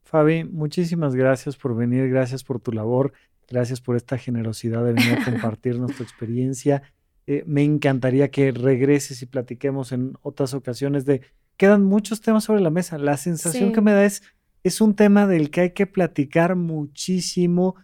Fabi, 0.02 0.44
muchísimas 0.44 1.14
gracias 1.14 1.56
por 1.56 1.76
venir, 1.76 2.08
gracias 2.08 2.44
por 2.44 2.60
tu 2.60 2.72
labor, 2.72 3.12
gracias 3.48 3.80
por 3.80 3.96
esta 3.96 4.18
generosidad 4.18 4.84
de 4.84 4.92
venir 4.92 5.18
a 5.18 5.24
compartirnos 5.30 5.94
tu 5.96 6.02
experiencia. 6.02 6.82
Eh, 7.26 7.44
me 7.46 7.62
encantaría 7.62 8.30
que 8.30 8.50
regreses 8.50 9.22
y 9.22 9.26
platiquemos 9.26 9.92
en 9.92 10.14
otras 10.22 10.54
ocasiones 10.54 11.04
de... 11.04 11.22
Quedan 11.56 11.84
muchos 11.84 12.20
temas 12.20 12.44
sobre 12.44 12.60
la 12.60 12.70
mesa. 12.70 12.98
La 12.98 13.16
sensación 13.16 13.72
que 13.72 13.80
me 13.80 13.92
da 13.92 14.04
es, 14.04 14.22
es 14.64 14.80
un 14.80 14.94
tema 14.94 15.26
del 15.26 15.50
que 15.50 15.60
hay 15.60 15.70
que 15.70 15.86
platicar 15.86 16.56
muchísimo, 16.56 17.76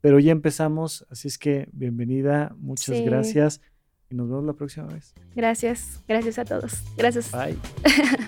pero 0.00 0.18
ya 0.18 0.32
empezamos, 0.32 1.06
así 1.10 1.28
es 1.28 1.36
que 1.36 1.68
bienvenida, 1.72 2.54
muchas 2.58 3.00
gracias 3.02 3.60
y 4.10 4.14
nos 4.14 4.28
vemos 4.28 4.44
la 4.44 4.54
próxima 4.54 4.86
vez. 4.86 5.14
Gracias, 5.34 6.02
gracias 6.08 6.38
a 6.38 6.44
todos. 6.44 6.82
Gracias. 6.96 7.30
Bye. 7.32 7.56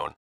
región 0.01 0.15